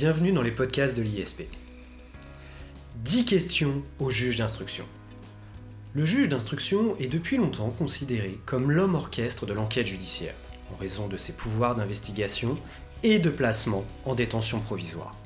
bienvenue 0.00 0.30
dans 0.30 0.42
les 0.42 0.52
podcasts 0.52 0.96
de 0.96 1.02
l'ISP. 1.02 1.42
10 3.02 3.24
questions 3.24 3.82
au 3.98 4.10
juge 4.10 4.36
d'instruction. 4.38 4.84
Le 5.92 6.04
juge 6.04 6.28
d'instruction 6.28 6.96
est 7.00 7.08
depuis 7.08 7.36
longtemps 7.36 7.70
considéré 7.70 8.38
comme 8.46 8.70
l'homme 8.70 8.94
orchestre 8.94 9.44
de 9.44 9.54
l'enquête 9.54 9.88
judiciaire, 9.88 10.36
en 10.72 10.76
raison 10.76 11.08
de 11.08 11.16
ses 11.16 11.32
pouvoirs 11.32 11.74
d'investigation 11.74 12.54
et 13.02 13.18
de 13.18 13.28
placement 13.28 13.82
en 14.04 14.14
détention 14.14 14.60
provisoire. 14.60 15.16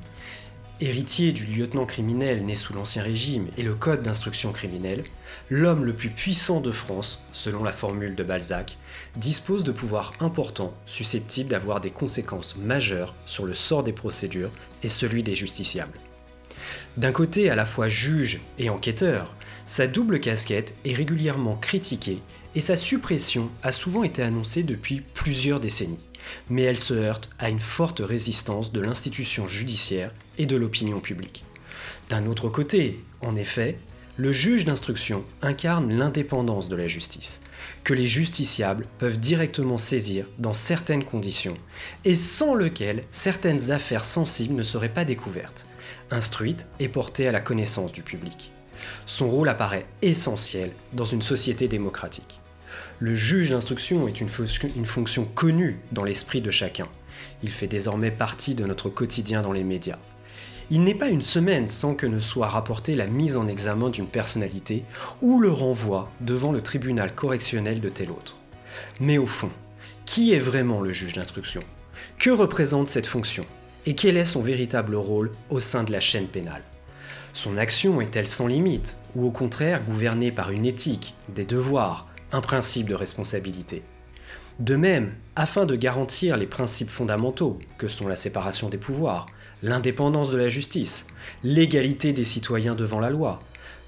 Héritier 0.84 1.30
du 1.30 1.46
lieutenant 1.46 1.86
criminel 1.86 2.44
né 2.44 2.56
sous 2.56 2.74
l'Ancien 2.74 3.04
Régime 3.04 3.46
et 3.56 3.62
le 3.62 3.76
Code 3.76 4.02
d'instruction 4.02 4.50
criminelle, 4.50 5.04
l'homme 5.48 5.84
le 5.84 5.94
plus 5.94 6.08
puissant 6.08 6.60
de 6.60 6.72
France, 6.72 7.20
selon 7.32 7.62
la 7.62 7.70
formule 7.70 8.16
de 8.16 8.24
Balzac, 8.24 8.78
dispose 9.14 9.62
de 9.62 9.70
pouvoirs 9.70 10.12
importants 10.18 10.74
susceptibles 10.86 11.50
d'avoir 11.50 11.80
des 11.80 11.92
conséquences 11.92 12.56
majeures 12.56 13.14
sur 13.26 13.44
le 13.44 13.54
sort 13.54 13.84
des 13.84 13.92
procédures 13.92 14.50
et 14.82 14.88
celui 14.88 15.22
des 15.22 15.36
justiciables. 15.36 16.00
D'un 16.96 17.12
côté 17.12 17.48
à 17.48 17.54
la 17.54 17.64
fois 17.64 17.88
juge 17.88 18.40
et 18.58 18.68
enquêteur, 18.68 19.36
sa 19.66 19.86
double 19.86 20.18
casquette 20.18 20.74
est 20.84 20.94
régulièrement 20.94 21.54
critiquée 21.54 22.18
et 22.56 22.60
sa 22.60 22.74
suppression 22.74 23.50
a 23.62 23.70
souvent 23.70 24.02
été 24.02 24.20
annoncée 24.20 24.64
depuis 24.64 25.00
plusieurs 25.14 25.60
décennies 25.60 26.00
mais 26.50 26.62
elle 26.62 26.78
se 26.78 26.94
heurte 26.94 27.30
à 27.38 27.48
une 27.50 27.60
forte 27.60 28.00
résistance 28.00 28.72
de 28.72 28.80
l'institution 28.80 29.46
judiciaire 29.46 30.12
et 30.38 30.46
de 30.46 30.56
l'opinion 30.56 31.00
publique. 31.00 31.44
D'un 32.08 32.26
autre 32.26 32.48
côté, 32.48 33.00
en 33.20 33.36
effet, 33.36 33.78
le 34.18 34.32
juge 34.32 34.64
d'instruction 34.64 35.24
incarne 35.40 35.92
l'indépendance 35.92 36.68
de 36.68 36.76
la 36.76 36.86
justice, 36.86 37.40
que 37.82 37.94
les 37.94 38.06
justiciables 38.06 38.86
peuvent 38.98 39.18
directement 39.18 39.78
saisir 39.78 40.26
dans 40.38 40.52
certaines 40.52 41.04
conditions, 41.04 41.56
et 42.04 42.14
sans 42.14 42.54
lequel 42.54 43.04
certaines 43.10 43.70
affaires 43.70 44.04
sensibles 44.04 44.54
ne 44.54 44.62
seraient 44.62 44.92
pas 44.92 45.06
découvertes, 45.06 45.66
instruites 46.10 46.66
et 46.78 46.88
portées 46.88 47.26
à 47.26 47.32
la 47.32 47.40
connaissance 47.40 47.92
du 47.92 48.02
public. 48.02 48.52
Son 49.06 49.28
rôle 49.28 49.48
apparaît 49.48 49.86
essentiel 50.02 50.72
dans 50.92 51.04
une 51.04 51.22
société 51.22 51.68
démocratique. 51.68 52.40
Le 52.98 53.14
juge 53.14 53.50
d'instruction 53.50 54.06
est 54.08 54.20
une, 54.20 54.28
fonction 54.28 55.24
connue 55.24 55.80
dans 55.90 56.04
l'esprit 56.04 56.40
de 56.40 56.50
chacun. 56.50 56.88
Il 57.42 57.50
fait 57.50 57.66
désormais 57.66 58.10
partie 58.10 58.54
de 58.54 58.64
notre 58.64 58.88
quotidien 58.88 59.42
dans 59.42 59.52
les 59.52 59.64
médias. 59.64 59.98
Il 60.70 60.84
n'est 60.84 60.94
pas 60.94 61.08
une 61.08 61.22
semaine 61.22 61.68
sans 61.68 61.94
que 61.94 62.06
ne 62.06 62.18
soit 62.18 62.48
rapportée 62.48 62.94
la 62.94 63.06
mise 63.06 63.36
en 63.36 63.48
examen 63.48 63.90
d'une 63.90 64.06
personnalité 64.06 64.84
ou 65.20 65.40
le 65.40 65.50
renvoi 65.50 66.10
devant 66.20 66.52
le 66.52 66.62
tribunal 66.62 67.14
correctionnel 67.14 67.80
de 67.80 67.88
tel 67.88 68.10
autre. 68.10 68.36
Mais 69.00 69.18
au 69.18 69.26
fond, 69.26 69.50
qui 70.04 70.32
est 70.32 70.38
vraiment 70.38 70.80
le 70.80 70.92
juge 70.92 71.14
d'instruction? 71.14 71.62
Que 72.18 72.30
représente 72.30 72.88
cette 72.88 73.06
fonction? 73.06 73.44
Et 73.86 73.94
quel 73.94 74.16
est 74.16 74.24
son 74.24 74.42
véritable 74.42 74.94
rôle 74.94 75.32
au 75.50 75.60
sein 75.60 75.84
de 75.84 75.92
la 75.92 76.00
chaîne 76.00 76.28
pénale? 76.28 76.62
Son 77.32 77.56
action 77.56 78.00
est-elle 78.00 78.28
sans 78.28 78.46
limite 78.46 78.96
ou 79.16 79.26
au 79.26 79.30
contraire 79.30 79.84
gouvernée 79.84 80.30
par 80.30 80.50
une 80.50 80.66
éthique, 80.66 81.14
des 81.28 81.44
devoirs, 81.44 82.06
un 82.30 82.40
principe 82.40 82.88
de 82.88 82.94
responsabilité? 82.94 83.82
De 84.58 84.76
même, 84.76 85.14
afin 85.34 85.64
de 85.64 85.74
garantir 85.74 86.36
les 86.36 86.46
principes 86.46 86.90
fondamentaux 86.90 87.58
que 87.78 87.88
sont 87.88 88.06
la 88.06 88.16
séparation 88.16 88.68
des 88.68 88.78
pouvoirs, 88.78 89.26
l'indépendance 89.62 90.30
de 90.30 90.38
la 90.38 90.48
justice, 90.48 91.06
l'égalité 91.44 92.12
des 92.12 92.24
citoyens 92.24 92.74
devant 92.74 93.00
la 93.00 93.10
loi, 93.10 93.42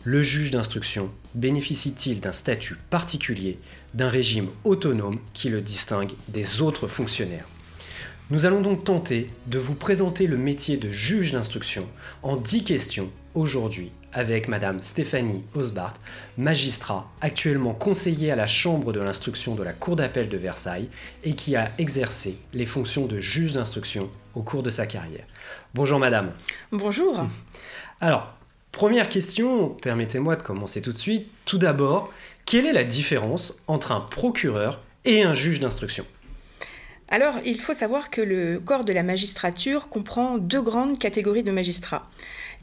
le 0.04 0.22
juge 0.22 0.50
d'instruction 0.50 1.10
bénéficie-t-il 1.34 2.20
d'un 2.20 2.32
statut 2.32 2.76
particulier, 2.90 3.58
d'un 3.94 4.08
régime 4.08 4.48
autonome 4.64 5.18
qui 5.32 5.48
le 5.48 5.60
distingue 5.60 6.12
des 6.28 6.60
autres 6.60 6.86
fonctionnaires? 6.86 7.48
Nous 8.30 8.46
allons 8.46 8.60
donc 8.60 8.84
tenter 8.84 9.30
de 9.46 9.58
vous 9.58 9.74
présenter 9.74 10.26
le 10.26 10.36
métier 10.36 10.76
de 10.76 10.90
juge 10.90 11.32
d'instruction 11.32 11.88
en 12.22 12.36
10 12.36 12.64
questions 12.64 13.10
aujourd'hui 13.34 13.92
avec 14.12 14.48
Madame 14.48 14.80
Stéphanie 14.80 15.42
Osbart, 15.54 15.94
magistrat 16.38 17.10
actuellement 17.20 17.74
conseiller 17.74 18.30
à 18.30 18.36
la 18.36 18.46
Chambre 18.46 18.92
de 18.92 19.00
l'instruction 19.00 19.54
de 19.54 19.62
la 19.62 19.72
Cour 19.72 19.96
d'appel 19.96 20.28
de 20.28 20.36
Versailles 20.36 20.88
et 21.24 21.34
qui 21.34 21.56
a 21.56 21.72
exercé 21.78 22.38
les 22.52 22.66
fonctions 22.66 23.06
de 23.06 23.18
juge 23.18 23.52
d'instruction 23.52 24.08
au 24.34 24.42
cours 24.42 24.62
de 24.62 24.70
sa 24.70 24.86
carrière. 24.86 25.24
Bonjour 25.74 25.98
Madame. 25.98 26.32
Bonjour. 26.70 27.26
Alors, 28.00 28.32
première 28.72 29.08
question, 29.08 29.70
permettez-moi 29.70 30.36
de 30.36 30.42
commencer 30.42 30.80
tout 30.80 30.92
de 30.92 30.98
suite. 30.98 31.28
Tout 31.44 31.58
d'abord, 31.58 32.12
quelle 32.46 32.66
est 32.66 32.72
la 32.72 32.84
différence 32.84 33.60
entre 33.66 33.92
un 33.92 34.00
procureur 34.00 34.80
et 35.04 35.22
un 35.22 35.34
juge 35.34 35.60
d'instruction? 35.60 36.06
Alors, 37.08 37.34
il 37.44 37.60
faut 37.60 37.74
savoir 37.74 38.10
que 38.10 38.20
le 38.20 38.58
corps 38.58 38.84
de 38.84 38.92
la 38.92 39.02
magistrature 39.02 39.88
comprend 39.88 40.38
deux 40.38 40.62
grandes 40.62 40.98
catégories 40.98 41.42
de 41.42 41.52
magistrats 41.52 42.08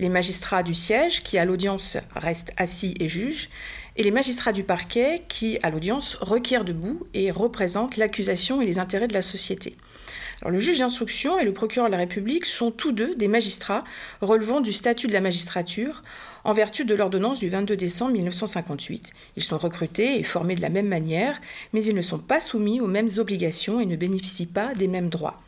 les 0.02 0.10
magistrats 0.10 0.64
du 0.64 0.74
siège 0.74 1.22
qui 1.22 1.38
à 1.38 1.46
l'audience 1.46 1.98
restent 2.16 2.52
assis 2.58 2.96
et 3.00 3.08
jugent, 3.08 3.50
et 3.96 4.04
les 4.04 4.10
magistrats 4.10 4.52
du 4.52 4.64
parquet 4.64 5.22
qui 5.30 5.60
à 5.62 5.70
l'audience 5.70 6.18
requièrent 6.22 6.66
debout 6.66 7.06
et 7.14 7.30
représentent 7.30 7.98
l'accusation 7.98 8.62
et 8.62 8.66
les 8.66 8.80
intérêts 8.80 9.08
de 9.08 9.14
la 9.14 9.22
société. 9.22 9.78
Alors, 10.42 10.52
le 10.52 10.60
juge 10.60 10.80
d'instruction 10.80 11.38
et 11.38 11.46
le 11.46 11.54
procureur 11.54 11.88
de 11.88 11.92
la 11.92 12.00
République 12.00 12.48
sont 12.48 12.72
tous 12.72 12.92
deux 12.92 13.14
des 13.14 13.28
magistrats 13.28 13.84
relevant 14.22 14.60
du 14.60 14.74
statut 14.74 15.06
de 15.06 15.14
la 15.14 15.22
magistrature 15.22 16.02
en 16.46 16.54
vertu 16.54 16.84
de 16.84 16.96
l'ordonnance 16.96 17.40
du 17.40 17.50
22 17.50 17.78
décembre 17.78 18.14
1958. 18.14 19.14
Ils 19.36 19.44
sont 19.44 19.60
recrutés 19.60 20.20
et 20.20 20.24
formés 20.24 20.56
de 20.56 20.62
la 20.62 20.70
même 20.70 20.88
manière, 20.88 21.40
mais 21.74 21.86
ils 21.86 21.94
ne 21.94 22.02
sont 22.02 22.18
pas 22.18 22.40
soumis 22.40 22.82
aux 22.82 22.88
mêmes 22.88 23.12
obligations 23.18 23.80
et 23.80 23.86
ne 23.86 23.96
bénéficient 23.96 24.48
pas 24.48 24.74
des 24.74 24.88
mêmes 24.88 25.10
droits. 25.10 25.40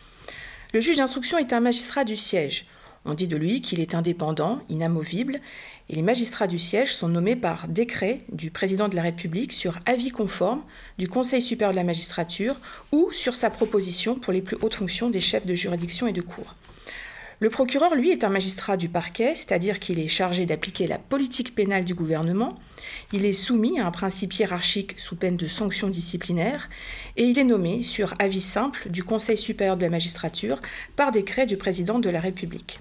Le 0.73 0.79
juge 0.79 0.97
d'instruction 0.97 1.39
est 1.39 1.53
un 1.53 1.59
magistrat 1.59 2.03
du 2.03 2.15
siège. 2.15 2.67
On 3.05 3.15
dit 3.15 3.27
de 3.27 3.35
lui 3.35 3.59
qu'il 3.59 3.81
est 3.81 3.95
indépendant, 3.95 4.59
inamovible, 4.69 5.41
et 5.89 5.95
les 5.95 6.01
magistrats 6.01 6.47
du 6.47 6.57
siège 6.57 6.95
sont 6.95 7.09
nommés 7.09 7.35
par 7.35 7.67
décret 7.67 8.19
du 8.31 8.49
président 8.49 8.87
de 8.87 8.95
la 8.95 9.01
République 9.01 9.51
sur 9.51 9.77
avis 9.85 10.09
conforme 10.09 10.63
du 10.97 11.09
Conseil 11.09 11.41
supérieur 11.41 11.73
de 11.73 11.77
la 11.77 11.83
magistrature 11.83 12.55
ou 12.93 13.11
sur 13.11 13.35
sa 13.35 13.49
proposition 13.49 14.15
pour 14.15 14.31
les 14.31 14.41
plus 14.41 14.57
hautes 14.61 14.75
fonctions 14.75 15.09
des 15.09 15.19
chefs 15.19 15.45
de 15.45 15.53
juridiction 15.53 16.07
et 16.07 16.13
de 16.13 16.21
cour. 16.21 16.55
Le 17.43 17.49
procureur, 17.49 17.93
lui, 17.93 18.09
est 18.09 18.23
un 18.23 18.29
magistrat 18.29 18.77
du 18.77 18.87
parquet, 18.87 19.35
c'est-à-dire 19.35 19.81
qu'il 19.81 19.99
est 19.99 20.07
chargé 20.07 20.45
d'appliquer 20.45 20.87
la 20.87 20.97
politique 20.97 21.53
pénale 21.53 21.83
du 21.83 21.93
gouvernement, 21.93 22.57
il 23.11 23.25
est 23.25 23.33
soumis 23.33 23.81
à 23.81 23.85
un 23.85 23.91
principe 23.91 24.33
hiérarchique 24.33 24.97
sous 24.97 25.17
peine 25.17 25.35
de 25.35 25.47
sanctions 25.47 25.89
disciplinaires, 25.89 26.69
et 27.17 27.23
il 27.23 27.37
est 27.37 27.43
nommé 27.43 27.83
sur 27.83 28.13
avis 28.17 28.39
simple 28.39 28.89
du 28.89 29.03
Conseil 29.03 29.37
supérieur 29.37 29.75
de 29.75 29.83
la 29.83 29.89
magistrature 29.89 30.61
par 30.95 31.11
décret 31.11 31.45
du 31.45 31.57
président 31.57 31.99
de 31.99 32.09
la 32.09 32.21
République. 32.21 32.79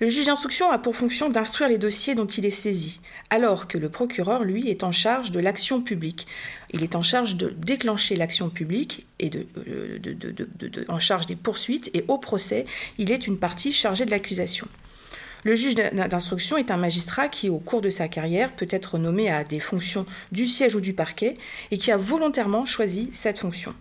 Le 0.00 0.08
juge 0.08 0.26
d'instruction 0.26 0.70
a 0.70 0.78
pour 0.78 0.96
fonction 0.96 1.28
d'instruire 1.28 1.68
les 1.68 1.78
dossiers 1.78 2.14
dont 2.14 2.26
il 2.26 2.44
est 2.44 2.50
saisi, 2.50 3.00
alors 3.30 3.68
que 3.68 3.78
le 3.78 3.88
procureur, 3.88 4.42
lui, 4.42 4.68
est 4.68 4.82
en 4.82 4.92
charge 4.92 5.30
de 5.30 5.40
l'action 5.40 5.80
publique. 5.80 6.26
Il 6.72 6.82
est 6.82 6.96
en 6.96 7.02
charge 7.02 7.36
de 7.36 7.50
déclencher 7.50 8.16
l'action 8.16 8.50
publique 8.50 9.06
et 9.20 9.30
euh, 9.68 9.98
en 10.88 10.98
charge 10.98 11.26
des 11.26 11.36
poursuites, 11.36 11.90
et 11.94 12.04
au 12.08 12.18
procès, 12.18 12.64
il 12.98 13.12
est 13.12 13.26
une 13.26 13.38
partie 13.38 13.72
chargée 13.72 14.04
de 14.04 14.10
l'accusation. 14.10 14.66
Le 15.44 15.54
juge 15.56 15.74
d'instruction 15.74 16.56
est 16.56 16.70
un 16.70 16.78
magistrat 16.78 17.28
qui, 17.28 17.50
au 17.50 17.58
cours 17.58 17.82
de 17.82 17.90
sa 17.90 18.08
carrière, 18.08 18.56
peut 18.56 18.66
être 18.70 18.96
nommé 18.96 19.30
à 19.30 19.44
des 19.44 19.60
fonctions 19.60 20.06
du 20.32 20.46
siège 20.46 20.74
ou 20.74 20.80
du 20.80 20.94
parquet 20.94 21.36
et 21.70 21.76
qui 21.76 21.92
a 21.92 21.98
volontairement 21.98 22.64
choisi 22.64 23.10
cette 23.12 23.38
fonction. 23.38 23.74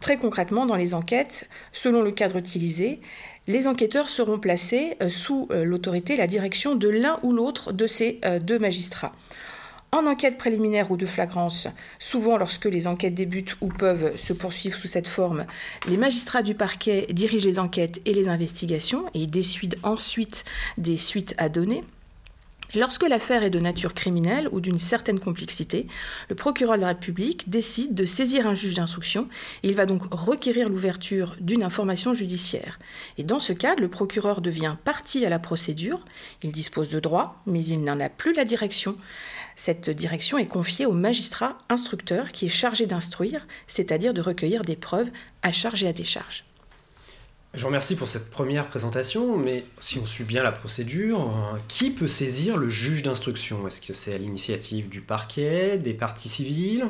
Très 0.00 0.16
concrètement, 0.16 0.66
dans 0.66 0.76
les 0.76 0.94
enquêtes, 0.94 1.48
selon 1.72 2.02
le 2.02 2.10
cadre 2.10 2.36
utilisé, 2.36 3.00
les 3.46 3.68
enquêteurs 3.68 4.08
seront 4.08 4.38
placés 4.38 4.96
euh, 5.02 5.08
sous 5.08 5.48
euh, 5.50 5.64
l'autorité, 5.64 6.16
la 6.16 6.26
direction 6.26 6.74
de 6.74 6.88
l'un 6.88 7.18
ou 7.22 7.32
l'autre 7.32 7.72
de 7.72 7.86
ces 7.86 8.20
euh, 8.24 8.38
deux 8.38 8.58
magistrats. 8.58 9.12
En 9.92 10.06
enquête 10.06 10.38
préliminaire 10.38 10.90
ou 10.90 10.96
de 10.96 11.06
flagrance, 11.06 11.68
souvent 12.00 12.36
lorsque 12.36 12.64
les 12.64 12.88
enquêtes 12.88 13.14
débutent 13.14 13.56
ou 13.60 13.68
peuvent 13.68 14.16
se 14.16 14.32
poursuivre 14.32 14.76
sous 14.76 14.88
cette 14.88 15.06
forme, 15.06 15.46
les 15.86 15.96
magistrats 15.96 16.42
du 16.42 16.54
parquet 16.54 17.06
dirigent 17.10 17.48
les 17.48 17.60
enquêtes 17.60 18.00
et 18.04 18.12
les 18.12 18.28
investigations 18.28 19.04
et 19.14 19.28
décident 19.28 19.78
ensuite 19.84 20.44
des 20.78 20.96
suites 20.96 21.34
à 21.38 21.48
donner. 21.48 21.84
Lorsque 22.74 23.08
l'affaire 23.08 23.42
est 23.42 23.50
de 23.50 23.60
nature 23.60 23.94
criminelle 23.94 24.48
ou 24.50 24.60
d'une 24.60 24.78
certaine 24.78 25.20
complexité, 25.20 25.86
le 26.28 26.34
procureur 26.34 26.76
de 26.76 26.80
la 26.82 26.88
République 26.88 27.48
décide 27.48 27.94
de 27.94 28.04
saisir 28.04 28.46
un 28.46 28.54
juge 28.54 28.74
d'instruction 28.74 29.28
il 29.62 29.74
va 29.74 29.86
donc 29.86 30.02
requérir 30.12 30.68
l'ouverture 30.68 31.36
d'une 31.40 31.62
information 31.62 32.14
judiciaire. 32.14 32.78
Et 33.18 33.24
dans 33.24 33.38
ce 33.38 33.52
cadre, 33.52 33.82
le 33.82 33.88
procureur 33.88 34.40
devient 34.40 34.76
partie 34.84 35.24
à 35.24 35.28
la 35.28 35.38
procédure, 35.38 36.04
il 36.42 36.52
dispose 36.52 36.88
de 36.88 37.00
droits, 37.00 37.40
mais 37.46 37.64
il 37.64 37.82
n'en 37.82 38.00
a 38.00 38.08
plus 38.08 38.34
la 38.34 38.44
direction. 38.44 38.96
Cette 39.56 39.90
direction 39.90 40.38
est 40.38 40.46
confiée 40.46 40.86
au 40.86 40.92
magistrat 40.92 41.58
instructeur 41.68 42.32
qui 42.32 42.46
est 42.46 42.50
chargé 42.50 42.86
d'instruire, 42.86 43.46
c'est-à-dire 43.66 44.14
de 44.14 44.20
recueillir 44.20 44.62
des 44.62 44.76
preuves 44.76 45.10
à 45.42 45.52
charge 45.52 45.84
et 45.84 45.88
à 45.88 45.92
décharge. 45.92 46.44
Je 47.54 47.60
vous 47.60 47.68
remercie 47.68 47.94
pour 47.94 48.08
cette 48.08 48.30
première 48.30 48.66
présentation, 48.66 49.36
mais 49.36 49.64
si 49.78 50.00
on 50.00 50.06
suit 50.06 50.24
bien 50.24 50.42
la 50.42 50.50
procédure, 50.50 51.20
euh, 51.20 51.58
qui 51.68 51.90
peut 51.90 52.08
saisir 52.08 52.56
le 52.56 52.68
juge 52.68 53.04
d'instruction? 53.04 53.64
Est-ce 53.68 53.80
que 53.80 53.94
c'est 53.94 54.12
à 54.12 54.18
l'initiative 54.18 54.88
du 54.88 55.00
parquet, 55.00 55.78
des 55.78 55.94
parties 55.94 56.28
civiles? 56.28 56.86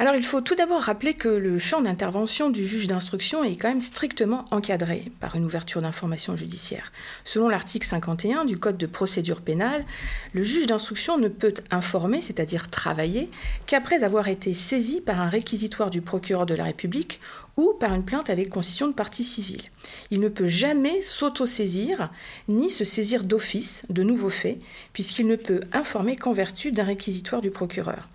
Alors 0.00 0.14
il 0.14 0.24
faut 0.24 0.40
tout 0.40 0.54
d'abord 0.54 0.80
rappeler 0.80 1.12
que 1.12 1.28
le 1.28 1.58
champ 1.58 1.82
d'intervention 1.82 2.48
du 2.48 2.66
juge 2.66 2.86
d'instruction 2.86 3.44
est 3.44 3.56
quand 3.56 3.68
même 3.68 3.82
strictement 3.82 4.46
encadré 4.50 5.12
par 5.20 5.36
une 5.36 5.44
ouverture 5.44 5.82
d'information 5.82 6.36
judiciaire. 6.36 6.90
Selon 7.26 7.50
l'article 7.50 7.86
51 7.86 8.46
du 8.46 8.56
Code 8.56 8.78
de 8.78 8.86
procédure 8.86 9.42
pénale, 9.42 9.84
le 10.32 10.42
juge 10.42 10.66
d'instruction 10.66 11.18
ne 11.18 11.28
peut 11.28 11.52
informer, 11.70 12.22
c'est-à-dire 12.22 12.70
travailler, 12.70 13.28
qu'après 13.66 14.02
avoir 14.02 14.28
été 14.28 14.54
saisi 14.54 15.02
par 15.02 15.20
un 15.20 15.28
réquisitoire 15.28 15.90
du 15.90 16.00
procureur 16.00 16.46
de 16.46 16.54
la 16.54 16.64
République 16.64 17.20
ou 17.56 17.74
par 17.78 17.94
une 17.94 18.04
plainte 18.04 18.30
avec 18.30 18.50
constitution 18.50 18.88
de 18.88 18.92
partie 18.92 19.24
civile. 19.24 19.62
Il 20.10 20.20
ne 20.20 20.28
peut 20.28 20.46
jamais 20.46 21.02
s'auto-saisir 21.02 22.10
ni 22.48 22.70
se 22.70 22.84
saisir 22.84 23.24
d'office 23.24 23.84
de 23.90 24.02
nouveaux 24.02 24.30
faits, 24.30 24.58
puisqu'il 24.92 25.26
ne 25.26 25.36
peut 25.36 25.60
informer 25.72 26.16
qu'en 26.16 26.32
vertu 26.32 26.72
d'un 26.72 26.84
réquisitoire 26.84 27.40
du 27.40 27.50
procureur. 27.50 28.08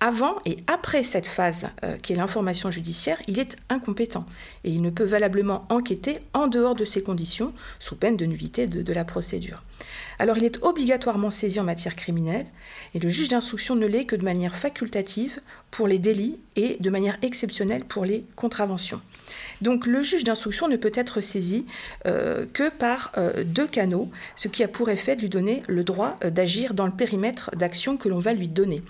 Avant 0.00 0.36
et 0.44 0.58
après 0.66 1.02
cette 1.02 1.26
phase, 1.26 1.68
euh, 1.84 1.96
qui 1.96 2.12
est 2.12 2.16
l'information 2.16 2.70
judiciaire, 2.70 3.20
il 3.26 3.38
est 3.38 3.56
incompétent 3.68 4.26
et 4.64 4.70
il 4.70 4.82
ne 4.82 4.90
peut 4.90 5.04
valablement 5.04 5.66
enquêter 5.68 6.20
en 6.32 6.46
dehors 6.46 6.74
de 6.74 6.84
ces 6.84 7.02
conditions, 7.02 7.52
sous 7.78 7.96
peine 7.96 8.16
de 8.16 8.24
nullité 8.24 8.66
de 8.66 8.92
la 8.92 9.04
procédure. 9.04 9.62
Alors 10.18 10.36
il 10.36 10.44
est 10.44 10.62
obligatoirement 10.62 11.30
saisi 11.30 11.60
en 11.60 11.64
matière 11.64 11.94
criminelle 11.94 12.46
et 12.94 12.98
le 12.98 13.08
juge 13.08 13.28
d'instruction 13.28 13.76
ne 13.76 13.86
l'est 13.86 14.04
que 14.04 14.16
de 14.16 14.24
manière 14.24 14.56
facultative 14.56 15.40
pour 15.70 15.86
les 15.86 15.98
délits 15.98 16.38
et 16.56 16.76
de 16.80 16.90
manière 16.90 17.18
exceptionnelle 17.22 17.84
pour 17.84 18.04
les 18.04 18.24
contraventions. 18.34 19.00
Donc 19.60 19.86
le 19.86 20.02
juge 20.02 20.24
d'instruction 20.24 20.68
ne 20.68 20.76
peut 20.76 20.92
être 20.94 21.20
saisi 21.20 21.66
euh, 22.06 22.46
que 22.52 22.70
par 22.70 23.12
euh, 23.16 23.44
deux 23.44 23.66
canaux, 23.66 24.10
ce 24.36 24.48
qui 24.48 24.62
a 24.62 24.68
pour 24.68 24.90
effet 24.90 25.16
de 25.16 25.22
lui 25.22 25.28
donner 25.28 25.62
le 25.68 25.84
droit 25.84 26.18
euh, 26.24 26.30
d'agir 26.30 26.74
dans 26.74 26.86
le 26.86 26.92
périmètre 26.92 27.50
d'action 27.56 27.96
que 27.96 28.08
l'on 28.08 28.18
va 28.18 28.32
lui 28.32 28.48
donner. 28.48 28.82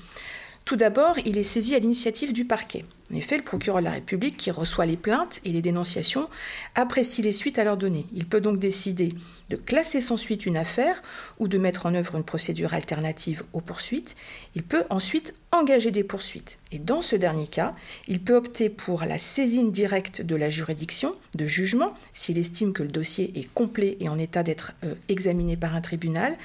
Tout 0.64 0.76
d'abord, 0.76 1.16
il 1.24 1.38
est 1.38 1.42
saisi 1.42 1.74
à 1.74 1.78
l'initiative 1.78 2.32
du 2.32 2.44
parquet. 2.44 2.84
En 3.10 3.16
effet, 3.16 3.36
le 3.36 3.42
procureur 3.42 3.80
de 3.80 3.84
la 3.84 3.92
République, 3.92 4.36
qui 4.36 4.50
reçoit 4.50 4.84
les 4.84 4.96
plaintes 4.96 5.40
et 5.44 5.50
les 5.50 5.62
dénonciations, 5.62 6.28
apprécie 6.74 7.22
les 7.22 7.32
suites 7.32 7.58
à 7.58 7.64
leur 7.64 7.76
donner. 7.76 8.06
Il 8.12 8.26
peut 8.26 8.40
donc 8.40 8.58
décider 8.58 9.14
de 9.48 9.56
classer 9.56 10.00
sans 10.00 10.18
suite 10.18 10.44
une 10.44 10.56
affaire 10.56 11.02
ou 11.38 11.48
de 11.48 11.56
mettre 11.56 11.86
en 11.86 11.94
œuvre 11.94 12.16
une 12.16 12.24
procédure 12.24 12.74
alternative 12.74 13.44
aux 13.52 13.62
poursuites. 13.62 14.14
Il 14.54 14.62
peut 14.62 14.84
ensuite 14.90 15.32
engager 15.50 15.90
des 15.90 16.04
poursuites. 16.04 16.58
Et 16.72 16.78
dans 16.78 17.00
ce 17.00 17.16
dernier 17.16 17.46
cas, 17.46 17.74
il 18.06 18.20
peut 18.20 18.36
opter 18.36 18.68
pour 18.68 19.00
la 19.04 19.16
saisine 19.16 19.72
directe 19.72 20.20
de 20.20 20.36
la 20.36 20.50
juridiction, 20.50 21.14
de 21.34 21.46
jugement, 21.46 21.94
s'il 22.12 22.36
estime 22.36 22.74
que 22.74 22.82
le 22.82 22.90
dossier 22.90 23.32
est 23.38 23.50
complet 23.54 23.96
et 24.00 24.10
en 24.10 24.18
état 24.18 24.42
d'être 24.42 24.74
euh, 24.84 24.94
examiné 25.08 25.56
par 25.56 25.74
un 25.74 25.80
tribunal. 25.80 26.36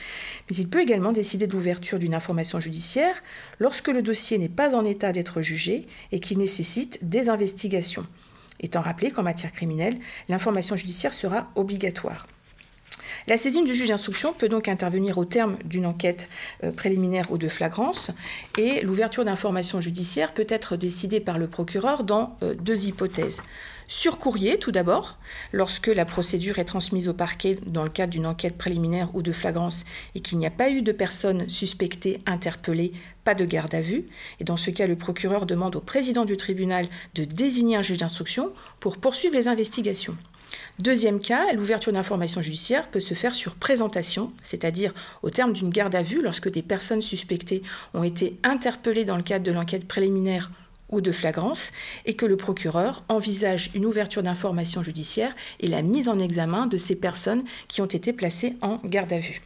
Mais 0.50 0.56
il 0.56 0.70
peut 0.70 0.80
également 0.80 1.12
décider 1.12 1.48
de 1.48 1.52
l'ouverture 1.52 2.00
d'une 2.00 2.16
information 2.16 2.62
judiciaire 2.62 3.22
lorsque 3.60 3.90
le 3.90 4.02
dossier 4.02 4.38
n'est 4.38 4.48
pas 4.48 4.76
en 4.76 4.86
état 4.86 5.12
d'être 5.12 5.42
jugé 5.42 5.86
et 6.14 6.22
qu'il 6.22 6.38
n'est 6.38 6.48
nécessite 6.54 7.00
des 7.02 7.30
investigations. 7.30 8.06
Étant 8.60 8.82
rappelé 8.82 9.10
qu'en 9.10 9.24
matière 9.24 9.52
criminelle, 9.52 9.98
l'information 10.30 10.76
judiciaire 10.76 11.16
sera 11.16 11.50
obligatoire. 11.56 12.28
La 13.26 13.38
saisine 13.38 13.66
du 13.66 13.74
juge 13.74 13.88
d'instruction 13.88 14.34
peut 14.34 14.50
donc 14.50 14.68
intervenir 14.68 15.18
au 15.18 15.26
terme 15.26 15.58
d'une 15.66 15.88
enquête 15.88 16.30
euh, 16.64 16.72
préliminaire 16.72 17.32
ou 17.32 17.40
de 17.40 17.48
flagrance 17.48 18.12
et 18.60 18.82
l'ouverture 18.82 19.26
d'informations 19.26 19.82
judiciaires 19.82 20.36
peut 20.36 20.46
être 20.48 20.76
décidée 20.76 21.20
par 21.20 21.40
le 21.40 21.48
procureur 21.48 22.04
dans 22.04 22.38
euh, 22.44 22.54
deux 22.54 22.86
hypothèses 22.86 23.42
sur 23.88 24.18
courrier 24.18 24.58
tout 24.58 24.72
d'abord, 24.72 25.18
lorsque 25.52 25.88
la 25.88 26.06
procédure 26.06 26.60
est 26.60 26.66
transmise 26.66 27.08
au 27.08 27.14
parquet 27.14 27.58
dans 27.66 27.84
le 27.84 27.90
cadre 27.90 28.12
d'une 28.12 28.26
enquête 28.26 28.58
préliminaire 28.58 29.14
ou 29.14 29.22
de 29.22 29.32
flagrance 29.32 29.86
et 30.16 30.20
qu'il 30.20 30.38
n'y 30.38 30.46
a 30.46 30.52
pas 30.52 30.70
eu 30.70 30.82
de 30.82 30.92
personnes 30.92 31.50
suspectées, 31.50 32.22
interpellées, 32.26 32.94
pas 33.24 33.36
de 33.36 33.46
garde 33.46 33.74
à 33.76 33.82
vue. 33.82 34.06
Et 34.40 34.44
dans 34.44 34.58
ce 34.58 34.72
cas, 34.72 34.88
le 34.88 34.96
procureur 34.96 35.46
demande 35.46 35.76
au 35.76 35.82
président 35.82 36.26
du 36.26 36.38
tribunal 36.38 36.88
de 37.16 37.24
désigner 37.24 37.78
un 37.78 37.82
juge 37.82 37.98
d'instruction 37.98 38.52
pour 38.80 38.98
poursuivre 38.98 39.36
les 39.36 39.48
investigations. 39.48 40.16
Deuxième 40.80 41.20
cas, 41.20 41.52
l'ouverture 41.54 41.94
d'informations 41.94 42.42
judiciaires 42.42 42.90
peut 42.90 43.00
se 43.00 43.14
faire 43.14 43.34
sur 43.34 43.56
présentation, 43.56 44.32
c'est-à-dire 44.42 44.94
au 45.24 45.30
terme 45.30 45.54
d'une 45.54 45.70
garde 45.70 45.96
à 45.96 46.04
vue 46.04 46.22
lorsque 46.22 46.50
des 46.50 46.62
personnes 46.62 47.02
suspectées 47.02 47.64
ont 47.94 48.04
été 48.04 48.38
interpellées 48.44 49.06
dans 49.06 49.18
le 49.18 49.24
cadre 49.24 49.46
de 49.46 49.52
l'enquête 49.52 49.88
préliminaire 49.88 50.52
ou 50.94 51.02
de 51.02 51.12
flagrance 51.12 51.72
et 52.06 52.14
que 52.14 52.26
le 52.26 52.38
procureur 52.38 53.04
envisage 53.10 53.72
une 53.74 53.86
ouverture 53.86 54.24
d'information 54.24 54.84
judiciaire 54.84 55.36
et 55.60 55.68
la 55.68 55.82
mise 55.82 56.08
en 56.08 56.20
examen 56.20 56.68
de 56.68 56.78
ces 56.78 56.96
personnes 56.96 57.44
qui 57.68 57.82
ont 57.82 57.88
été 57.88 58.14
placées 58.14 58.56
en 58.62 58.80
garde 58.86 59.12
à 59.12 59.20
vue. 59.20 59.42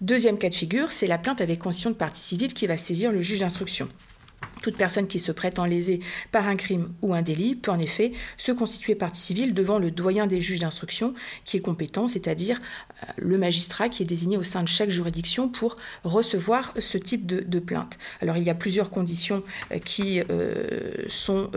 Deuxième 0.00 0.38
cas 0.38 0.48
de 0.48 0.54
figure, 0.54 0.92
c'est 0.92 1.06
la 1.06 1.18
plainte 1.18 1.40
avec 1.40 1.58
constitution 1.60 1.90
de 1.90 1.96
partie 1.96 2.20
civile 2.20 2.54
qui 2.54 2.66
va 2.66 2.76
saisir 2.76 3.12
le 3.12 3.22
juge 3.22 3.40
d'instruction. 3.40 3.88
Toute 4.64 4.78
personne 4.78 5.08
qui 5.08 5.18
se 5.18 5.30
prétend 5.30 5.66
lésée 5.66 6.00
par 6.32 6.48
un 6.48 6.56
crime 6.56 6.94
ou 7.02 7.12
un 7.12 7.20
délit 7.20 7.54
peut 7.54 7.70
en 7.70 7.78
effet 7.78 8.12
se 8.38 8.50
constituer 8.50 8.94
partie 8.94 9.20
civile 9.20 9.52
devant 9.52 9.78
le 9.78 9.90
doyen 9.90 10.26
des 10.26 10.40
juges 10.40 10.60
d'instruction 10.60 11.12
qui 11.44 11.58
est 11.58 11.60
compétent, 11.60 12.08
c'est-à-dire 12.08 12.62
euh, 13.02 13.06
le 13.18 13.36
magistrat 13.36 13.90
qui 13.90 14.02
est 14.02 14.06
désigné 14.06 14.38
au 14.38 14.42
sein 14.42 14.62
de 14.62 14.68
chaque 14.68 14.88
juridiction 14.88 15.50
pour 15.50 15.76
recevoir 16.02 16.72
ce 16.78 16.96
type 16.96 17.26
de, 17.26 17.58
plainte. 17.58 17.98
Alors 18.22 18.38
il 18.38 18.42
y 18.42 18.48
a 18.48 18.54
plusieurs 18.54 18.88
conditions 18.88 19.42
euh, 19.70 19.78
qui 19.80 20.22
euh, 20.30 20.94
sont 21.10 21.50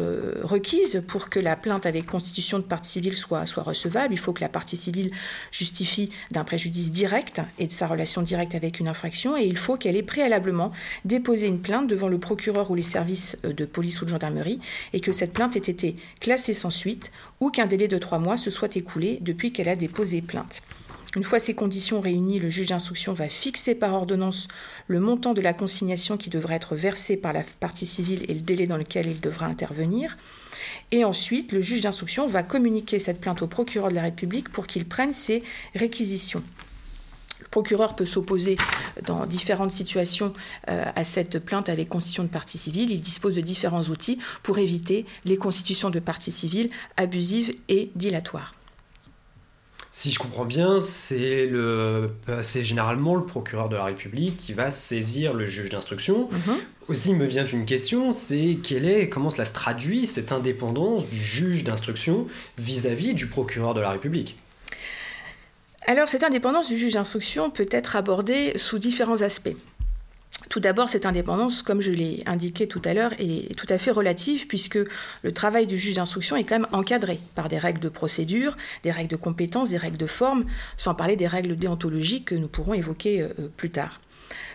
requises 0.44 1.02
pour 1.08 1.30
que 1.30 1.40
la 1.40 1.56
plainte 1.56 1.86
avec 1.86 2.08
constitution 2.08 2.60
de 2.60 2.66
partie 2.66 2.92
civile 2.92 3.16
soit, 3.16 3.46
soit 3.46 3.64
recevable. 3.64 4.14
Il 4.14 4.20
faut 4.20 4.34
que 4.34 4.42
la 4.42 4.50
partie 4.50 4.76
civile 4.76 5.12
justifie 5.54 6.12
d'un 6.32 6.44
préjudice 6.44 6.92
direct 6.92 7.42
et 7.58 7.68
de 7.68 7.72
sa 7.72 7.88
relation 7.88 8.22
directe 8.22 8.54
avec 8.54 8.82
une 8.82 8.90
infraction 8.90 9.38
et 9.38 9.46
il 9.46 9.58
faut 9.58 9.78
qu'elle 9.78 9.96
ait 9.96 10.04
préalablement 10.04 10.74
déposé 11.06 11.48
une 11.48 11.62
plainte 11.62 11.88
devant 11.88 12.10
le 12.10 12.20
procureur 12.20 12.70
ou 12.70 12.76
les 12.76 12.82
services 12.82 12.97
euh, 12.98 13.54
de 13.54 13.66
police 13.66 14.02
ou 14.02 14.06
de 14.06 14.10
gendarmerie 14.12 14.60
et 14.94 15.00
que 15.00 15.12
cette 15.12 15.34
plainte 15.34 15.56
ait 15.56 15.60
été 15.60 15.96
classée 16.20 16.54
sans 16.54 16.70
suite 16.70 17.12
ou 17.40 17.50
qu'un 17.50 17.66
délai 17.66 17.88
de 17.88 17.98
trois 17.98 18.20
mois 18.20 18.38
se 18.38 18.50
soit 18.50 18.76
écoulé 18.76 19.20
depuis 19.22 19.52
qu'elle 19.52 19.70
a 19.70 19.76
déposé 19.76 20.22
plainte. 20.22 20.62
Une 21.16 21.24
fois 21.24 21.40
ces 21.40 21.56
conditions 21.56 22.02
réunies, 22.02 22.40
le 22.40 22.50
juge 22.50 22.68
d'instruction 22.68 23.14
va 23.14 23.30
fixer 23.30 23.76
par 23.76 23.94
ordonnance 23.94 24.48
le 24.88 25.00
montant 25.00 25.34
de 25.34 25.42
la 25.42 25.54
consignation 25.54 26.18
qui 26.18 26.30
devra 26.30 26.56
être 26.56 26.76
versée 26.76 27.18
par 27.18 27.34
la 27.34 27.44
partie 27.60 27.86
civile 27.86 28.26
et 28.28 28.34
le 28.34 28.42
délai 28.42 28.68
dans 28.68 28.78
lequel 28.78 29.08
il 29.08 29.22
devra 29.22 29.46
intervenir. 29.46 30.18
Et 30.92 31.06
ensuite, 31.06 31.54
le 31.54 31.62
juge 31.62 31.82
d'instruction 31.82 32.28
va 32.28 32.44
communiquer 32.44 33.00
cette 33.00 33.22
plainte 33.22 33.42
au 33.42 33.48
procureur 33.48 33.90
de 33.90 33.96
la 33.96 34.04
République 34.04 34.50
pour 34.50 34.68
qu'il 34.68 34.86
prenne 34.86 35.14
ses 35.14 35.44
réquisitions. 35.74 36.44
Le 37.48 37.52
procureur 37.52 37.96
peut 37.96 38.06
s'opposer 38.06 38.58
dans 39.06 39.26
différentes 39.26 39.72
situations 39.72 40.34
euh, 40.70 40.84
à 40.96 41.04
cette 41.04 41.40
plainte 41.40 41.70
avec 41.70 41.90
constitution 41.90 42.24
de 42.24 42.30
partie 42.30 42.58
civile. 42.58 42.92
Il 42.92 43.02
dispose 43.02 43.36
de 43.36 43.42
différents 43.42 43.84
outils 43.84 44.20
pour 44.44 44.58
éviter 44.58 45.06
les 45.26 45.38
constitutions 45.38 45.90
de 45.90 46.00
partie 46.00 46.32
civile 46.32 46.70
abusives 46.98 47.52
et 47.70 47.90
dilatoires. 47.96 48.54
Si 49.98 50.12
je 50.12 50.20
comprends 50.20 50.46
bien, 50.46 50.80
c'est 50.80 51.50
généralement 52.64 53.16
le 53.16 53.26
procureur 53.26 53.68
de 53.68 53.76
la 53.76 53.86
République 53.86 54.38
qui 54.38 54.54
va 54.54 54.70
saisir 54.70 55.34
le 55.34 55.48
juge 55.48 55.70
d'instruction. 55.70 56.30
Mhm. 56.32 56.58
Aussi, 56.88 57.10
il 57.10 57.16
me 57.16 57.26
vient 57.26 57.48
une 57.48 57.66
question, 57.66 58.12
c'est 58.12 58.60
quelle 58.62 58.86
est, 58.86 59.10
comment 59.10 59.32
cela 59.32 59.44
se 59.44 59.54
traduit 59.54 60.06
cette 60.06 60.32
indépendance 60.32 61.10
du 61.10 61.18
juge 61.18 61.64
d'instruction 61.64 62.28
vis-à-vis 62.60 63.16
du 63.16 63.26
procureur 63.26 63.74
de 63.74 63.82
la 63.82 63.90
République? 63.90 64.38
Alors 65.88 66.10
cette 66.10 66.24
indépendance 66.24 66.68
du 66.68 66.78
juge 66.78 66.94
d'instruction 66.94 67.50
peut 67.50 67.68
être 67.72 67.96
abordée 67.96 68.54
sous 68.58 68.78
différents 68.78 69.22
aspects. 69.22 69.56
Tout 70.50 70.60
d'abord, 70.60 70.88
cette 70.88 71.06
indépendance, 71.06 71.62
comme 71.62 71.82
je 71.82 71.92
l'ai 71.92 72.24
indiqué 72.26 72.68
tout 72.68 72.82
à 72.86 72.94
l'heure, 72.94 73.14
est 73.20 73.56
tout 73.56 73.66
à 73.70 73.78
fait 73.78 73.92
relative 73.92 74.48
puisque 74.48 74.78
le 75.24 75.32
travail 75.32 75.66
du 75.66 75.78
juge 75.78 75.96
d'instruction 75.96 76.36
est 76.36 76.44
quand 76.44 76.56
même 76.56 76.68
encadré 76.72 77.20
par 77.36 77.50
des 77.50 77.58
règles 77.58 77.80
de 77.80 77.90
procédure, 77.90 78.56
des 78.84 78.92
règles 78.92 79.10
de 79.10 79.16
compétence, 79.16 79.70
des 79.70 79.78
règles 79.78 79.98
de 79.98 80.06
forme, 80.06 80.46
sans 80.78 80.94
parler 80.94 81.16
des 81.16 81.28
règles 81.28 81.58
déontologiques 81.58 82.26
que 82.26 82.36
nous 82.36 82.48
pourrons 82.48 82.74
évoquer 82.74 83.22
euh, 83.22 83.30
plus 83.58 83.72
tard. 83.72 84.00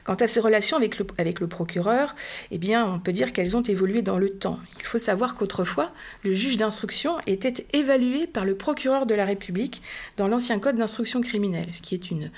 Quant 0.05 0.15
à 0.15 0.27
ses 0.27 0.41
relations 0.41 0.77
avec 0.77 0.99
le, 1.41 1.47
procureur, 1.47 2.15
eh 2.51 2.77
on 2.77 2.99
peut 2.99 3.13
dire 3.13 3.33
qu'elles 3.33 3.57
ont 3.57 3.63
évolué 3.63 4.03
dans 4.03 4.19
le 4.19 4.31
temps. 4.31 4.59
Il 4.79 4.85
faut 4.85 4.99
savoir 4.99 5.35
qu'autrefois, 5.35 5.93
le 6.25 6.33
juge 6.33 6.57
d'instruction 6.57 7.19
était 7.27 7.67
évalué 7.73 8.27
par 8.27 8.45
le 8.45 8.55
procureur 8.55 9.07
de 9.07 9.15
la 9.15 9.25
République 9.25 9.83
dans 10.17 10.29
l'ancien 10.29 10.59
code 10.59 10.77
d'instruction 10.77 11.21
criminelle, 11.21 11.69
ce 11.73 11.83
qui 11.83 11.95
est 11.95 12.11
une, 12.11 12.31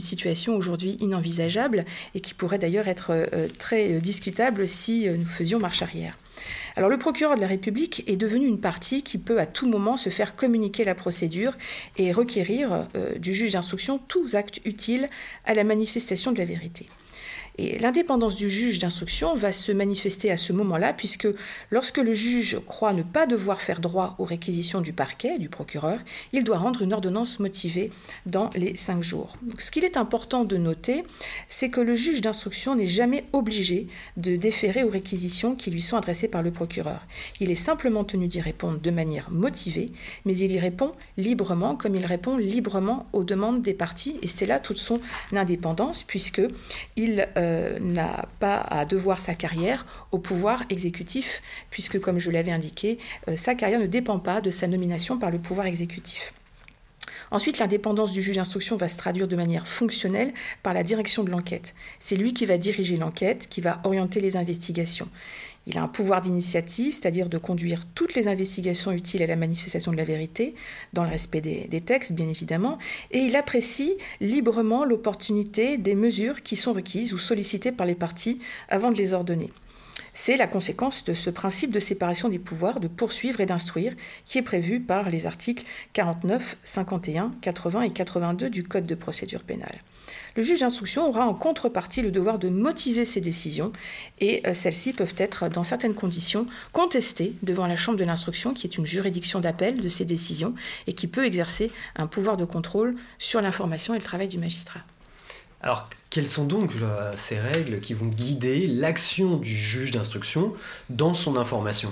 situation 0.00 0.56
aujourd'hui 0.56 0.96
inenvisageable 1.00 1.84
et 2.14 2.20
qui 2.20 2.34
pourrait 2.34 2.58
d'ailleurs 2.58 2.88
être 2.88 3.10
euh, 3.10 3.48
très 3.58 4.00
discutable 4.00 4.68
si 4.68 5.08
euh, 5.08 5.16
nous 5.16 5.26
faisions 5.26 5.58
marche 5.58 5.82
arrière. 5.82 6.16
Alors 6.76 6.88
le 6.88 6.98
procureur 6.98 7.36
de 7.36 7.40
la 7.40 7.46
République 7.46 8.04
est 8.06 8.16
devenu 8.16 8.46
une 8.46 8.60
partie 8.60 9.02
qui 9.02 9.18
peut 9.18 9.38
à 9.38 9.46
tout 9.46 9.68
moment 9.68 9.96
se 9.96 10.10
faire 10.10 10.36
communiquer 10.36 10.84
la 10.84 10.94
procédure 10.94 11.56
et 11.96 12.12
requérir 12.12 12.86
euh, 12.96 13.18
du 13.18 13.34
juge 13.34 13.52
d'instruction 13.52 13.98
tous 13.98 14.34
actes 14.34 14.60
utiles 14.64 15.08
à 15.44 15.54
la 15.54 15.64
manifestation 15.64 16.32
de 16.32 16.38
la 16.38 16.44
vérité. 16.44 16.88
Et 17.56 17.78
l'indépendance 17.78 18.34
du 18.34 18.50
juge 18.50 18.80
d'instruction 18.80 19.36
va 19.36 19.52
se 19.52 19.70
manifester 19.70 20.30
à 20.30 20.36
ce 20.36 20.52
moment-là, 20.52 20.92
puisque 20.92 21.28
lorsque 21.70 21.98
le 21.98 22.12
juge 22.12 22.58
croit 22.66 22.92
ne 22.92 23.02
pas 23.02 23.26
devoir 23.26 23.60
faire 23.60 23.80
droit 23.80 24.16
aux 24.18 24.24
réquisitions 24.24 24.80
du 24.80 24.92
parquet, 24.92 25.38
du 25.38 25.48
procureur, 25.48 26.00
il 26.32 26.42
doit 26.42 26.58
rendre 26.58 26.82
une 26.82 26.92
ordonnance 26.92 27.38
motivée 27.38 27.90
dans 28.26 28.50
les 28.56 28.76
cinq 28.76 29.02
jours. 29.02 29.36
ce 29.58 29.70
qu'il 29.70 29.84
est 29.84 29.96
important 29.96 30.44
de 30.44 30.56
noter, 30.56 31.04
c'est 31.48 31.68
que 31.68 31.80
le 31.80 31.94
juge 31.94 32.20
d'instruction 32.20 32.74
n'est 32.74 32.88
jamais 32.88 33.24
obligé 33.32 33.86
de 34.16 34.34
déférer 34.34 34.82
aux 34.82 34.90
réquisitions 34.90 35.54
qui 35.54 35.70
lui 35.70 35.82
sont 35.82 35.96
adressées 35.96 36.28
par 36.28 36.42
le 36.42 36.50
procureur. 36.50 37.06
Il 37.38 37.52
est 37.52 37.54
simplement 37.54 38.02
tenu 38.02 38.26
d'y 38.26 38.40
répondre 38.40 38.80
de 38.80 38.90
manière 38.90 39.30
motivée, 39.30 39.92
mais 40.24 40.36
il 40.36 40.50
y 40.50 40.58
répond 40.58 40.90
librement, 41.16 41.76
comme 41.76 41.94
il 41.94 42.04
répond 42.04 42.36
librement 42.36 43.06
aux 43.12 43.22
demandes 43.22 43.62
des 43.62 43.74
parties, 43.74 44.18
et 44.22 44.26
c'est 44.26 44.46
là 44.46 44.58
toute 44.58 44.78
son 44.78 45.00
indépendance, 45.32 46.02
puisque 46.02 46.42
il 46.96 47.26
euh, 47.36 47.43
n'a 47.80 48.26
pas 48.40 48.56
à 48.56 48.84
devoir 48.84 49.20
sa 49.20 49.34
carrière 49.34 49.86
au 50.12 50.18
pouvoir 50.18 50.64
exécutif, 50.70 51.42
puisque, 51.70 52.00
comme 52.00 52.18
je 52.18 52.30
l'avais 52.30 52.52
indiqué, 52.52 52.98
euh, 53.28 53.36
sa 53.36 53.54
carrière 53.54 53.80
ne 53.80 53.86
dépend 53.86 54.18
pas 54.18 54.40
de 54.40 54.50
sa 54.50 54.66
nomination 54.66 55.18
par 55.18 55.30
le 55.30 55.38
pouvoir 55.38 55.66
exécutif. 55.66 56.32
Ensuite, 57.30 57.58
l'indépendance 57.58 58.12
du 58.12 58.22
juge 58.22 58.36
d'instruction 58.36 58.76
va 58.76 58.88
se 58.88 58.96
traduire 58.96 59.28
de 59.28 59.36
manière 59.36 59.66
fonctionnelle 59.66 60.32
par 60.62 60.74
la 60.74 60.82
direction 60.82 61.24
de 61.24 61.30
l'enquête. 61.30 61.74
C'est 61.98 62.16
lui 62.16 62.34
qui 62.34 62.46
va 62.46 62.58
diriger 62.58 62.96
l'enquête, 62.96 63.48
qui 63.48 63.60
va 63.60 63.80
orienter 63.84 64.20
les 64.20 64.36
investigations. 64.36 65.08
Il 65.66 65.78
a 65.78 65.82
un 65.82 65.88
pouvoir 65.88 66.20
d'initiative, 66.20 66.92
c'est-à-dire 66.92 67.28
de 67.28 67.38
conduire 67.38 67.84
toutes 67.94 68.14
les 68.14 68.28
investigations 68.28 68.92
utiles 68.92 69.22
à 69.22 69.26
la 69.26 69.36
manifestation 69.36 69.92
de 69.92 69.96
la 69.96 70.04
vérité, 70.04 70.54
dans 70.92 71.04
le 71.04 71.10
respect 71.10 71.40
des, 71.40 71.80
textes, 71.80 72.12
bien 72.12 72.28
évidemment, 72.28 72.78
et 73.10 73.18
il 73.18 73.36
apprécie 73.36 73.96
librement 74.20 74.84
l'opportunité 74.84 75.78
des 75.78 75.94
mesures 75.94 76.42
qui 76.42 76.56
sont 76.56 76.72
requises 76.72 77.12
ou 77.12 77.18
sollicitées 77.18 77.72
par 77.72 77.86
les 77.86 77.94
parties 77.94 78.38
avant 78.68 78.90
de 78.90 78.96
les 78.96 79.12
ordonner. 79.12 79.50
C'est 80.16 80.36
la 80.36 80.46
conséquence 80.46 81.02
de 81.02 81.12
ce 81.12 81.28
principe 81.28 81.72
de 81.72 81.80
séparation 81.80 82.28
des 82.28 82.38
pouvoirs, 82.38 82.78
de 82.78 82.86
poursuivre 82.86 83.40
et 83.40 83.46
d'instruire, 83.46 83.94
qui 84.24 84.38
est 84.38 84.42
prévu 84.42 84.78
par 84.78 85.10
les 85.10 85.26
articles 85.26 85.66
49, 85.92 86.56
51, 86.62 87.32
80 87.40 87.82
et 87.82 87.90
82 87.90 88.48
du 88.48 88.62
Code 88.62 88.86
de 88.86 88.94
procédure 88.94 89.42
pénale. 89.42 89.80
Le 90.36 90.44
juge 90.44 90.60
d'instruction 90.60 91.08
aura 91.08 91.26
en 91.26 91.34
contrepartie 91.34 92.00
le 92.00 92.12
devoir 92.12 92.38
de 92.38 92.48
motiver 92.48 93.04
ses 93.04 93.20
décisions 93.20 93.72
et 94.20 94.40
euh, 94.46 94.54
celles-ci 94.54 94.92
peuvent 94.92 95.14
être, 95.18 95.48
dans 95.48 95.64
certaines 95.64 95.94
conditions, 95.94 96.46
contestées 96.72 97.34
devant 97.42 97.66
la 97.66 97.76
Chambre 97.76 97.98
de 97.98 98.04
l'instruction, 98.04 98.54
qui 98.54 98.68
est 98.68 98.78
une 98.78 98.86
juridiction 98.86 99.40
d'appel 99.40 99.80
de 99.80 99.88
ces 99.88 100.04
décisions 100.04 100.54
et 100.86 100.92
qui 100.92 101.08
peut 101.08 101.24
exercer 101.24 101.72
un 101.96 102.06
pouvoir 102.06 102.36
de 102.36 102.44
contrôle 102.44 102.94
sur 103.18 103.40
l'information 103.40 103.94
et 103.94 103.98
le 103.98 104.04
travail 104.04 104.28
du 104.28 104.38
magistrat. 104.38 104.80
Alors, 105.64 105.88
quelles 106.10 106.26
sont 106.26 106.44
donc 106.44 106.72
euh, 106.82 107.10
ces 107.16 107.38
règles 107.38 107.80
qui 107.80 107.94
vont 107.94 108.08
guider 108.08 108.66
l'action 108.66 109.38
du 109.38 109.56
juge 109.56 109.92
d'instruction 109.92 110.52
dans 110.90 111.14
son 111.14 111.38
information? 111.38 111.90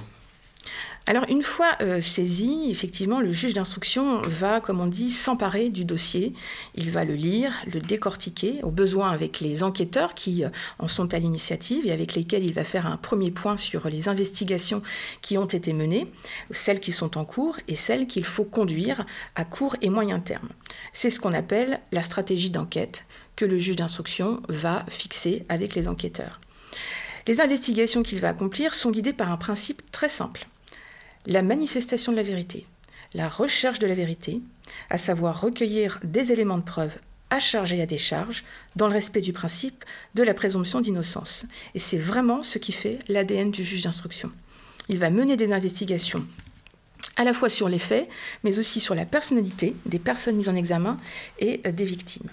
Alors 1.07 1.25
une 1.29 1.43
fois 1.43 1.71
euh, 1.81 2.01
saisi, 2.01 2.69
effectivement, 2.71 3.21
le 3.21 3.33
juge 3.33 3.55
d'instruction 3.55 4.21
va, 4.23 4.61
comme 4.61 4.79
on 4.79 4.87
dit, 4.87 5.11
s'emparer 5.11 5.71
du 5.71 5.85
dossier. 5.85 6.35
Il 6.75 6.91
va 6.91 7.05
le 7.05 7.15
lire, 7.15 7.55
le 7.73 7.81
décortiquer, 7.81 8.61
au 8.63 8.71
besoin 8.71 9.11
avec 9.11 9.41
les 9.41 9.63
enquêteurs 9.63 10.15
qui 10.15 10.45
euh, 10.45 10.51
en 10.79 10.87
sont 10.87 11.13
à 11.15 11.19
l'initiative 11.19 11.87
et 11.87 11.93
avec 11.93 12.15
lesquels 12.15 12.45
il 12.45 12.53
va 12.53 12.65
faire 12.65 12.87
un 12.87 12.99
premier 12.99 13.31
point 13.31 13.57
sur 13.57 13.89
les 13.89 14.09
investigations 14.09 14.83
qui 15.23 15.39
ont 15.39 15.47
été 15.47 15.73
menées, 15.73 16.07
celles 16.51 16.79
qui 16.79 16.93
sont 16.93 17.17
en 17.17 17.25
cours 17.25 17.57
et 17.69 17.75
celles 17.75 18.07
qu'il 18.07 18.25
faut 18.25 18.45
conduire 18.45 19.07
à 19.35 19.47
court 19.47 19.77
et 19.81 19.89
moyen 19.89 20.21
terme. 20.21 20.51
C'est 20.93 21.11
ce 21.11 21.19
qu'on 21.19 21.33
appelle 21.33 21.81
la 21.91 22.03
stratégie 22.03 22.51
d'enquête 22.51 23.07
le 23.45 23.59
juge 23.59 23.77
d'instruction 23.77 24.43
va 24.49 24.85
fixer 24.89 25.45
avec 25.49 25.75
les 25.75 25.89
enquêteurs. 25.89 26.41
Les 27.27 27.41
investigations 27.41 28.03
qu'il 28.03 28.21
va 28.21 28.31
accomplir 28.31 28.75
sont 28.75 28.91
guidées 28.91 29.13
par 29.13 29.31
un 29.31 29.37
principe 29.37 29.83
très 29.93 30.09
simple 30.09 30.47
la 31.27 31.43
manifestation 31.43 32.13
de 32.13 32.17
la 32.17 32.23
vérité, 32.23 32.67
la 33.15 33.29
recherche 33.29 33.79
de 33.79 33.87
la 33.87 33.95
vérité, 33.95 34.41
à 34.91 34.99
savoir 34.99 35.41
recueillir 35.41 36.01
des 36.03 36.33
éléments 36.33 36.59
de 36.59 36.65
preuve 36.65 36.99
à 37.31 37.39
charge 37.39 37.73
et 37.73 37.81
à 37.81 37.87
décharge, 37.87 38.45
dans 38.77 38.89
le 38.89 38.93
respect 38.93 39.23
du 39.23 39.33
principe 39.33 39.87
de 40.15 40.23
la 40.23 40.35
présomption 40.35 40.83
d'innocence. 40.83 41.47
Et 41.75 41.79
c'est 41.79 41.97
vraiment 41.97 42.43
ce 42.43 42.59
qui 42.59 42.73
fait 42.73 42.99
l'ADN 43.09 43.51
du 43.51 43.65
juge 43.65 43.85
d'instruction. 43.85 44.31
Il 44.91 44.99
va 44.99 45.09
mener 45.09 45.39
des 45.39 45.53
investigations 45.53 46.27
à 47.17 47.25
la 47.25 47.33
fois 47.33 47.49
sur 47.49 47.71
les 47.71 47.79
faits, 47.79 48.09
mais 48.45 48.59
aussi 48.59 48.81
sur 48.81 48.95
la 48.95 49.07
personnalité 49.07 49.75
des 49.87 49.99
personnes 49.99 50.37
mises 50.37 50.51
en 50.51 50.55
examen 50.55 50.99
et 51.39 51.59
des 51.59 51.85
victimes. 51.85 52.29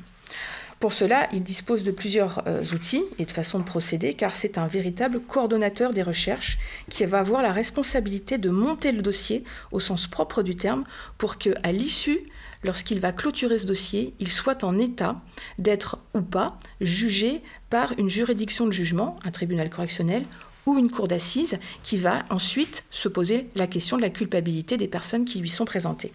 Pour 0.80 0.94
cela, 0.94 1.28
il 1.34 1.44
dispose 1.44 1.84
de 1.84 1.92
plusieurs 1.92 2.42
euh, 2.48 2.64
outils 2.74 3.04
et 3.18 3.26
de 3.26 3.32
façons 3.32 3.60
de 3.60 3.66
procéder, 3.66 4.14
car 4.14 4.34
c'est 4.34 4.58
un 4.58 4.68
véritable 4.68 5.20
coordonnateur 5.20 5.94
des 5.94 6.04
recherches 6.04 6.58
qui 6.90 7.06
va 7.06 7.20
avoir 7.20 7.42
la 7.42 7.52
responsabilité 7.52 8.38
de 8.38 8.50
monter 8.50 8.94
le 8.94 9.02
dossier 9.02 9.44
au 9.74 9.82
sens 9.82 10.08
propre 10.08 10.42
du 10.42 10.56
terme 10.56 10.86
pour 11.18 11.38
que, 11.38 11.50
à 11.64 11.74
l'issue, 11.74 12.22
lorsqu'il 12.64 13.02
va 13.02 13.12
clôturer 13.12 13.58
ce 13.58 13.68
dossier, 13.68 14.14
il 14.20 14.30
soit 14.30 14.64
en 14.64 14.78
état 14.78 15.20
d'être 15.58 15.98
ou 16.14 16.22
pas 16.22 16.58
jugé 16.80 17.42
par 17.70 17.94
une 17.98 18.10
juridiction 18.10 18.66
de 18.66 18.72
jugement, 18.72 19.18
un 19.26 19.32
tribunal 19.32 19.70
correctionnel 19.70 20.24
ou 20.66 20.78
une 20.78 20.90
cour 20.90 21.10
d'assises 21.10 21.58
qui 21.84 21.98
va 21.98 22.24
ensuite 22.30 22.86
se 22.90 23.10
poser 23.10 23.50
la 23.56 23.68
question 23.68 23.98
de 23.98 24.02
la 24.02 24.10
culpabilité 24.10 24.78
des 24.78 24.88
personnes 24.88 25.26
qui 25.26 25.40
lui 25.40 25.50
sont 25.50 25.66
présentées. 25.66 26.14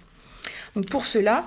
Donc 0.74 0.88
pour 0.88 1.04
cela, 1.04 1.44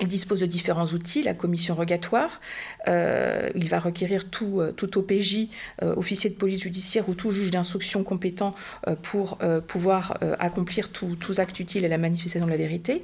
il 0.00 0.08
dispose 0.08 0.40
de 0.40 0.46
différents 0.46 0.86
outils, 0.86 1.22
la 1.22 1.34
commission 1.34 1.76
rogatoire. 1.76 2.40
Euh, 2.88 3.48
il 3.54 3.68
va 3.68 3.78
requérir 3.78 4.28
tout, 4.28 4.60
euh, 4.60 4.72
tout 4.72 4.98
OPJ, 4.98 5.48
euh, 5.82 5.94
officier 5.94 6.30
de 6.30 6.34
police 6.34 6.62
judiciaire 6.62 7.08
ou 7.08 7.14
tout 7.14 7.30
juge 7.30 7.52
d'instruction 7.52 8.02
compétent 8.02 8.54
pour 9.02 9.38
pouvoir 9.66 10.18
accomplir 10.38 10.90
tous 10.90 11.38
actes 11.38 11.60
utiles 11.60 11.84
à 11.84 11.88
la 11.88 11.98
manifestation 11.98 12.46
de 12.46 12.50
la 12.50 12.56
vérité. 12.56 13.02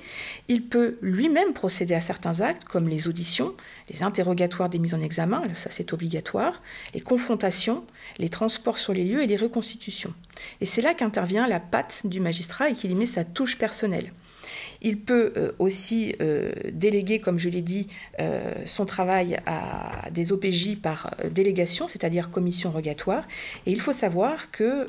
Il 0.49 0.65
peut 0.65 0.97
lui-même 1.01 1.53
procéder 1.53 1.95
à 1.95 2.01
certains 2.01 2.41
actes, 2.41 2.65
comme 2.65 2.89
les 2.89 3.09
auditions, 3.09 3.55
les 3.89 4.03
interrogatoires 4.03 4.69
des 4.69 4.79
mises 4.79 4.95
en 4.95 5.01
examen, 5.01 5.43
ça 5.55 5.71
c'est 5.71 5.93
obligatoire, 5.93 6.63
les 6.95 7.01
confrontations, 7.01 7.85
les 8.19 8.29
transports 8.29 8.79
sur 8.79 8.93
les 8.93 9.05
lieux 9.05 9.23
et 9.23 9.27
les 9.27 9.37
reconstitutions. 9.37 10.13
Et 10.61 10.67
c'est 10.67 10.83
là 10.83 10.95
qu'intervient 10.95 11.47
la 11.47 11.61
patte 11.61 12.03
du 12.05 12.21
magistrat 12.21 12.71
et 12.71 12.75
qu'il 12.75 12.91
y 12.91 12.95
met 12.95 13.07
sa 13.07 13.25
touche 13.25 13.59
personnelle. 13.59 14.13
Il 14.83 15.01
peut 15.01 15.33
euh, 15.37 15.53
aussi 15.59 16.15
euh, 16.21 16.53
déléguer, 16.73 17.19
comme 17.19 17.39
je 17.39 17.49
l'ai 17.49 17.63
dit, 17.63 17.89
euh, 18.21 18.55
son 18.65 18.85
travail 18.85 19.39
à 19.47 20.11
des 20.11 20.33
OPJ 20.33 20.77
par 20.77 21.15
délégation, 21.31 21.89
c'est-à-dire 21.89 22.31
commission 22.31 22.71
rogatoire. 22.71 23.27
Et 23.67 23.73
il 23.73 23.81
faut 23.81 23.93
savoir 23.93 24.51
que 24.51 24.89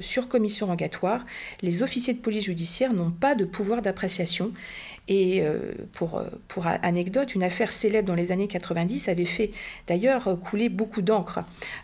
sur 0.00 0.28
commission 0.28 0.66
rogatoire, 0.66 1.24
les 1.62 1.82
officiers 1.82 2.14
de 2.14 2.20
police 2.20 2.44
judiciaire 2.44 2.92
n'ont 2.92 3.10
pas 3.10 3.34
de 3.34 3.44
pouvoir 3.44 3.82
d'appréciation 3.82 4.52
et 5.08 5.42
euh, 5.42 5.58
pour, 5.92 6.18
euh, 6.18 6.24
pour 6.48 6.66
anecdote, 6.66 7.34
une 7.34 7.42
affaire 7.42 7.72
célèbre 7.72 8.06
dans 8.06 8.14
les 8.14 8.32
années 8.32 8.48
90 8.48 9.08
avait 9.08 9.24
fait 9.24 9.50
d'ailleurs 9.86 10.38
couler 10.40 10.68
beaucoup 10.68 11.02
d'encre. 11.02 11.40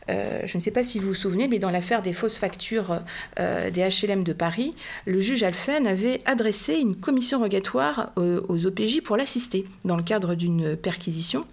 Euh, 0.08 0.42
je 0.44 0.56
ne 0.56 0.62
sais 0.62 0.70
pas 0.70 0.82
si 0.82 0.98
vous 0.98 1.08
vous 1.08 1.14
souvenez, 1.14 1.48
mais 1.48 1.58
dans 1.58 1.70
l'affaire 1.70 2.02
des 2.02 2.12
fausses 2.12 2.38
factures 2.38 3.00
des 3.36 3.88
HLM 3.88 4.22
de 4.22 4.32
Paris, 4.32 4.74
le 5.06 5.20
juge 5.20 5.42
Alphen 5.42 5.86
avait 5.86 6.20
adressé 6.24 6.74
une 6.74 6.96
commission 6.96 7.40
rogatoire 7.40 8.12
aux 8.16 8.66
OPJ 8.66 9.00
pour 9.02 9.16
l'assister 9.16 9.66
dans 9.84 9.96
le 9.96 10.02
cadre 10.02 10.34
d'une 10.34 10.76
perquisition. 10.76 11.44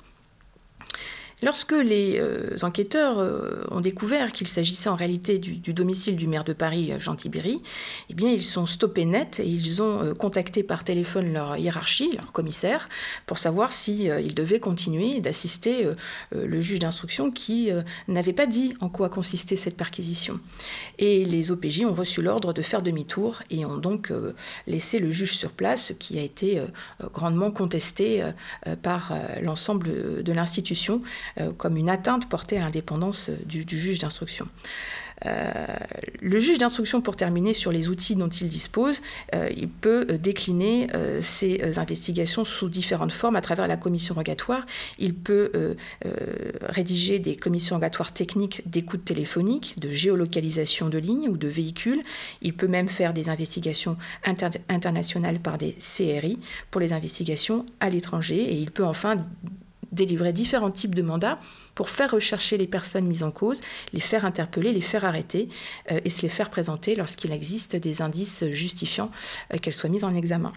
Lorsque 1.44 1.74
les 1.74 2.20
euh, 2.20 2.56
enquêteurs 2.62 3.20
euh, 3.20 3.66
ont 3.70 3.82
découvert 3.82 4.32
qu'il 4.32 4.48
s'agissait 4.48 4.88
en 4.88 4.96
réalité 4.96 5.40
du, 5.40 5.74
domicile 5.74 6.16
du 6.16 6.26
maire 6.26 6.46
de 6.46 6.54
Paris, 6.54 6.94
euh, 6.94 7.00
Jean 7.00 7.16
Tibéry, 7.16 7.62
eh 8.10 8.14
bien, 8.14 8.30
ils 8.30 8.44
sont 8.44 8.66
stoppés 8.66 9.04
net 9.04 9.42
et 9.42 9.48
ils 9.48 9.82
ont 9.82 10.16
contacté 10.16 10.64
par 10.64 10.86
téléphone 10.86 11.34
leur 11.34 11.58
hiérarchie, 11.58 12.14
leur 12.16 12.32
commissaire, 12.32 12.88
pour 13.26 13.38
savoir 13.38 13.74
s'ils 13.74 14.34
devaient 14.34 14.62
continuer 14.62 15.20
d'assister 15.20 15.88
le 16.32 16.60
juge 16.60 16.80
d'instruction 16.80 17.32
qui 17.32 17.70
n'avait 18.08 18.34
pas 18.34 18.46
dit 18.46 18.74
en 18.80 18.90
quoi 18.90 19.10
consistait 19.10 19.56
cette 19.56 19.76
perquisition. 19.76 20.40
Et 21.00 21.26
les 21.26 21.52
OPJ 21.52 21.82
ont 21.86 21.94
reçu 21.94 22.22
l'ordre 22.22 22.54
de 22.54 22.62
faire 22.62 22.82
demi-tour 22.82 23.42
et 23.50 23.66
ont 23.66 23.78
donc 23.78 24.12
laissé 24.68 25.00
le 25.00 25.10
juge 25.10 25.36
sur 25.36 25.52
place, 25.52 25.88
ce 25.88 25.94
qui 25.94 26.20
a 26.20 26.22
été 26.22 26.62
grandement 27.14 27.52
contesté 27.52 28.24
par 28.82 29.14
l'ensemble 29.42 30.24
de 30.24 30.34
l'institution 30.34 31.02
comme 31.58 31.78
une 31.78 31.90
atteinte 31.90 32.30
portée 32.30 32.58
à 32.58 32.62
l'indépendance 32.62 33.30
du, 33.46 33.66
juge 33.68 34.00
d'instruction. 34.00 34.48
Euh, 35.26 35.52
le 36.22 36.40
juge 36.40 36.58
d'instruction, 36.58 37.02
pour 37.02 37.16
terminer 37.16 37.54
sur 37.54 37.72
les 37.72 37.88
outils 37.88 38.16
dont 38.16 38.30
il 38.30 38.50
dispose, 38.50 39.02
euh, 39.34 39.50
il 39.56 39.70
peut 39.70 40.06
décliner 40.06 40.88
ses 41.22 41.80
investigations 41.80 42.44
sous 42.46 42.70
différentes 42.70 43.12
formes 43.12 43.36
à 43.36 43.42
travers 43.42 43.68
la 43.68 43.78
commission 43.78 44.16
rogatoire. 44.16 44.66
Il 45.00 45.14
peut 45.14 45.76
rédiger 46.62 47.20
des 47.20 47.36
commissions 47.36 47.76
rogatoires 47.76 48.14
techniques 48.14 48.64
d'écoute 48.66 49.06
téléphonique, 49.06 49.80
de 49.80 49.90
géolocalisation 49.90 50.90
de 50.90 50.98
lignes 50.98 51.30
ou 51.30 51.38
de 51.38 51.48
véhicules. 51.48 52.02
Il 52.42 52.54
peut 52.54 52.68
même 52.68 52.90
faire 52.90 53.14
des 53.14 53.30
investigations 53.30 53.98
internationales 54.70 55.40
par 55.40 55.58
des 55.58 55.74
CRI 55.74 56.40
pour 56.72 56.82
les 56.82 56.94
investigations 56.94 57.66
à 57.80 57.90
l'étranger. 57.90 58.42
Et 58.42 58.56
il 58.56 58.72
peut 58.72 58.86
enfin 58.86 59.18
délivrer 59.94 60.34
différents 60.34 60.72
types 60.72 60.96
de 60.96 61.02
mandats 61.02 61.40
pour 61.76 61.90
faire 61.90 62.12
rechercher 62.12 62.58
les 62.58 62.68
personnes 62.68 63.06
mises 63.06 63.24
en 63.24 63.32
cause, 63.32 63.62
les 63.94 64.00
faire 64.00 64.26
interpeller, 64.26 64.74
les 64.74 64.82
faire 64.82 65.06
arrêter 65.06 65.50
euh, 65.92 66.00
et 66.04 66.10
se 66.10 66.22
les 66.24 66.30
faire 66.30 66.50
présenter 66.50 66.96
lorsqu'il 66.96 67.32
existe 67.32 67.76
des 67.76 68.02
indices 68.02 68.46
justifiant 68.50 69.12
euh, 69.54 69.58
qu'elles 69.58 69.74
soient 69.74 69.90
mises 69.90 70.04
en 70.04 70.14
examen. 70.14 70.54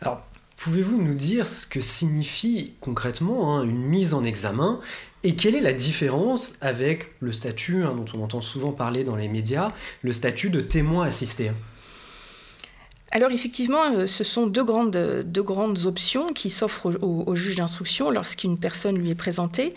Alors, 0.00 0.22
pouvez-vous 0.56 1.00
nous 1.00 1.14
dire 1.14 1.46
ce 1.46 1.66
que 1.66 1.80
signifie 1.80 2.74
concrètement 2.80 3.56
hein, 3.56 3.64
une 3.64 3.82
mise 3.82 4.14
en 4.14 4.24
examen 4.24 4.80
et 5.22 5.36
quelle 5.36 5.54
est 5.54 5.60
la 5.60 5.72
différence 5.72 6.56
avec 6.60 7.12
le 7.20 7.32
statut 7.32 7.82
hein, 7.82 7.94
dont 7.94 8.18
on 8.18 8.22
entend 8.22 8.42
souvent 8.42 8.72
parler 8.72 9.04
dans 9.04 9.16
les 9.16 9.28
médias, 9.28 9.72
le 10.02 10.12
statut 10.12 10.50
de 10.50 10.60
témoin 10.60 11.06
assisté? 11.06 11.50
Alors 13.14 13.30
effectivement, 13.30 13.84
euh, 13.92 14.08
ce 14.08 14.24
sont 14.24 14.48
deux 14.48 14.64
grandes, 14.64 14.96
options 15.86 16.32
qui 16.32 16.50
s'offrent 16.50 16.98
au, 17.00 17.34
juge 17.36 17.54
d'instruction 17.54 18.10
lorsqu'une 18.10 18.58
personne 18.58 18.98
lui 18.98 19.10
est 19.10 19.14
présentée. 19.14 19.72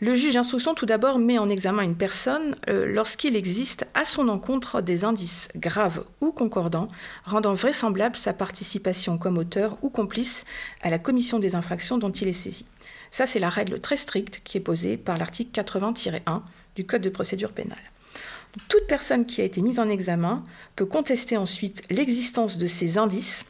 Le 0.00 0.16
juge 0.16 0.34
d'instruction, 0.34 0.74
tout 0.74 0.86
d'abord, 0.86 1.18
met 1.18 1.36
en 1.36 1.50
examen 1.50 1.82
une 1.82 1.96
personne 1.96 2.56
euh, 2.70 2.86
lorsqu'il 2.86 3.36
existe 3.36 3.86
à 3.92 4.06
son 4.06 4.28
encontre 4.28 4.80
des 4.80 5.04
indices 5.04 5.48
graves 5.54 6.04
ou 6.22 6.32
concordants 6.32 6.88
rendant 7.26 7.52
vraisemblable 7.52 8.16
sa 8.16 8.32
participation 8.32 9.18
comme 9.18 9.36
auteur 9.36 9.76
ou 9.82 9.90
complice 9.90 10.46
à 10.80 10.88
la 10.88 10.98
commission 10.98 11.38
des 11.38 11.54
infractions 11.54 11.98
dont 11.98 12.10
il 12.10 12.28
est 12.28 12.32
saisi. 12.32 12.64
Ça, 13.10 13.26
c'est 13.26 13.38
la 13.38 13.50
règle 13.50 13.80
très 13.80 13.98
stricte 13.98 14.40
qui 14.44 14.56
est 14.56 14.60
posée 14.60 14.96
par 14.96 15.18
l'article 15.18 15.60
80-1 15.60 16.40
du 16.74 16.86
Code 16.86 17.02
de 17.02 17.10
procédure 17.10 17.52
pénale. 17.52 17.91
Toute 18.68 18.86
personne 18.86 19.24
qui 19.24 19.40
a 19.40 19.44
été 19.44 19.62
mise 19.62 19.78
en 19.78 19.88
examen 19.88 20.44
peut 20.76 20.84
contester 20.84 21.36
ensuite 21.36 21.82
l'existence 21.90 22.58
de 22.58 22.66
ces 22.66 22.98
indices, 22.98 23.44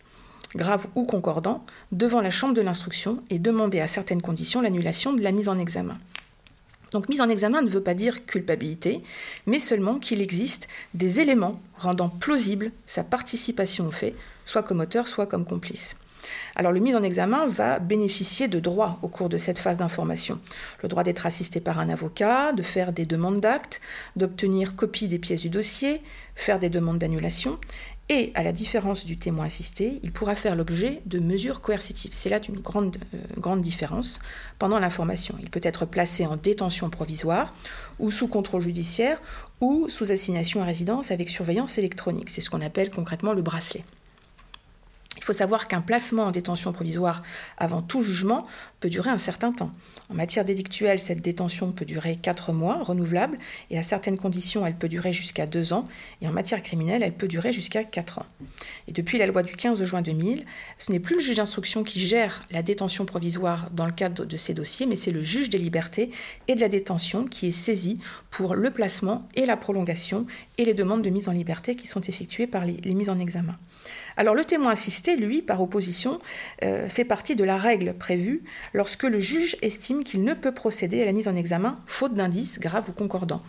graves 0.55 0.87
ou 0.95 1.05
concordants, 1.05 1.65
devant 1.91 2.21
la 2.21 2.31
chambre 2.31 2.55
de 2.55 2.61
l'instruction 2.61 3.23
et 3.29 3.39
demander 3.39 3.81
à 3.81 3.89
certaines 3.89 4.23
conditions 4.23 4.61
l'annulation 4.61 5.13
de 5.13 5.23
la 5.23 5.33
mise 5.33 5.49
en 5.49 5.59
examen. 5.59 5.99
Donc 6.93 7.09
mise 7.09 7.23
en 7.23 7.29
examen 7.29 7.63
ne 7.63 7.71
veut 7.71 7.83
pas 7.83 7.95
dire 7.95 8.27
culpabilité, 8.27 9.03
mais 9.47 9.59
seulement 9.59 9.99
qu'il 9.99 10.21
existe 10.21 10.69
des 10.95 11.21
éléments 11.21 11.61
rendant 11.77 12.11
plausible 12.11 12.71
sa 12.87 13.03
participation 13.03 13.89
au 13.89 13.91
fait, 13.91 14.15
soit 14.45 14.63
comme 14.63 14.81
auteur, 14.81 15.09
soit 15.09 15.27
comme 15.27 15.47
complice. 15.47 15.97
Alors 16.57 16.73
le 16.73 16.81
mise 16.81 16.97
en 16.97 17.03
examen 17.03 17.47
va 17.47 17.79
bénéficier 17.79 18.49
de 18.49 18.61
droits 18.61 18.99
au 19.03 19.09
cours 19.09 19.29
de 19.29 19.39
cette 19.39 19.59
phase 19.59 19.79
d'information. 19.79 20.41
Le 20.83 20.89
droit 20.89 21.03
d'être 21.03 21.27
assisté 21.27 21.61
par 21.61 21.79
un 21.79 21.89
avocat, 21.89 22.53
de 22.53 22.63
faire 22.63 22.93
des 22.93 23.07
demandes 23.07 23.41
d'actes, 23.41 23.81
d'obtenir 24.17 24.77
copie 24.77 25.09
des 25.09 25.19
pièces 25.19 25.43
du 25.43 25.51
dossier, 25.51 26.01
faire 26.35 26.59
des 26.59 26.71
demandes 26.71 26.99
d'annulation. 26.99 27.59
Et 28.09 28.33
à 28.35 28.43
la 28.43 28.53
différence 28.53 29.07
du 29.07 29.17
témoin 29.17 29.47
assisté, 29.47 30.01
il 30.03 30.13
pourra 30.13 30.35
faire 30.35 30.55
l'objet 30.55 31.01
de 31.07 31.19
mesures 31.19 31.61
coercitives. 31.61 32.11
C'est 32.13 32.29
là 32.29 32.41
une 32.47 32.59
grande, 32.59 32.99
euh, 33.15 33.19
grande 33.39 33.63
différence 33.63 34.21
pendant 34.59 34.79
l'information. 34.79 35.37
Il 35.41 35.49
peut 35.49 35.61
être 35.63 35.87
placé 35.87 36.27
en 36.27 36.37
détention 36.37 36.91
provisoire 36.91 37.55
ou 38.01 38.11
sous 38.11 38.29
contrôle 38.29 38.61
judiciaire 38.61 39.23
ou 39.61 39.89
sous 39.89 40.13
assignation 40.13 40.61
à 40.61 40.65
résidence 40.65 41.11
avec 41.11 41.29
surveillance 41.29 41.79
électronique. 41.79 42.29
C'est 42.29 42.41
ce 42.41 42.51
qu'on 42.51 42.61
appelle 42.61 42.91
concrètement 42.91 43.33
le 43.33 43.43
bracelet. 43.43 43.85
Il 45.23 45.25
faut 45.25 45.33
savoir 45.33 45.69
qu'un 45.69 45.83
placement 45.83 46.25
en 46.25 46.31
détention 46.33 46.73
provisoire 46.73 47.23
avant 47.57 47.81
tout 47.81 48.03
jugement 48.03 48.45
peut 48.81 48.89
durer 48.89 49.09
un 49.09 49.19
certain 49.19 49.53
temps. 49.53 49.71
En 50.11 50.15
matière 50.15 50.45
délictuelle, 50.45 50.99
cette 50.99 51.21
détention 51.21 51.71
peut 51.71 51.85
durer 51.85 52.17
4 52.17 52.53
mois, 52.53 52.83
renouvelable, 52.83 53.39
et 53.71 53.79
à 53.79 53.85
certaines 53.85 54.17
conditions, 54.17 54.67
elle 54.67 54.75
peut 54.75 54.89
durer 54.89 55.13
jusqu'à 55.13 55.47
2 55.47 55.75
ans, 55.75 55.87
et 56.23 56.27
en 56.27 56.33
matière 56.33 56.61
criminelle, 56.61 57.05
elle 57.05 57.13
peut 57.13 57.29
durer 57.29 57.53
jusqu'à 57.53 57.85
4 57.85 58.19
ans. 58.19 58.27
Et 58.89 58.93
depuis 58.93 59.17
la 59.17 59.27
loi 59.27 59.45
du 59.45 59.55
15 59.55 59.85
juin 59.85 60.03
2000, 60.03 60.45
ce 60.77 60.91
n'est 60.91 60.99
plus 60.99 61.15
le 61.15 61.21
juge 61.21 61.37
d'instruction 61.37 61.85
qui 61.85 62.01
gère 62.01 62.43
la 62.51 62.63
détention 62.63 63.05
provisoire 63.05 63.71
dans 63.71 63.87
le 63.87 63.93
cadre 63.93 64.25
de 64.25 64.37
ces 64.37 64.55
dossiers, 64.55 64.87
mais 64.87 64.97
c'est 64.97 65.13
le 65.13 65.23
juge 65.23 65.51
des 65.51 65.59
libertés 65.59 66.11
et 66.49 66.57
de 66.57 66.61
la 66.61 66.69
détention 66.69 67.27
qui 67.27 67.47
est 67.47 67.53
saisi 67.53 68.01
pour 68.31 68.57
le 68.57 68.73
placement 68.73 69.29
et 69.37 69.47
la 69.47 69.57
prolongation 69.57 70.27
et 70.59 70.65
les 70.65 70.75
demandes 70.75 71.03
de 71.03 71.11
mise 71.11 71.29
en 71.29 71.33
liberté 71.33 71.77
qui 71.77 71.87
sont 71.87 72.01
effectuées 72.01 72.49
par 72.49 72.65
les, 72.65 72.79
les 72.79 72.95
mises 72.97 73.09
en 73.09 73.21
examen. 73.21 73.57
Alors 74.17 74.35
le 74.35 74.45
témoin 74.45 74.73
assisté, 74.73 75.12
lui, 75.17 75.43
par 75.43 75.61
opposition, 75.61 76.19
euh, 76.63 76.89
fait 76.89 77.05
partie 77.05 77.37
de 77.37 77.45
la 77.45 77.57
règle 77.57 77.95
prévue 77.95 78.43
lorsque 78.73 79.05
le 79.05 79.21
juge 79.21 79.57
estime 79.63 80.05
qu'il 80.05 80.25
ne 80.25 80.35
peut 80.35 80.53
procéder 80.53 81.03
à 81.03 81.05
la 81.05 81.13
mise 81.13 81.29
en 81.29 81.35
examen 81.35 81.79
faute 81.87 82.15
d'indices 82.15 82.59
graves 82.59 82.89
ou 82.89 82.93
concordants 82.93 83.43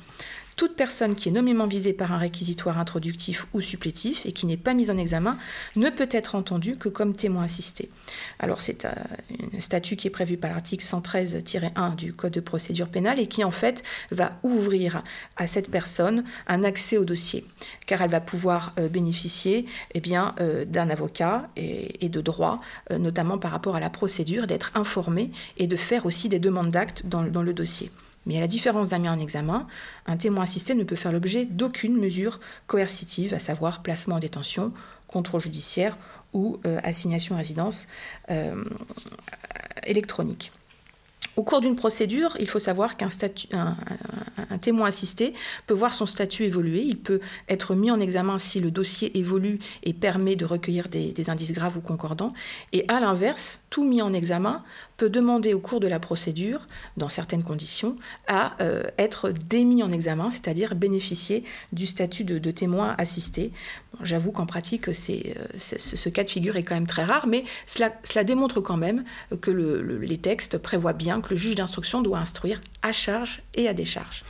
toute 0.55 0.75
personne 0.75 1.15
qui 1.15 1.29
est 1.29 1.31
nommément 1.31 1.67
visée 1.67 1.93
par 1.93 2.11
un 2.11 2.17
réquisitoire 2.17 2.79
introductif 2.79 3.47
ou 3.53 3.61
supplétif 3.61 4.25
et 4.25 4.31
qui 4.31 4.45
n'est 4.45 4.57
pas 4.57 4.73
mise 4.73 4.91
en 4.91 4.97
examen 4.97 5.37
ne 5.75 5.89
peut 5.89 6.09
être 6.11 6.35
entendue 6.35 6.77
que 6.77 6.89
comme 6.89 7.15
témoin 7.15 7.43
assisté. 7.43 7.89
Alors 8.39 8.61
c'est 8.61 8.85
un 8.85 8.95
statut 9.59 9.95
qui 9.95 10.07
est 10.07 10.11
prévu 10.11 10.37
par 10.37 10.51
l'article 10.51 10.85
113-1 10.85 11.95
du 11.95 12.13
Code 12.13 12.33
de 12.33 12.39
procédure 12.39 12.87
pénale 12.87 13.19
et 13.19 13.27
qui 13.27 13.43
en 13.43 13.51
fait 13.51 13.83
va 14.11 14.31
ouvrir 14.43 15.03
à 15.37 15.47
cette 15.47 15.69
personne 15.69 16.23
un 16.47 16.63
accès 16.63 16.97
au 16.97 17.05
dossier, 17.05 17.45
car 17.85 18.01
elle 18.01 18.11
va 18.11 18.21
pouvoir 18.21 18.73
euh, 18.79 18.87
bénéficier 18.87 19.65
eh 19.93 20.01
euh, 20.39 20.65
d'un 20.65 20.89
avocat 20.89 21.49
et, 21.55 22.09
de 22.09 22.21
droits, 22.21 22.61
euh, 22.91 22.97
notamment 22.97 23.37
par 23.37 23.51
rapport 23.51 23.75
à 23.75 23.79
la 23.79 23.89
procédure, 23.89 24.47
d'être 24.47 24.71
informée 24.75 25.31
et 25.57 25.67
de 25.67 25.75
faire 25.75 26.05
aussi 26.05 26.29
des 26.29 26.39
demandes 26.39 26.71
d'actes 26.71 27.05
dans 27.05 27.21
le 27.21 27.53
dossier. 27.53 27.91
Mais 28.25 28.37
à 28.37 28.39
la 28.39 28.47
différence 28.47 28.89
d'un 28.89 28.99
mis 28.99 29.09
en 29.09 29.19
examen, 29.19 29.67
un 30.05 30.17
témoin 30.17 30.43
assisté 30.43 30.75
ne 30.75 30.83
peut 30.83 30.95
faire 30.95 31.11
l'objet 31.11 31.45
d'aucune 31.45 31.97
mesure 31.97 32.39
coercitive, 32.67 33.33
à 33.33 33.39
savoir 33.39 33.81
placement 33.81 34.15
en 34.15 34.19
détention, 34.19 34.73
contrôle 35.07 35.41
judiciaire 35.41 35.97
ou 36.33 36.59
euh, 36.65 36.79
assignation 36.83 37.35
à 37.35 37.39
résidence 37.39 37.87
euh, 38.31 38.63
électronique. 39.85 40.51
Au 41.35 41.41
cours 41.41 41.61
d'une 41.61 41.75
procédure, 41.75 42.37
il 42.39 42.47
faut 42.47 42.59
savoir 42.59 42.95
qu'un 42.95 43.09
témoin 44.61 44.87
assisté 44.87 45.33
peut 45.65 45.73
voir 45.73 45.95
son 45.95 46.05
statut 46.05 46.43
évoluer. 46.43 46.83
Il 46.83 46.99
peut 46.99 47.21
être 47.49 47.73
mis 47.73 47.89
en 47.89 47.99
examen 47.99 48.37
si 48.37 48.59
le 48.59 48.69
dossier 48.69 49.17
évolue 49.17 49.57
et 49.81 49.93
permet 49.93 50.35
de 50.35 50.45
recueillir 50.45 50.89
des, 50.89 51.29
indices 51.29 51.51
graves 51.51 51.75
ou 51.75 51.81
concordants. 51.81 52.33
Et 52.71 52.85
à 52.87 52.99
l'inverse, 52.99 53.61
tout 53.73 53.83
mis 53.83 54.03
en 54.03 54.13
examen 54.13 54.63
peut 54.97 55.09
demander 55.09 55.55
au 55.55 55.59
cours 55.59 55.79
de 55.79 55.87
la 55.87 55.99
procédure, 55.99 56.67
dans 56.95 57.09
certaines 57.09 57.41
conditions, 57.41 57.95
à 58.27 58.55
euh, 58.61 58.83
être 58.99 59.31
démis 59.31 59.81
en 59.81 59.91
examen, 59.91 60.29
c'est-à-dire 60.29 60.75
bénéficier 60.75 61.43
du 61.71 61.87
statut 61.87 62.23
de, 62.23 62.51
témoin 62.51 62.93
assisté. 62.99 63.51
J'avoue 64.03 64.31
qu'en 64.31 64.45
pratique, 64.45 64.89
euh, 64.89 64.93
ce, 64.93 66.09
cas 66.09 66.23
de 66.23 66.29
figure 66.29 66.55
est 66.55 66.61
quand 66.61 66.75
même 66.75 66.85
très 66.85 67.03
rare, 67.03 67.25
mais 67.25 67.45
cela, 67.65 67.89
démontre 68.23 68.61
quand 68.61 68.77
même 68.77 69.05
que 69.41 69.49
les 69.49 70.17
textes 70.19 70.59
prévoient 70.59 70.93
bien 70.93 71.19
que 71.19 71.31
le 71.31 71.35
juge 71.35 71.55
d'instruction 71.55 72.03
doit 72.03 72.19
instruire 72.19 72.61
à 72.83 72.91
charge 72.91 73.41
et 73.55 73.67
à 73.67 73.73
décharge. 73.73 74.23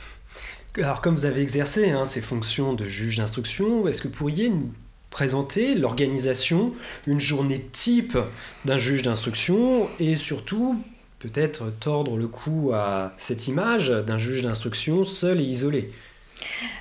Alors, 0.78 1.02
comme 1.02 1.16
vous 1.16 1.26
avez 1.26 1.42
exercé 1.42 1.90
hein, 1.90 2.06
ces 2.06 2.22
fonctions 2.22 2.72
de 2.72 2.86
juge 2.86 3.18
d'instruction, 3.18 3.86
est-ce 3.88 4.00
que 4.00 4.08
vous 4.08 4.14
pourriez 4.14 4.48
nous 4.48 4.72
présenter 5.14 5.76
l'organisation, 5.76 6.72
une 7.06 7.20
journée 7.20 7.64
type 7.70 8.18
d'un 8.64 8.78
juge 8.78 9.02
d'instruction 9.02 9.88
et 10.00 10.16
surtout 10.16 10.76
peut-être 11.20 11.72
tordre 11.78 12.16
le 12.16 12.26
cou 12.26 12.72
à 12.74 13.12
cette 13.16 13.46
image 13.46 13.90
d'un 13.90 14.18
juge 14.18 14.42
d'instruction 14.42 15.04
seul 15.04 15.40
et 15.40 15.44
isolé 15.44 15.92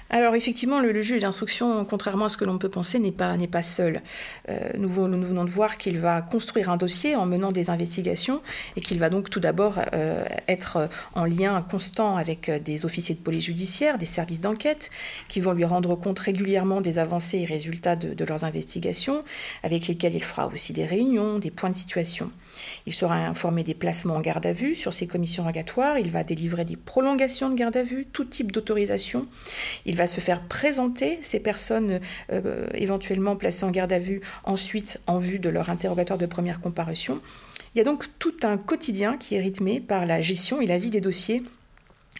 alors 0.10 0.36
effectivement, 0.36 0.80
le, 0.80 1.02
juge 1.02 1.22
d'instruction, 1.22 1.84
contrairement 1.86 2.26
à 2.26 2.30
ce 2.30 2.38
que 2.38 2.46
l'on 2.46 2.58
peut 2.58 2.70
penser, 2.70 3.00
n'est 3.00 3.12
pas, 3.12 3.36
pas 3.52 3.64
seul. 3.64 4.02
Euh, 4.50 4.70
nous, 4.78 4.90
venons 4.90 5.44
de 5.44 5.50
voir 5.50 5.78
qu'il 5.78 6.00
va 6.00 6.22
construire 6.22 6.70
un 6.70 6.78
dossier 6.78 7.16
en 7.16 7.26
menant 7.26 7.52
des 7.52 7.70
investigations 7.70 8.42
et 8.76 8.82
qu'il 8.82 9.00
va 9.00 9.10
donc 9.10 9.30
tout 9.30 9.40
d'abord 9.40 9.80
euh, 9.94 10.24
être 10.48 10.90
en 11.16 11.26
lien 11.26 11.62
constant 11.70 12.16
avec 12.16 12.52
des 12.64 12.86
officiers 12.86 13.16
de 13.16 13.22
police 13.22 13.46
judiciaire, 13.46 13.98
des 13.98 14.06
services 14.06 14.40
d'enquête, 14.40 14.92
qui 15.30 15.42
vont 15.42 15.54
lui 15.54 15.66
rendre 15.66 15.96
compte 15.96 16.20
régulièrement 16.20 16.82
des 16.82 17.00
avancées 17.00 17.40
et 17.40 17.46
résultats 17.46 17.96
de 17.96 18.26
leurs 18.26 18.44
investigations, 18.44 19.24
avec 19.64 19.88
lesquels 19.88 20.16
il 20.16 20.24
fera 20.24 20.48
aussi 20.48 20.74
des 20.74 20.86
réunions, 20.86 21.40
des 21.40 21.52
points 21.52 21.70
de 21.70 21.76
situation. 21.76 22.32
Il 22.86 22.94
sera 22.94 23.16
informé 23.16 23.64
des 23.64 23.74
placements 23.74 24.16
en 24.16 24.22
garde 24.22 24.46
à 24.46 24.54
vue 24.54 24.76
sur 24.76 24.94
ses 24.94 25.08
commissions 25.08 25.44
rogatoires, 25.44 25.98
il 26.00 26.12
va 26.12 26.24
délivrer 26.24 26.66
des 26.66 26.76
prolongations 26.76 27.50
de 27.50 27.56
garde 27.56 27.78
à 27.78 27.84
vue, 27.84 28.06
tout 28.12 28.26
type 28.26 28.52
d'autorisation. 28.52 29.26
Il 29.86 29.96
va 29.96 30.08
se 30.08 30.20
faire 30.20 30.42
présenter 30.42 31.20
ces 31.22 31.40
personnes 31.40 32.00
euh, 32.32 32.68
éventuellement 32.74 33.36
placées 33.36 33.66
en 33.66 33.72
garde 33.72 33.94
à 33.94 34.00
vue 34.00 34.22
ensuite 34.44 35.00
en 35.08 35.18
vue 35.18 35.40
de 35.40 35.50
leur 35.50 35.70
interrogatoire 35.70 36.20
de 36.20 36.26
première 36.26 36.62
comparution. 36.62 37.22
Il 37.76 37.80
y 37.80 37.82
a 37.82 37.84
donc 37.84 38.06
tout 38.20 38.36
un 38.44 38.58
quotidien 38.58 39.18
qui 39.18 39.36
est 39.36 39.42
rythmé 39.42 39.80
par 39.80 40.06
la 40.06 40.22
gestion 40.22 40.62
et 40.62 40.68
la 40.68 40.78
vie 40.78 40.90
des 40.90 41.02
dossiers 41.02 41.44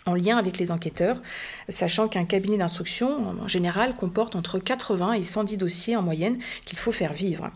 en 0.06 0.16
lien 0.16 0.38
avec 0.38 0.58
les 0.58 0.72
enquêteurs, 0.72 1.22
sachant 1.70 2.08
qu'un 2.08 2.26
cabinet 2.26 2.58
d'instruction, 2.58 3.36
en 3.42 3.48
général, 3.48 3.96
comporte 3.96 4.36
entre 4.36 4.60
80 4.60 5.14
et 5.14 5.24
110 5.24 5.58
dossiers 5.58 5.96
en 5.96 6.02
moyenne 6.02 6.40
qu'il 6.66 6.78
faut 6.78 6.92
faire 6.92 7.14
vivre. 7.14 7.52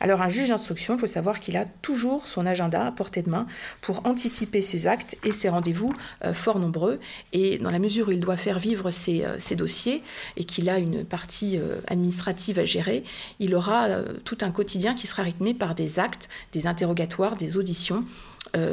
Alors 0.00 0.20
un 0.20 0.28
juge 0.28 0.50
d'instruction, 0.50 0.94
il 0.96 1.00
faut 1.00 1.06
savoir 1.06 1.40
qu'il 1.40 1.56
a 1.56 1.64
toujours 1.64 2.28
son 2.28 2.44
agenda 2.44 2.86
à 2.86 2.92
portée 2.92 3.22
de 3.22 3.30
main 3.30 3.46
pour 3.80 4.06
anticiper 4.06 4.60
ses 4.62 4.86
actes 4.86 5.16
et 5.24 5.32
ses 5.32 5.48
rendez-vous 5.48 5.94
euh, 6.24 6.34
fort 6.34 6.58
nombreux. 6.58 7.00
Et 7.32 7.58
dans 7.58 7.70
la 7.70 7.78
mesure 7.78 8.08
où 8.08 8.12
il 8.12 8.20
doit 8.20 8.36
faire 8.36 8.58
vivre 8.58 8.90
ses, 8.90 9.24
euh, 9.24 9.38
dossiers 9.56 10.02
et 10.36 10.44
qu'il 10.44 10.68
a 10.68 10.78
une 10.78 11.04
partie 11.04 11.56
euh, 11.56 11.80
administrative 11.86 12.58
à 12.58 12.66
gérer, 12.66 13.04
il 13.40 13.54
aura 13.54 13.88
tout 14.24 14.38
un 14.42 14.50
quotidien 14.50 14.94
qui 14.94 15.06
sera 15.06 15.22
rythmé 15.22 15.54
par 15.54 15.74
des 15.74 15.98
actes, 15.98 16.28
des 16.52 16.66
interrogatoires, 16.66 17.36
des 17.36 17.56
auditions 17.56 18.04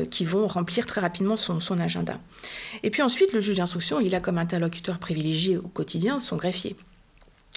qui 0.09 0.25
vont 0.25 0.47
remplir 0.47 0.85
très 0.85 1.01
rapidement 1.01 1.35
son, 1.35 1.59
son, 1.59 1.79
agenda. 1.79 2.19
Et 2.83 2.89
puis 2.89 3.01
ensuite, 3.01 3.33
le 3.33 3.41
juge 3.41 3.57
d'instruction, 3.57 3.99
il 3.99 4.15
a 4.15 4.19
comme 4.19 4.37
interlocuteur 4.37 4.99
privilégié 4.99 5.57
au 5.57 5.67
quotidien 5.67 6.19
son 6.19 6.35
greffier. 6.35 6.75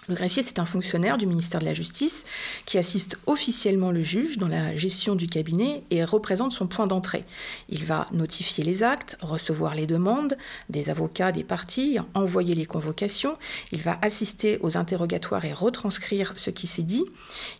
Le 0.08 0.14
greffier, 0.14 0.44
c'est 0.44 0.60
un 0.60 0.66
fonctionnaire 0.66 1.18
du 1.18 1.26
ministère 1.26 1.60
de 1.60 1.64
la 1.64 1.74
Justice 1.74 2.24
qui 2.64 2.78
assiste 2.78 3.18
officiellement 3.26 3.90
le 3.90 4.02
juge 4.02 4.38
dans 4.38 4.46
la 4.46 4.76
gestion 4.76 5.16
du 5.16 5.26
cabinet 5.26 5.82
et 5.90 6.04
représente 6.04 6.52
son 6.52 6.68
point 6.68 6.86
d'entrée. 6.86 7.24
Il 7.68 7.84
va 7.84 8.06
notifier 8.12 8.62
les 8.62 8.84
actes, 8.84 9.16
recevoir 9.20 9.74
les 9.74 9.86
demandes 9.86 10.36
des 10.70 10.90
avocats 10.90 11.32
des 11.32 11.42
parties, 11.42 11.98
envoyer 12.14 12.54
les 12.54 12.66
convocations, 12.66 13.36
il 13.72 13.82
va 13.82 13.98
assister 14.00 14.58
aux 14.60 14.76
interrogatoires 14.76 15.44
et 15.44 15.52
retranscrire 15.52 16.34
ce 16.36 16.50
qui 16.50 16.68
s'est 16.68 16.82
dit, 16.82 17.04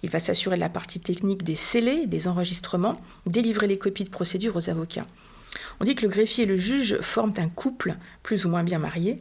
il 0.05 0.11
va 0.11 0.21
s'assurer 0.21 0.55
de 0.55 0.61
la 0.61 0.69
partie 0.69 1.01
technique 1.01 1.43
des 1.43 1.57
scellés, 1.57 2.07
des 2.07 2.29
enregistrements, 2.29 3.01
délivrer 3.27 3.67
les 3.67 3.79
copies 3.79 4.05
de 4.05 4.11
procédure 4.11 4.55
aux 4.55 4.71
avocats. 4.71 5.07
On 5.81 5.85
dit 5.85 5.95
que 5.95 6.03
le 6.03 6.09
greffier 6.09 6.45
et 6.45 6.47
le 6.47 6.57
juge 6.57 6.99
forment 7.01 7.35
un 7.39 7.49
couple 7.49 7.97
plus 8.23 8.45
ou 8.45 8.49
moins 8.49 8.65
bien 8.65 8.79
marié, 8.79 9.17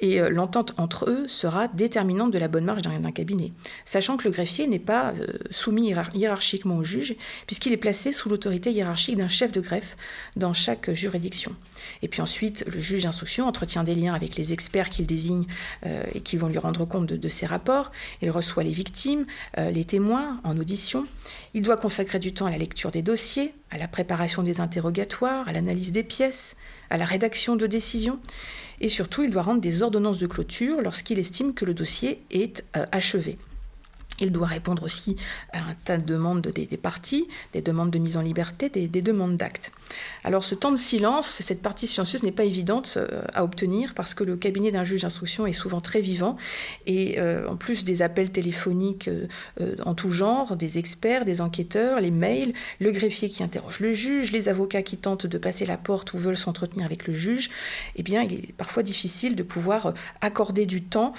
et 0.00 0.20
euh, 0.20 0.30
l'entente 0.30 0.74
entre 0.78 1.08
eux 1.08 1.28
sera 1.28 1.68
déterminante 1.68 2.32
de 2.32 2.38
la 2.38 2.48
bonne 2.48 2.64
marche 2.64 2.82
d'un 2.82 3.12
cabinet, 3.12 3.52
sachant 3.84 4.16
que 4.16 4.24
le 4.24 4.30
greffier 4.30 4.66
n'est 4.66 4.78
pas 4.78 5.12
euh, 5.12 5.26
soumis 5.50 5.94
hiérarchiquement 6.14 6.76
au 6.76 6.84
juge, 6.84 7.14
puisqu'il 7.46 7.72
est 7.72 7.78
placé 7.78 8.12
sous 8.12 8.28
l'autorité 8.28 8.72
hiérarchique 8.72 9.16
d'un 9.16 9.28
chef 9.28 9.52
de 9.52 9.60
greffe 9.60 9.96
dans 10.36 10.52
chaque 10.52 10.90
juridiction. 10.92 11.54
Et 12.02 12.08
puis 12.08 12.20
ensuite, 12.20 12.64
le 12.66 12.80
juge 12.80 13.04
d'instruction 13.04 13.46
entretient 13.46 13.84
des 13.84 13.94
liens 13.94 14.14
avec 14.14 14.36
les 14.36 14.52
experts 14.52 14.90
qu'il 14.90 15.06
désigne 15.06 15.46
euh, 15.86 16.02
et 16.14 16.20
qui 16.20 16.36
vont 16.36 16.48
lui 16.48 16.58
rendre 16.58 16.84
compte 16.84 17.06
de, 17.06 17.28
ses 17.28 17.46
rapports. 17.46 17.92
Il 18.22 18.30
reçoit 18.30 18.64
les 18.64 18.70
victimes, 18.70 19.26
les 19.56 19.84
témoins 19.84 20.40
en 20.44 20.56
audition. 20.58 21.06
Il 21.52 21.62
doit 21.62 21.76
consacrer 21.76 22.18
du 22.18 22.32
temps 22.32 22.46
à 22.46 22.50
la 22.50 22.58
lecture 22.58 22.90
des 22.90 23.02
dossiers, 23.02 23.52
à 23.70 23.78
la 23.78 23.88
préparation 23.88 24.42
des 24.42 24.60
interrogatoires, 24.60 25.48
à 25.48 25.52
l'analyse 25.52 25.92
des 25.92 26.02
pièces, 26.02 26.56
à 26.90 26.96
la 26.96 27.04
rédaction 27.04 27.56
de 27.56 27.66
décisions, 27.66 28.18
et 28.80 28.88
surtout 28.88 29.22
il 29.22 29.30
doit 29.30 29.42
rendre 29.42 29.60
des 29.60 29.82
ordonnances 29.82 30.18
de 30.18 30.26
clôture 30.26 30.80
lorsqu'il 30.80 31.18
estime 31.18 31.54
que 31.54 31.64
le 31.64 31.74
dossier 31.74 32.22
est 32.30 32.64
euh, 32.76 32.86
achevé. 32.92 33.38
Il 34.20 34.32
doit 34.32 34.46
répondre 34.46 34.82
aussi 34.82 35.16
à 35.52 35.58
un 35.58 35.74
tas 35.84 35.96
de 35.96 36.04
demandes 36.04 36.40
des, 36.40 36.66
parties, 36.76 37.28
des 37.52 37.62
demandes 37.62 37.90
de 37.90 37.98
mise 37.98 38.16
en 38.16 38.22
liberté, 38.22 38.68
des, 38.68 38.88
demandes 39.02 39.36
d'actes. 39.36 39.70
Alors 40.24 40.44
ce 40.44 40.54
temps 40.54 40.72
de 40.72 40.76
silence, 40.76 41.26
cette 41.26 41.62
partie 41.62 41.86
silencieuse 41.86 42.24
n'est 42.24 42.32
pas 42.32 42.44
évidente 42.44 42.94
euh, 42.96 43.22
à 43.32 43.44
obtenir 43.44 43.94
parce 43.94 44.14
que 44.14 44.24
le 44.24 44.36
cabinet 44.36 44.72
d'un 44.72 44.84
juge 44.84 45.02
d'instruction 45.02 45.46
est 45.46 45.52
souvent 45.52 45.80
très 45.80 46.00
vivant 46.00 46.36
et 46.86 47.18
euh, 47.18 47.48
en 47.48 47.56
plus 47.56 47.84
des 47.84 48.02
appels 48.02 48.30
téléphoniques 48.30 49.08
euh, 49.08 49.76
en 49.84 49.94
tout 49.94 50.10
genre, 50.10 50.56
des 50.56 50.78
experts, 50.78 51.24
des 51.24 51.40
enquêteurs, 51.40 52.00
les 52.00 52.10
mails, 52.10 52.52
le 52.80 52.90
greffier 52.90 53.28
qui 53.28 53.42
interroge 53.42 53.78
le 53.78 53.92
juge, 53.92 54.32
les 54.32 54.48
avocats 54.48 54.82
qui 54.82 54.96
tentent 54.96 55.26
de 55.26 55.38
passer 55.38 55.64
la 55.64 55.76
porte 55.76 56.12
ou 56.12 56.18
veulent 56.18 56.36
s'entretenir 56.36 56.84
avec 56.84 57.06
le 57.06 57.12
juge, 57.12 57.50
eh 57.96 58.02
bien 58.02 58.22
il 58.22 58.34
est 58.34 58.52
parfois 58.56 58.82
difficile 58.82 59.36
de 59.36 59.42
pouvoir 59.42 59.94
accorder 60.20 60.66
du 60.66 60.82
temps 60.82 61.12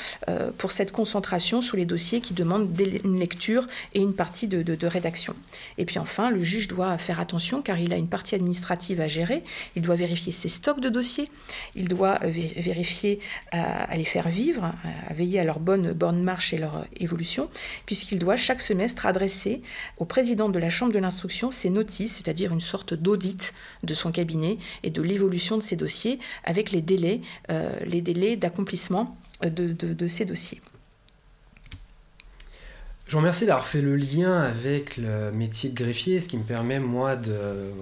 pour 0.57 0.71
cette 0.71 0.91
concentration 0.91 1.61
sur 1.61 1.77
les 1.77 1.85
dossiers 1.85 2.21
qui 2.21 2.33
demandent 2.33 2.71
des 2.71 2.88
une 3.03 3.19
lecture 3.19 3.67
et 3.93 3.99
une 3.99 4.13
partie 4.13 4.47
de, 4.47 4.87
rédaction. 4.87 5.35
Et 5.77 5.85
puis 5.85 5.99
enfin, 5.99 6.29
le 6.29 6.41
juge 6.41 6.67
doit 6.67 6.97
faire 6.97 7.19
attention 7.19 7.61
car 7.61 7.79
il 7.79 7.93
a 7.93 7.97
une 7.97 8.07
partie 8.07 8.35
administrative 8.35 9.01
à 9.01 9.07
gérer. 9.07 9.43
Il 9.75 9.81
doit 9.81 9.95
vérifier 9.95 10.31
ses 10.31 10.47
stocks 10.47 10.79
de 10.79 10.89
dossiers, 10.89 11.27
il 11.75 11.87
doit 11.87 12.19
euh, 12.23 12.29
vérifier 12.29 13.19
à, 13.51 13.95
les 13.95 14.03
faire 14.03 14.29
vivre, 14.29 14.73
à 15.07 15.13
veiller 15.13 15.39
à 15.39 15.43
leur 15.43 15.59
bonne, 15.59 15.93
marche 16.23 16.53
et 16.53 16.57
leur 16.57 16.85
évolution, 16.97 17.49
puisqu'il 17.85 18.19
doit 18.19 18.35
chaque 18.35 18.61
semestre 18.61 19.05
adresser 19.05 19.61
au 19.97 20.05
président 20.05 20.49
de 20.49 20.59
la 20.59 20.69
Chambre 20.69 20.93
de 20.93 20.99
l'instruction 20.99 21.51
ses 21.51 21.69
notices, 21.69 22.15
c'est-à-dire 22.15 22.53
une 22.53 22.61
sorte 22.61 22.93
d'audit 22.93 23.53
de 23.83 23.93
son 23.93 24.11
cabinet 24.11 24.57
et 24.83 24.89
de 24.89 25.01
l'évolution 25.01 25.57
de 25.57 25.63
ses 25.63 25.75
dossiers 25.75 26.19
avec 26.43 26.71
les 26.71 26.81
délais, 26.81 27.21
euh, 27.51 27.71
les 27.85 28.01
délais 28.01 28.35
d'accomplissement 28.35 29.17
de, 29.41 29.71
de 29.71 30.07
ces 30.07 30.25
dossiers. 30.25 30.61
Je 33.09 33.13
vous 33.15 33.21
remercie 33.21 33.47
d'avoir 33.47 33.65
fait 33.65 33.81
le 33.81 33.95
lien 33.95 34.39
avec 34.39 34.97
le 34.97 35.31
métier 35.31 35.71
de 35.71 35.75
greffier, 35.75 36.19
ce 36.19 36.27
qui 36.27 36.37
me 36.37 36.43
permet, 36.43 36.77
moi, 36.77 37.15
de 37.15 37.33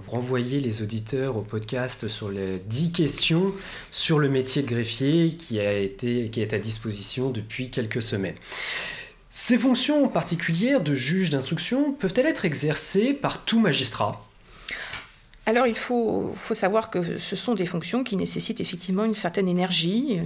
renvoyer 0.07 0.61
les 0.61 0.81
auditeurs 0.81 1.35
au 1.35 1.41
podcast 1.41 2.07
sur 2.07 2.29
les 2.29 2.59
10 2.59 2.93
questions 2.93 3.51
sur 3.91 4.19
le 4.19 4.29
métier 4.29 4.61
de 4.61 4.67
greffier 4.67 5.35
qui, 5.35 5.59
a 5.59 5.73
été, 5.73 6.29
qui 6.29 6.39
est 6.39 6.53
à 6.53 6.59
disposition 6.59 7.29
depuis 7.29 7.69
quelques 7.69 8.01
semaines. 8.01 8.37
Ces 9.29 9.57
fonctions 9.57 10.07
particulières 10.07 10.79
de 10.79 10.93
juge 10.93 11.29
d'instruction 11.29 11.91
peuvent-elles 11.91 12.27
être 12.27 12.45
exercées 12.45 13.11
par 13.11 13.43
tout 13.43 13.59
magistrat? 13.59 14.26
Alors 15.47 15.65
il 15.65 15.77
faut, 15.77 16.33
savoir 16.53 16.89
que 16.89 17.17
ce 17.17 17.37
sont 17.37 17.53
des 17.53 17.65
fonctions 17.65 18.03
qui 18.03 18.17
nécessitent 18.17 18.59
effectivement 18.59 19.05
une 19.05 19.13
certaine 19.13 19.47
énergie, 19.47 20.19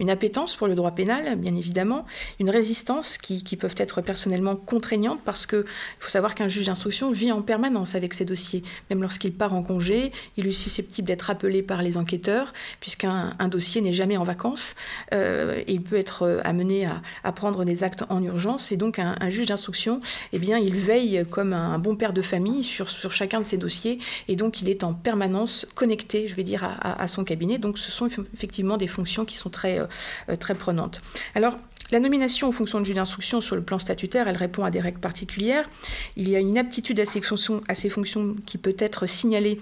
une, 0.00 0.10
appétence 0.10 0.56
pour 0.56 0.66
le 0.66 0.74
droit 0.74 0.90
pénal, 0.90 1.36
bien 1.36 1.54
évidemment, 1.54 2.04
une 2.40 2.50
résistance 2.50 3.16
qui, 3.16 3.44
peuvent 3.54 3.76
être 3.78 4.00
personnellement 4.00 4.56
contraignantes 4.56 5.20
parce 5.24 5.46
qu'il 5.46 5.62
faut 6.00 6.10
savoir 6.10 6.34
qu'un 6.34 6.48
juge 6.48 6.66
d'instruction 6.66 7.12
vit 7.12 7.30
en 7.30 7.40
permanence 7.40 7.94
avec 7.94 8.14
ses 8.14 8.24
dossiers. 8.24 8.62
Même 8.90 9.00
lorsqu'il 9.00 9.32
part 9.32 9.54
en 9.54 9.62
congé, 9.62 10.10
il 10.36 10.48
est 10.48 10.52
susceptible 10.52 11.06
d'être 11.06 11.30
appelé 11.30 11.62
par 11.62 11.80
les 11.80 11.96
enquêteurs 11.96 12.52
puisqu'un 12.80 13.36
dossier 13.48 13.80
n'est 13.80 13.92
jamais 13.92 14.16
en 14.16 14.24
vacances. 14.24 14.74
Euh, 15.12 15.62
il 15.68 15.82
peut 15.82 15.96
être 15.96 16.40
amené 16.42 16.88
à, 17.22 17.30
prendre 17.30 17.64
des 17.64 17.84
actes 17.84 18.02
en 18.08 18.20
urgence 18.24 18.72
et 18.72 18.76
donc 18.76 18.98
un, 18.98 19.30
juge 19.30 19.46
d'instruction, 19.46 20.00
eh 20.32 20.40
bien, 20.40 20.58
il 20.58 20.74
veille 20.74 21.24
comme 21.30 21.52
un, 21.52 21.78
bon 21.78 21.94
père 21.94 22.12
de 22.12 22.22
famille 22.22 22.64
sur, 22.64 22.88
chacun 22.88 23.40
de 23.40 23.46
ses 23.46 23.56
dossiers 23.56 24.00
et 24.26 24.34
donc 24.34 24.63
est 24.68 24.84
en 24.84 24.94
permanence 24.94 25.66
connecté, 25.74 26.28
je 26.28 26.34
vais 26.34 26.44
dire, 26.44 26.64
à, 26.80 27.06
son 27.08 27.24
cabinet. 27.24 27.58
Donc 27.58 27.78
ce 27.78 27.90
sont 27.90 28.08
effectivement 28.34 28.76
des 28.76 28.88
fonctions 28.88 29.24
qui 29.24 29.36
sont 29.36 29.50
très, 29.50 29.78
euh, 29.78 29.86
euh, 30.28 30.36
très 30.36 30.54
prenantes. 30.54 31.00
Alors, 31.34 31.56
la 31.90 32.00
nomination 32.00 32.48
aux 32.48 32.52
fonctions 32.52 32.80
de 32.80 32.86
juge 32.86 32.94
d'instruction 32.94 33.40
sur 33.40 33.56
le 33.56 33.62
plan 33.62 33.78
statutaire, 33.78 34.26
elle 34.26 34.36
répond 34.36 34.64
à 34.64 34.70
des 34.70 34.80
règles 34.80 35.00
particulières. 35.00 35.68
Il 36.16 36.28
y 36.28 36.36
a 36.36 36.40
une 36.40 36.56
aptitude 36.56 36.98
à 36.98 37.06
ces 37.06 37.20
fonctions, 37.20 37.60
à 37.68 37.74
ces 37.74 37.90
fonctions 37.90 38.36
qui 38.46 38.58
peut 38.58 38.76
être 38.78 39.06
signalée 39.06 39.60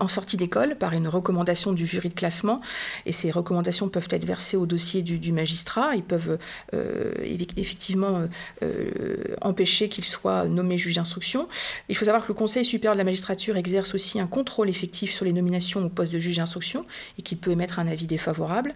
en 0.00 0.08
sortie 0.08 0.36
d'école 0.36 0.76
par 0.76 0.92
une 0.92 1.08
recommandation 1.08 1.72
du 1.72 1.86
jury 1.86 2.08
de 2.08 2.14
classement. 2.14 2.60
Et 3.06 3.12
ces 3.12 3.30
recommandations 3.30 3.88
peuvent 3.88 4.08
être 4.10 4.24
versées 4.24 4.56
au 4.56 4.66
dossier 4.66 5.02
du, 5.02 5.32
magistrat. 5.32 5.94
Ils 5.94 6.02
peuvent 6.02 6.38
euh, 6.74 7.12
effectivement 7.56 8.22
euh, 8.62 9.34
empêcher 9.40 9.88
qu'il 9.88 10.04
soit 10.04 10.48
nommé 10.48 10.78
juge 10.78 10.96
d'instruction. 10.96 11.48
Il 11.88 11.96
faut 11.96 12.04
savoir 12.04 12.22
que 12.22 12.28
le 12.28 12.34
Conseil 12.34 12.64
supérieur 12.64 12.94
de 12.94 12.98
la 12.98 13.04
magistrature 13.04 13.56
exerce 13.56 13.94
aussi 13.94 14.20
un 14.20 14.26
contrôle 14.26 14.68
effectif 14.68 15.12
sur 15.12 15.24
les 15.24 15.32
nominations 15.32 15.84
au 15.84 15.88
poste 15.88 16.12
de 16.12 16.18
juge 16.18 16.36
d'instruction 16.36 16.84
et 17.18 17.22
qu'il 17.22 17.38
peut 17.38 17.50
émettre 17.50 17.78
un 17.78 17.86
avis 17.86 18.06
défavorable. 18.06 18.74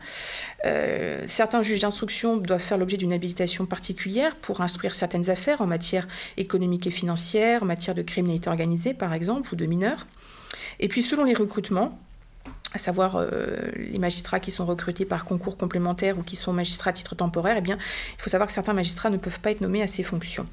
certains 1.27 1.63
juges 1.63 1.81
d'instruction 1.81 2.37
doivent 2.37 2.61
faire 2.61 2.79
l'objet 2.79 2.97
d'une 2.97 3.13
habilitation 3.13 3.67
particulière 3.67 4.37
pour 4.37 4.61
instruire 4.61 4.95
certaines 4.95 5.31
affaires 5.31 5.61
en 5.61 5.67
matière 5.67 6.07
économique 6.37 6.87
et 6.87 6.91
financière, 6.91 7.63
en 7.63 7.67
matière 7.67 7.95
de 7.95 8.03
criminalité 8.03 8.49
organisée 8.49 8.95
par 8.95 9.13
exemple, 9.15 9.53
ou 9.53 9.57
de 9.57 9.67
mineurs. 9.67 10.07
Et 10.81 10.89
puis 10.89 11.03
selon 11.03 11.25
les 11.25 11.35
recrutements, 11.35 11.99
à 12.75 12.79
savoir 12.79 13.17
euh, 13.17 13.57
les 13.77 13.99
magistrats 13.99 14.41
qui 14.41 14.51
sont 14.51 14.65
recrutés 14.65 15.05
par 15.05 15.25
concours 15.25 15.57
complémentaire 15.57 16.19
ou 16.19 16.23
qui 16.23 16.37
sont 16.37 16.53
magistrats 16.53 16.91
à 16.91 16.93
titre 16.93 17.15
temporaire, 17.15 17.57
eh 17.59 17.61
bien, 17.61 17.77
il 18.17 18.23
faut 18.23 18.31
savoir 18.31 18.47
que 18.47 18.53
certains 18.53 18.73
magistrats 18.73 19.11
ne 19.11 19.17
peuvent 19.17 19.41
pas 19.41 19.51
être 19.51 19.61
nommés 19.61 19.83
à 19.83 19.87
ces 19.87 20.03
fonctions. 20.03 20.47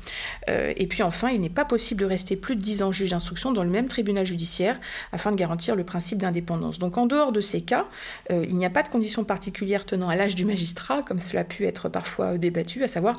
Euh, 0.50 0.74
et 0.76 0.88
puis 0.88 1.04
enfin, 1.04 1.30
il 1.30 1.42
n'est 1.42 1.50
pas 1.50 1.66
possible 1.66 2.02
de 2.02 2.06
rester 2.06 2.36
plus 2.36 2.56
de 2.56 2.62
10 2.62 2.84
ans 2.84 2.92
juge 2.92 3.12
d'instruction 3.12 3.52
dans 3.52 3.64
le 3.64 3.70
même 3.70 3.88
tribunal 3.88 4.26
judiciaire 4.26 4.80
afin 5.12 5.32
de 5.32 5.36
garantir 5.36 5.76
le 5.76 5.84
principe 5.84 6.20
d'indépendance. 6.20 6.80
Donc 6.80 6.98
en 6.98 7.06
dehors 7.06 7.32
de 7.32 7.42
ces 7.42 7.62
cas, 7.62 7.88
euh, 8.32 8.46
il 8.48 8.58
n'y 8.58 8.66
a 8.66 8.70
pas 8.70 8.84
de 8.84 8.90
conditions 8.90 9.24
particulières 9.24 9.86
tenant 9.86 10.10
à 10.10 10.16
l'âge 10.16 10.36
du 10.36 10.46
magistrat, 10.46 11.04
comme 11.04 11.20
cela 11.20 11.42
a 11.42 11.46
pu 11.46 11.66
être 11.66 11.90
parfois 11.90 12.38
débattu, 12.38 12.84
à 12.84 12.88
savoir 12.88 13.18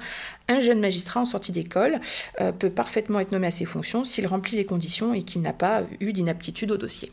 un 0.48 0.60
jeune 0.60 0.80
magistrat 0.80 1.20
en 1.20 1.24
sortie 1.24 1.52
d'école 1.52 2.00
peut 2.58 2.70
parfaitement 2.70 3.20
être 3.20 3.32
nommé 3.32 3.46
à 3.46 3.50
ces 3.50 3.64
fonctions 3.64 4.04
s'il 4.04 4.26
remplit 4.26 4.56
les 4.56 4.64
conditions 4.64 5.14
et 5.14 5.22
qu'il 5.22 5.42
n'a 5.42 5.52
pas 5.52 5.82
eu 6.00 6.12
d'inaptitude 6.12 6.70
au 6.72 6.76
dossier. 6.76 7.12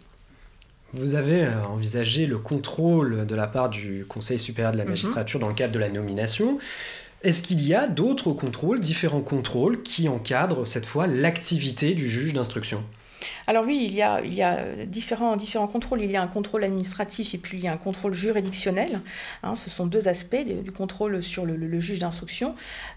Vous 0.94 1.16
avez 1.16 1.44
euh, 1.44 1.66
envisagé 1.66 2.26
le 2.26 2.38
contrôle 2.38 3.26
de 3.26 3.36
la 3.36 3.48
part 3.48 3.70
du 3.70 4.06
Conseil 4.08 4.40
supérieur 4.40 4.72
de 4.72 4.78
la 4.78 4.84
mhm. 4.84 4.92
magistrature 4.92 5.40
dans 5.40 5.50
le 5.50 5.54
cadre 5.54 5.74
de 5.74 5.80
la 5.80 5.90
nomination. 5.90 6.58
Est-ce 7.24 7.42
qu'il 7.42 7.66
y 7.66 7.74
a 7.74 7.88
d'autres 7.88 8.32
contrôles, 8.32 8.80
différents 8.80 9.22
contrôles, 9.22 9.82
qui 9.82 10.08
encadrent 10.08 10.68
cette 10.68 10.86
fois 10.86 11.08
l'activité 11.08 11.94
du 11.94 12.08
juge 12.08 12.34
d'instruction? 12.34 12.84
Alors 13.48 13.66
oui, 13.66 13.80
il 13.84 13.94
y 13.94 14.02
a, 14.02 14.22
différents, 14.86 15.38
contrôles. 15.68 16.02
Il 16.02 16.12
y 16.12 16.18
a 16.18 16.22
un 16.22 16.28
contrôle 16.28 16.64
administratif 16.64 17.34
et 17.34 17.38
puis 17.38 17.58
il 17.58 17.64
y 17.64 17.68
a 17.68 17.74
un 17.74 17.78
contrôle 17.78 18.14
juridictionnel. 18.14 19.02
Hein. 19.44 19.56
ce 19.56 19.70
sont 19.70 19.86
deux 19.86 20.08
aspects 20.08 20.44
du 20.46 20.72
contrôle 20.72 21.24
sur 21.24 21.46
le, 21.46 21.80
juge 21.80 22.00
d'instruction 22.00 22.56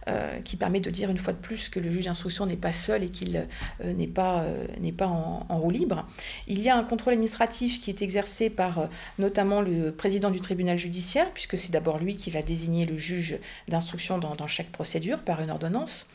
euh, 0.08 0.38
qui 0.40 0.56
permet 0.56 0.80
de 0.80 0.90
dire 0.90 1.10
une 1.10 1.18
fois 1.18 1.32
de 1.32 1.38
plus 1.38 1.68
que 1.68 1.78
le 1.80 1.90
juge 1.90 2.06
d'instruction 2.06 2.46
n'est 2.46 2.56
pas 2.56 2.72
seul 2.72 3.02
et 3.02 3.08
qu'il 3.08 3.46
euh, 3.84 3.92
n'est 3.92 4.06
pas, 4.06 4.44
euh, 4.44 4.66
en, 5.06 5.58
roue 5.58 5.70
libre. 5.70 6.06
Il 6.46 6.60
y 6.60 6.68
a 6.68 6.76
un 6.76 6.84
contrôle 6.84 7.12
administratif 7.12 7.80
qui 7.80 7.90
est 7.90 8.02
exercé 8.02 8.50
par 8.50 8.88
notamment 9.18 9.60
le 9.60 9.92
président 9.92 10.30
du 10.30 10.40
tribunal 10.40 10.78
judiciaire, 10.78 11.30
puisque 11.32 11.58
c'est 11.58 11.70
d'abord 11.70 11.98
lui 11.98 12.16
qui 12.16 12.30
va 12.30 12.42
désigner 12.42 12.86
le 12.86 12.96
juge 12.96 13.38
d'instruction 13.68 14.18
dans, 14.18 14.34
dans, 14.34 14.46
chaque 14.46 14.70
procédure 14.70 15.20
par 15.20 15.40
une 15.40 15.50
ordonnance. 15.50 16.08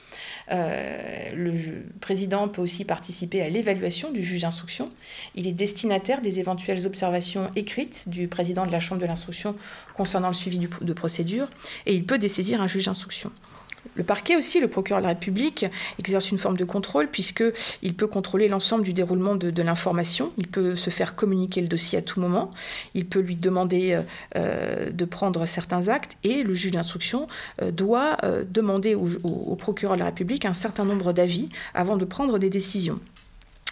le 0.49 1.86
président 2.01 2.47
peut 2.47 2.62
aussi 2.62 2.86
participer 2.86 3.41
à 3.41 3.49
l'évaluation 3.49 4.05
du 4.12 4.24
juge 4.24 4.41
d'instruction. 4.41 4.89
Il 5.36 5.48
est 5.48 5.54
destinataire 5.54 6.22
des 6.22 6.39
éventuelles 6.39 6.86
observations 6.86 7.50
écrites 7.56 8.08
du 8.08 8.28
président 8.28 8.65
de 8.65 8.72
la 8.72 8.80
chambre 8.80 9.02
de 9.02 9.06
l'instruction 9.06 9.56
concernant 9.96 10.30
le 10.30 10.34
suivi 10.34 10.60
de 10.60 10.94
procédure 10.94 11.50
et 11.86 11.96
il 11.96 12.06
peut 12.06 12.18
dessaisir 12.18 12.62
un 12.62 12.68
juge 12.68 12.86
d'instruction. 12.86 13.32
Le 13.94 14.04
parquet 14.04 14.36
aussi, 14.36 14.60
le 14.60 14.68
procureur 14.68 15.02
de 15.02 15.08
la 15.08 15.13
République, 15.13 15.65
exerce 16.00 16.32
une 16.32 16.38
forme 16.38 16.58
de 16.58 16.65
contrôle 16.65 17.08
puisqu'il 17.08 17.96
peut 17.96 18.08
contrôler 18.08 18.48
l'ensemble 18.48 18.84
du 18.84 18.94
déroulement 18.94 19.36
de, 19.36 19.62
l'information. 19.62 20.32
Il 20.38 20.48
peut 20.48 20.76
se 20.76 20.89
faire 20.89 21.15
communiquer 21.15 21.62
le 21.62 21.68
dossier 21.68 22.00
à 22.00 22.02
tout 22.02 22.20
moment. 22.20 22.52
Il 22.94 23.06
peut 23.06 23.20
lui 23.20 23.36
demander 23.36 23.94
euh, 23.94 24.02
euh, 24.36 24.89
de 24.91 25.06
prendre 25.06 25.46
certains 25.46 25.88
actes 25.88 26.18
et 26.24 26.44
le 26.44 26.54
juge 26.54 26.72
d'instruction 26.72 27.28
euh, 27.62 27.72
doit 27.72 28.18
demander 28.50 28.96
au 28.96 29.56
procureur 29.56 29.96
de 29.96 30.00
la 30.00 30.06
République 30.06 30.46
un 30.46 30.54
certain 30.54 30.86
nombre 30.86 31.13
d'avis 31.13 31.50
avant 31.74 31.98
de 31.98 32.06
prendre 32.06 32.39
des 32.39 32.50
décisions. 32.50 33.00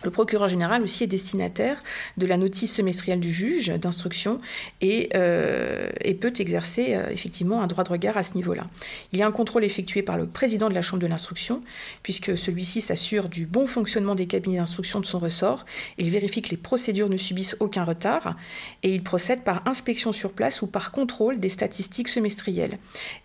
Le 0.04 0.12
procureur 0.12 0.50
général 0.50 0.84
aussi 0.84 1.04
est 1.04 1.08
destinataire 1.08 1.82
de 2.18 2.26
la 2.26 2.38
notice 2.38 2.76
semestrielle 2.76 3.20
du 3.20 3.32
juge 3.32 3.68
d'instruction 3.70 4.40
et, 4.82 5.10
euh, 5.16 5.90
peut 6.20 6.34
exercer 6.38 6.96
euh, 6.96 7.10
effectivement 7.10 7.62
un 7.62 7.68
droit 7.68 7.84
de 7.84 7.90
regard 7.90 8.18
à 8.18 8.24
ce 8.24 8.36
niveau-là. 8.36 8.68
Il 9.12 9.20
y 9.20 9.24
a 9.24 9.28
un 9.28 9.32
contrôle 9.32 9.64
effectué 9.66 10.04
par 10.04 10.18
le 10.18 10.26
président 10.26 10.70
de 10.70 10.74
la 10.74 10.82
chambre 10.82 11.02
de 11.02 11.08
l'instruction, 11.08 11.62
puisque 12.02 12.38
celui-ci 12.38 12.82
s'assure 12.82 13.30
du 13.30 13.46
bon 13.46 13.66
fonctionnement 13.66 14.16
des 14.16 14.28
cabinets 14.28 14.58
d'instruction 14.58 15.00
de 15.00 15.06
son 15.06 15.20
ressort. 15.20 15.66
Il 15.98 16.10
vérifie 16.12 16.42
que 16.42 16.50
les 16.50 16.58
procédures 16.58 17.10
ne 17.10 17.18
subissent 17.18 17.58
aucun 17.60 17.84
retard 17.84 18.36
et 18.84 18.94
il 18.94 19.04
procède 19.04 19.44
par 19.44 19.68
inspection 19.68 20.14
sur 20.14 20.32
place 20.32 20.62
ou 20.62 20.68
par 20.68 20.92
contrôle 20.92 21.40
des 21.40 21.50
statistiques 21.50 22.08
semestrielles. 22.08 22.78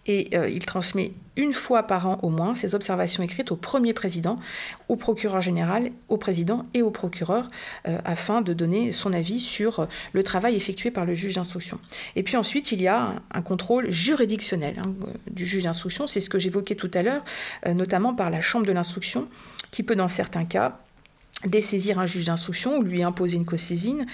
Et 0.06 0.30
euh, 0.34 0.48
il 0.48 0.64
transmet 0.64 1.12
une 1.36 1.52
fois 1.52 1.84
par 1.84 2.08
an 2.08 2.18
au 2.22 2.30
moins 2.30 2.54
ces 2.54 2.74
observations 2.74 3.22
écrites 3.22 3.52
au 3.52 3.56
premier 3.56 3.92
président, 3.92 4.36
au 4.88 4.96
procureur 4.96 5.40
général, 5.40 5.92
au 6.08 6.16
président 6.16 6.66
et 6.74 6.82
au 6.82 6.90
procureur 6.90 7.48
euh, 7.86 7.98
afin 8.04 8.42
de 8.42 8.52
donner 8.52 8.92
son 8.92 9.12
avis 9.12 9.38
sur 9.38 9.80
euh, 9.80 9.86
le 10.12 10.22
travail 10.22 10.56
effectué 10.56 10.90
par 10.90 11.04
le 11.04 11.14
juge 11.14 11.34
d'instruction. 11.34 11.78
Et 12.16 12.22
puis 12.22 12.36
ensuite, 12.36 12.72
il 12.72 12.82
y 12.82 12.88
a 12.88 13.14
un, 13.32 13.42
contrôle 13.42 13.90
juridictionnel 13.90 14.76
hein, 14.78 14.94
du 15.30 15.46
juge 15.46 15.64
d'instruction, 15.64 16.06
c'est 16.06 16.20
ce 16.20 16.30
que 16.30 16.38
j'évoquais 16.38 16.74
tout 16.74 16.90
à 16.94 17.02
l'heure, 17.02 17.24
euh, 17.66 17.74
notamment 17.74 18.14
par 18.14 18.30
la 18.30 18.40
chambre 18.40 18.66
de 18.66 18.72
l'instruction, 18.72 19.28
qui 19.70 19.82
peut 19.82 19.96
dans 19.96 20.08
certains 20.08 20.44
cas 20.44 20.78
dessaisir 21.44 21.98
un 21.98 22.06
juge 22.06 22.24
d'instruction 22.24 22.78
ou 22.78 22.82
lui 22.82 23.02
imposer 23.02 23.36
une 23.36 23.44
co-saisine. 23.44 24.06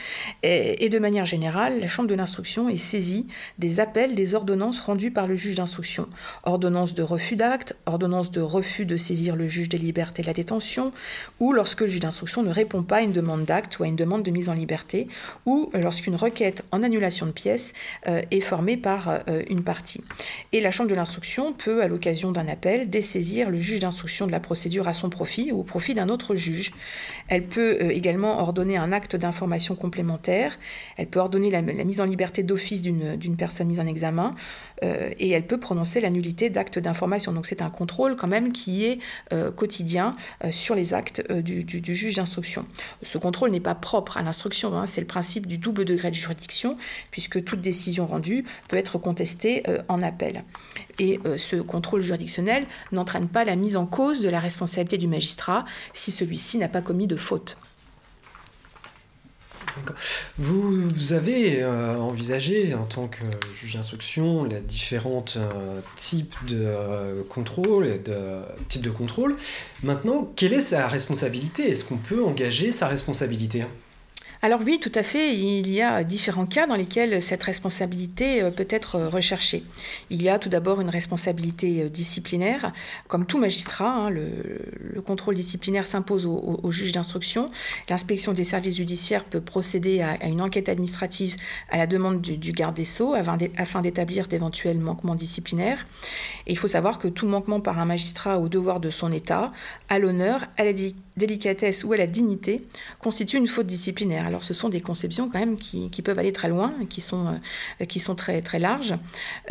Et, 0.42 0.88
de 0.88 0.98
manière 0.98 1.24
générale, 1.24 1.80
la 1.80 1.88
Chambre 1.88 2.08
de 2.08 2.14
l'instruction 2.14 2.68
est 2.68 2.76
saisie 2.76 3.26
des 3.58 3.80
appels 3.80 4.14
des 4.14 4.34
ordonnances 4.34 4.80
rendues 4.80 5.10
par 5.10 5.26
le 5.26 5.34
juge 5.34 5.54
d'instruction. 5.54 6.08
Ordonnance 6.44 6.94
de 6.94 7.02
refus 7.02 7.36
d'acte, 7.36 7.76
ordonnance 7.86 8.30
de 8.30 8.42
refus 8.42 8.84
de 8.84 8.96
saisir 8.96 9.36
le 9.36 9.48
juge 9.48 9.70
des 9.70 9.78
libertés 9.78 10.22
de 10.22 10.26
la 10.26 10.34
détention, 10.34 10.92
ou 11.40 11.52
lorsque 11.52 11.80
le 11.80 11.86
juge 11.86 12.00
d'instruction 12.00 12.42
ne 12.42 12.50
répond 12.50 12.82
pas 12.82 12.96
à 12.96 13.00
une 13.00 13.12
demande 13.12 13.44
d'acte 13.44 13.78
ou 13.78 13.84
à 13.84 13.86
une 13.86 13.96
demande 13.96 14.22
de 14.22 14.30
mise 14.30 14.48
en 14.50 14.54
liberté, 14.54 15.08
ou 15.46 15.70
lorsqu'une 15.72 16.16
requête 16.16 16.62
en 16.72 16.82
annulation 16.82 17.26
de 17.26 17.32
pièces 17.32 17.72
euh, 18.06 18.20
est 18.30 18.40
formée 18.40 18.76
par 18.76 19.08
euh, 19.28 19.42
une 19.48 19.64
partie. 19.64 20.02
Et 20.52 20.60
la 20.60 20.70
Chambre 20.70 20.90
de 20.90 20.94
l'instruction 20.94 21.52
peut, 21.52 21.82
à 21.82 21.88
l'occasion 21.88 22.32
d'un 22.32 22.48
appel, 22.48 22.90
dessaisir 22.90 23.48
le 23.48 23.60
juge 23.60 23.80
d'instruction 23.80 24.26
de 24.26 24.32
la 24.32 24.40
procédure 24.40 24.88
à 24.88 24.92
son 24.92 25.08
profit 25.08 25.52
ou 25.52 25.60
au 25.60 25.62
profit 25.62 25.94
d'un 25.94 26.08
autre 26.08 26.34
juge. 26.34 26.72
Elle 27.28 27.46
peut 27.46 27.78
euh, 27.80 27.90
également 27.90 28.40
ordonner 28.40 28.76
un 28.76 28.92
acte 28.92 29.16
d'information 29.16 29.74
complémentaire. 29.74 30.58
Elle 30.96 31.06
peut 31.06 31.20
ordonner 31.20 31.50
la, 31.50 31.62
mise 31.62 32.00
en 32.00 32.04
liberté 32.04 32.42
d'office 32.42 32.82
d'une 32.82 33.36
personne 33.36 33.68
mise 33.68 33.80
en 33.80 33.86
examen. 33.86 34.34
Euh, 34.82 35.10
et 35.18 35.30
elle 35.30 35.46
peut 35.46 35.58
prononcer 35.58 36.00
la 36.00 36.10
nullité 36.10 36.50
d'actes 36.50 36.78
d'information. 36.78 37.32
Donc 37.32 37.46
c'est 37.46 37.62
un 37.62 37.70
contrôle 37.70 38.16
quand 38.16 38.26
même 38.26 38.52
qui 38.52 38.84
est 38.84 38.98
euh, 39.32 39.50
quotidien 39.50 40.16
sur 40.50 40.74
les 40.74 40.94
actes 40.94 41.32
du, 41.32 41.64
juge 41.94 42.16
d'instruction. 42.16 42.66
Ce 43.02 43.18
contrôle 43.18 43.50
n'est 43.50 43.60
pas 43.60 43.74
propre 43.74 44.16
à 44.16 44.22
l'instruction. 44.22 44.76
Hein. 44.76 44.86
C'est 44.86 45.00
le 45.00 45.06
principe 45.06 45.46
du 45.46 45.58
double 45.58 45.84
degré 45.84 46.10
de 46.10 46.14
juridiction, 46.14 46.76
puisque 47.10 47.42
toute 47.44 47.60
décision 47.60 48.06
rendue 48.06 48.44
peut 48.68 48.76
être 48.76 48.98
contestée 48.98 49.62
en 49.88 50.02
appel. 50.02 50.44
Et 50.98 51.18
ce 51.36 51.56
contrôle 51.56 52.02
juridictionnel 52.02 52.66
n'entraîne 52.92 53.28
pas 53.28 53.44
la 53.44 53.56
mise 53.56 53.76
en 53.76 53.86
cause 53.86 54.20
de 54.20 54.28
la 54.28 54.40
responsabilité 54.40 54.98
du 54.98 55.08
magistrat 55.08 55.64
si 55.92 56.10
celui-ci 56.10 56.58
n'a 56.58 56.68
pas 56.68 56.82
commis 56.82 57.06
de 57.06 57.13
faute. 57.18 57.56
Vous 60.38 61.12
avez 61.12 61.62
euh, 61.62 61.96
envisagé, 61.96 62.74
en 62.74 62.84
tant 62.84 63.08
que 63.08 63.24
juge 63.54 63.74
d'instruction, 63.74 64.44
les 64.44 64.60
différents 64.60 65.24
euh, 65.36 65.80
types 65.96 66.34
de 66.46 66.62
euh, 66.64 67.22
de 68.04 68.42
types 68.68 68.82
de 68.82 68.90
contrôle. 68.90 69.36
Maintenant, 69.82 70.30
quelle 70.36 70.52
est 70.52 70.60
sa 70.60 70.86
responsabilité? 70.86 71.70
Est-ce 71.70 71.84
qu'on 71.84 71.96
peut 71.96 72.24
engager 72.24 72.72
sa 72.72 72.86
responsabilité? 72.86 73.64
Alors 74.44 74.60
oui, 74.62 74.78
tout 74.78 74.92
à 74.94 75.02
fait, 75.02 75.34
il 75.34 75.70
y 75.70 75.80
a 75.80 76.04
différents 76.04 76.44
cas 76.44 76.66
dans 76.66 76.76
lesquels 76.76 77.22
cette 77.22 77.42
responsabilité 77.42 78.42
euh, 78.42 78.50
peut 78.50 78.66
être 78.68 79.00
recherchée. 79.00 79.64
Il 80.10 80.22
y 80.22 80.28
a 80.28 80.38
tout 80.38 80.50
d'abord 80.50 80.82
une 80.82 80.90
responsabilité 80.90 81.84
euh, 81.84 81.88
disciplinaire. 81.88 82.74
Comme 83.08 83.24
tout 83.24 83.38
magistrat, 83.38 83.88
hein, 83.88 84.10
le, 84.10 85.00
contrôle 85.06 85.34
disciplinaire 85.34 85.86
s'impose 85.86 86.26
au, 86.26 86.70
juge 86.70 86.92
d'instruction. 86.92 87.50
L'inspection 87.88 88.34
des 88.34 88.44
services 88.44 88.76
judiciaires 88.76 89.24
peut 89.24 89.40
procéder 89.40 90.02
à, 90.02 90.26
une 90.26 90.42
enquête 90.42 90.68
administrative 90.68 91.36
à 91.70 91.78
la 91.78 91.86
demande 91.86 92.20
du, 92.20 92.52
garde 92.52 92.74
des 92.74 92.84
sceaux 92.84 93.14
afin 93.14 93.80
d'établir 93.80 94.28
d'éventuels 94.28 94.78
manquements 94.78 95.14
disciplinaires. 95.14 95.86
Et 96.46 96.52
il 96.52 96.58
faut 96.58 96.68
savoir 96.68 96.98
que 96.98 97.08
tout 97.08 97.26
manquement 97.26 97.60
par 97.60 97.78
un 97.78 97.86
magistrat 97.86 98.38
au 98.38 98.48
devoir 98.48 98.80
de 98.80 98.90
son 98.90 99.10
État, 99.10 99.52
à 99.88 99.98
l'honneur, 99.98 100.44
à 100.58 100.64
la 100.64 100.72
délicatesse 101.16 101.84
ou 101.84 101.92
à 101.92 101.96
la 101.96 102.06
dignité, 102.06 102.62
constitue 103.00 103.38
une 103.38 103.46
faute 103.46 103.66
disciplinaire. 103.66 104.33
Alors 104.34 104.42
ce 104.42 104.52
sont 104.52 104.68
des 104.68 104.80
conceptions 104.80 105.30
quand 105.30 105.38
même 105.38 105.56
qui, 105.56 106.02
peuvent 106.02 106.18
aller 106.18 106.32
très 106.32 106.48
loin, 106.48 106.74
qui 106.90 107.00
sont, 107.00 107.38
euh, 107.80 108.14
très, 108.16 108.58
larges. 108.58 108.96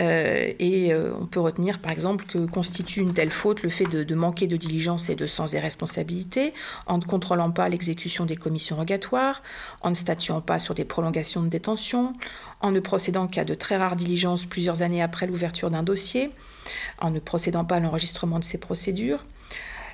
Euh, 0.01 0.51
et 0.59 0.91
euh, 0.91 1.13
on 1.21 1.25
peut 1.25 1.39
retenir 1.39 1.79
par 1.79 1.93
exemple 1.93 2.25
que 2.25 2.45
constitue 2.45 2.99
une 2.99 3.13
telle 3.13 3.31
faute 3.31 3.63
le 3.63 3.69
fait 3.69 3.85
de, 3.85 4.13
manquer 4.13 4.45
de 4.45 4.57
diligence 4.57 5.09
et 5.09 5.15
de 5.15 5.25
sens 5.25 5.51
des 5.51 5.59
responsabilités, 5.61 6.53
en 6.85 6.97
ne 6.97 7.03
contrôlant 7.03 7.49
pas 7.49 7.69
l'exécution 7.69 8.25
des 8.25 8.35
commissions 8.35 8.75
rogatoires, 8.75 9.41
en 9.79 9.89
ne 9.89 9.95
statuant 9.95 10.41
pas 10.41 10.59
sur 10.59 10.75
des 10.75 10.83
prolongations 10.83 11.41
de 11.41 11.47
détention, 11.47 12.11
en 12.59 12.71
ne 12.71 12.81
procédant 12.81 13.27
qu'à 13.27 13.45
de 13.45 13.53
très 13.53 13.77
rares 13.77 13.95
diligences 13.95 14.43
plusieurs 14.43 14.81
années 14.81 15.01
après 15.01 15.27
l'ouverture 15.27 15.69
d'un 15.69 15.83
dossier, 15.83 16.29
en 16.99 17.09
ne 17.09 17.21
procédant 17.21 17.63
pas 17.63 17.77
à 17.77 17.79
l'enregistrement 17.79 18.37
de 18.37 18.43
ces 18.43 18.57
procédures, 18.57 19.23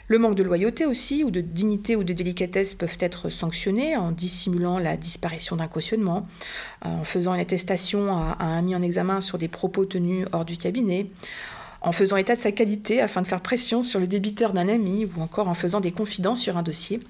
le 0.09 0.17
manque 0.17 0.35
de 0.35 0.41
loyauté 0.41 0.87
aussi, 0.87 1.23
ou 1.23 1.29
de 1.29 1.39
dignité 1.39 1.95
ou 1.95 2.03
de 2.03 2.13
délicatesse 2.13 2.73
peuvent 2.73 2.97
être 2.99 3.29
sanctionnés 3.29 3.95
en 3.95 4.11
dissimulant 4.11 4.79
la 4.79 4.97
disparition 4.97 5.55
d'un 5.55 5.67
cautionnement, 5.67 6.27
en 6.83 7.03
faisant 7.03 7.35
une 7.35 7.39
attestation 7.39 8.11
à, 8.17 8.35
un 8.39 8.61
mis 8.63 8.75
en 8.75 8.81
examen 8.81 9.21
sur 9.21 9.37
des 9.37 9.47
propos 9.47 9.85
tenus 9.85 10.25
hors 10.31 10.45
du 10.45 10.57
cabinet, 10.57 11.11
en 11.81 11.91
faisant 11.91 12.17
état 12.17 12.35
de 12.35 12.41
sa 12.41 12.51
qualité 12.51 13.01
afin 13.01 13.21
de 13.21 13.27
faire 13.27 13.41
pression 13.41 13.83
sur 13.83 13.99
le 13.99 14.07
débiteur 14.07 14.51
d'un 14.51 14.67
ami, 14.67 15.05
ou 15.05 15.21
encore 15.21 15.47
en 15.47 15.53
faisant 15.53 15.79
des 15.79 15.91
confidences 15.91 16.41
sur 16.41 16.57
un 16.57 16.63
dossier. 16.63 17.01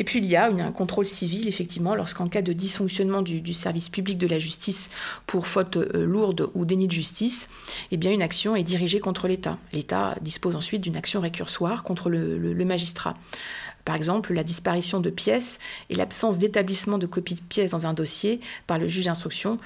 Et 0.00 0.04
puis 0.04 0.20
il 0.20 0.24
y 0.24 0.34
a 0.34 0.46
un 0.46 0.72
contrôle 0.72 1.06
civil, 1.06 1.46
effectivement, 1.46 1.94
lorsqu'en 1.94 2.26
cas 2.26 2.40
de 2.40 2.54
dysfonctionnement 2.54 3.20
du, 3.20 3.52
service 3.52 3.90
public 3.90 4.16
de 4.16 4.26
la 4.26 4.38
justice 4.38 4.88
pour 5.26 5.46
faute 5.46 5.76
euh, 5.76 6.06
lourde 6.06 6.48
ou 6.54 6.64
déni 6.64 6.86
de 6.86 6.92
justice, 6.92 7.50
eh 7.92 7.96
une 7.96 8.22
action 8.22 8.56
est 8.56 8.62
dirigée 8.62 8.98
contre 8.98 9.28
l'État. 9.28 9.58
L'État 9.74 10.16
dispose 10.22 10.56
ensuite 10.56 10.80
d'une 10.80 10.96
action 10.96 11.20
récursoire 11.20 11.82
contre 11.82 12.08
le 12.08 12.64
magistrat. 12.64 13.14
Par 13.84 13.94
exemple, 13.94 14.32
la 14.32 14.44
disparition 14.44 15.00
de 15.00 15.10
pièces 15.10 15.58
et 15.90 15.94
l'absence 15.94 16.38
d'établissement 16.38 16.96
de 16.96 17.06
copie 17.06 17.34
de 17.34 17.40
pièces 17.40 17.72
dans 17.72 17.86
un 17.86 17.92
dossier 17.92 18.40
par 18.66 18.78
le 18.78 18.88
juge 18.88 19.06
d'instruction 19.06 19.58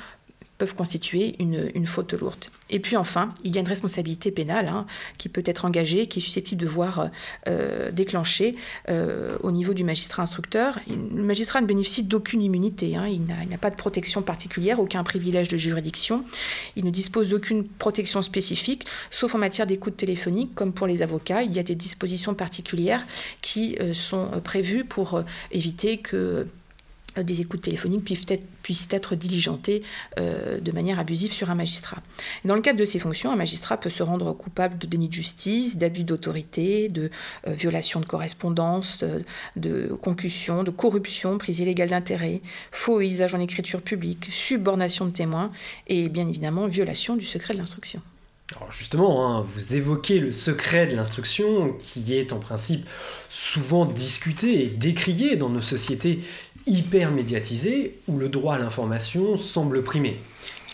constituer 0.73 1.37
une, 1.39 1.87
faute 1.87 2.15
lourde. 2.15 2.47
Et 2.71 2.81
puis 2.81 2.97
enfin, 2.97 3.35
il 3.45 3.55
y 3.55 3.59
a 3.59 3.61
une 3.61 3.69
responsabilité 3.69 4.31
pénale 4.31 4.69
hein, 4.69 4.87
qui 5.19 5.29
peut 5.29 5.43
être 5.45 5.67
engagée, 5.67 6.07
qui 6.07 6.19
est 6.19 6.23
susceptible 6.23 6.63
de 6.63 6.67
voir 6.67 7.11
euh, 7.47 7.91
déclencher 7.91 8.57
euh, 8.89 9.37
au 9.43 9.53
niveau 9.53 9.75
du 9.75 9.85
magistrat 9.85 10.23
instructeur. 10.23 10.79
Le 10.89 11.23
magistrat 11.23 11.61
ne 11.61 11.67
bénéficie 11.67 12.03
d'aucune 12.03 12.41
immunité, 12.41 12.97
hein. 12.97 13.07
il 13.07 13.27
n'a 13.27 13.59
pas 13.59 13.71
de 13.71 13.77
protection 13.77 14.23
particulière, 14.23 14.81
aucun 14.81 15.05
privilège 15.05 15.49
de 15.49 15.59
juridiction, 15.59 16.25
il 16.77 16.85
ne 16.85 16.91
dispose 16.91 17.29
d'aucune 17.29 17.65
protection 17.67 18.23
spécifique, 18.23 18.87
sauf 19.11 19.35
en 19.35 19.39
matière 19.39 19.67
d'écoute 19.67 19.97
téléphonique, 19.97 20.55
comme 20.55 20.73
pour 20.73 20.87
les 20.87 21.03
avocats. 21.03 21.43
Il 21.43 21.53
y 21.53 21.59
a 21.59 21.63
des 21.63 21.75
dispositions 21.75 22.35
particulières 22.35 23.05
qui 23.43 23.77
euh, 23.81 23.93
sont 23.93 24.29
prévues 24.43 24.85
pour 24.85 25.23
éviter 25.53 25.99
que 25.99 26.15
euh, 26.25 26.45
des 27.23 27.41
écoutes 27.41 27.63
téléphoniques 27.63 28.05
puissent 28.05 28.27
être, 28.29 28.45
puissent 28.63 28.89
être 28.91 29.15
diligentées 29.15 29.83
euh, 30.19 30.61
de 30.61 30.73
manière 30.73 30.99
abusive 30.99 31.33
sur 31.33 31.51
un 31.51 31.55
magistrat. 31.55 31.99
Dans 32.45 32.55
le 32.55 32.61
cadre 32.61 32.79
de 32.79 32.85
ces 32.85 32.99
fonctions, 32.99 33.31
un 33.31 33.37
magistrat 33.37 33.77
peut 33.77 33.91
se 33.91 34.03
rendre 34.03 34.33
coupable 34.33 34.79
de 34.79 34.87
déni 34.87 35.09
de 35.09 35.15
justice, 35.15 35.79
d'abus 35.79 36.05
d'autorité, 36.05 36.89
de 36.89 37.11
euh, 37.47 37.53
violation 37.53 38.01
de 38.01 38.07
correspondance, 38.07 39.05
de 39.57 39.97
concussion, 40.01 40.65
de 40.65 40.71
corruption, 40.71 41.39
prise 41.39 41.61
illégale 41.61 41.91
d'intérêt, 41.91 42.43
faux 42.73 43.01
usage 43.01 43.35
en 43.35 43.41
écriture 43.41 43.83
publique, 43.83 44.29
subornation 44.31 45.07
de 45.07 45.11
témoins 45.11 45.51
et 45.87 46.09
bien 46.09 46.29
évidemment 46.29 46.67
violation 46.67 47.17
du 47.17 47.25
secret 47.25 47.55
de 47.55 47.59
l'instruction. 47.59 48.01
Alors 48.57 48.71
justement, 48.71 49.27
hein, 49.27 49.41
vous 49.55 49.75
évoquez 49.75 50.19
le 50.19 50.31
secret 50.31 50.87
de 50.87 50.95
l'instruction 50.95 51.73
qui 51.79 52.15
est 52.15 52.31
en 52.31 52.41
principe 52.41 52.87
souvent 53.31 53.87
discuté 53.87 54.65
et 54.65 54.69
décrié 54.69 55.37
dans 55.37 55.49
nos 55.49 55.63
sociétés 55.63 56.21
hyper 56.67 57.11
médiatisées 57.11 57.99
où 58.09 58.19
le 58.19 58.29
droit 58.29 58.55
à 58.55 58.59
l'information 58.59 59.37
semble 59.37 59.83
primer. 59.83 60.17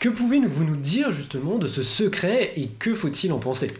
Que 0.00 0.08
pouvez-vous 0.08 0.64
nous 0.64 0.76
dire 0.76 1.12
justement 1.12 1.58
de 1.58 1.66
ce 1.66 1.82
secret 1.82 2.52
et 2.56 2.68
que 2.68 2.94
faut-il 2.94 3.32
en 3.32 3.38
penser? 3.38 3.72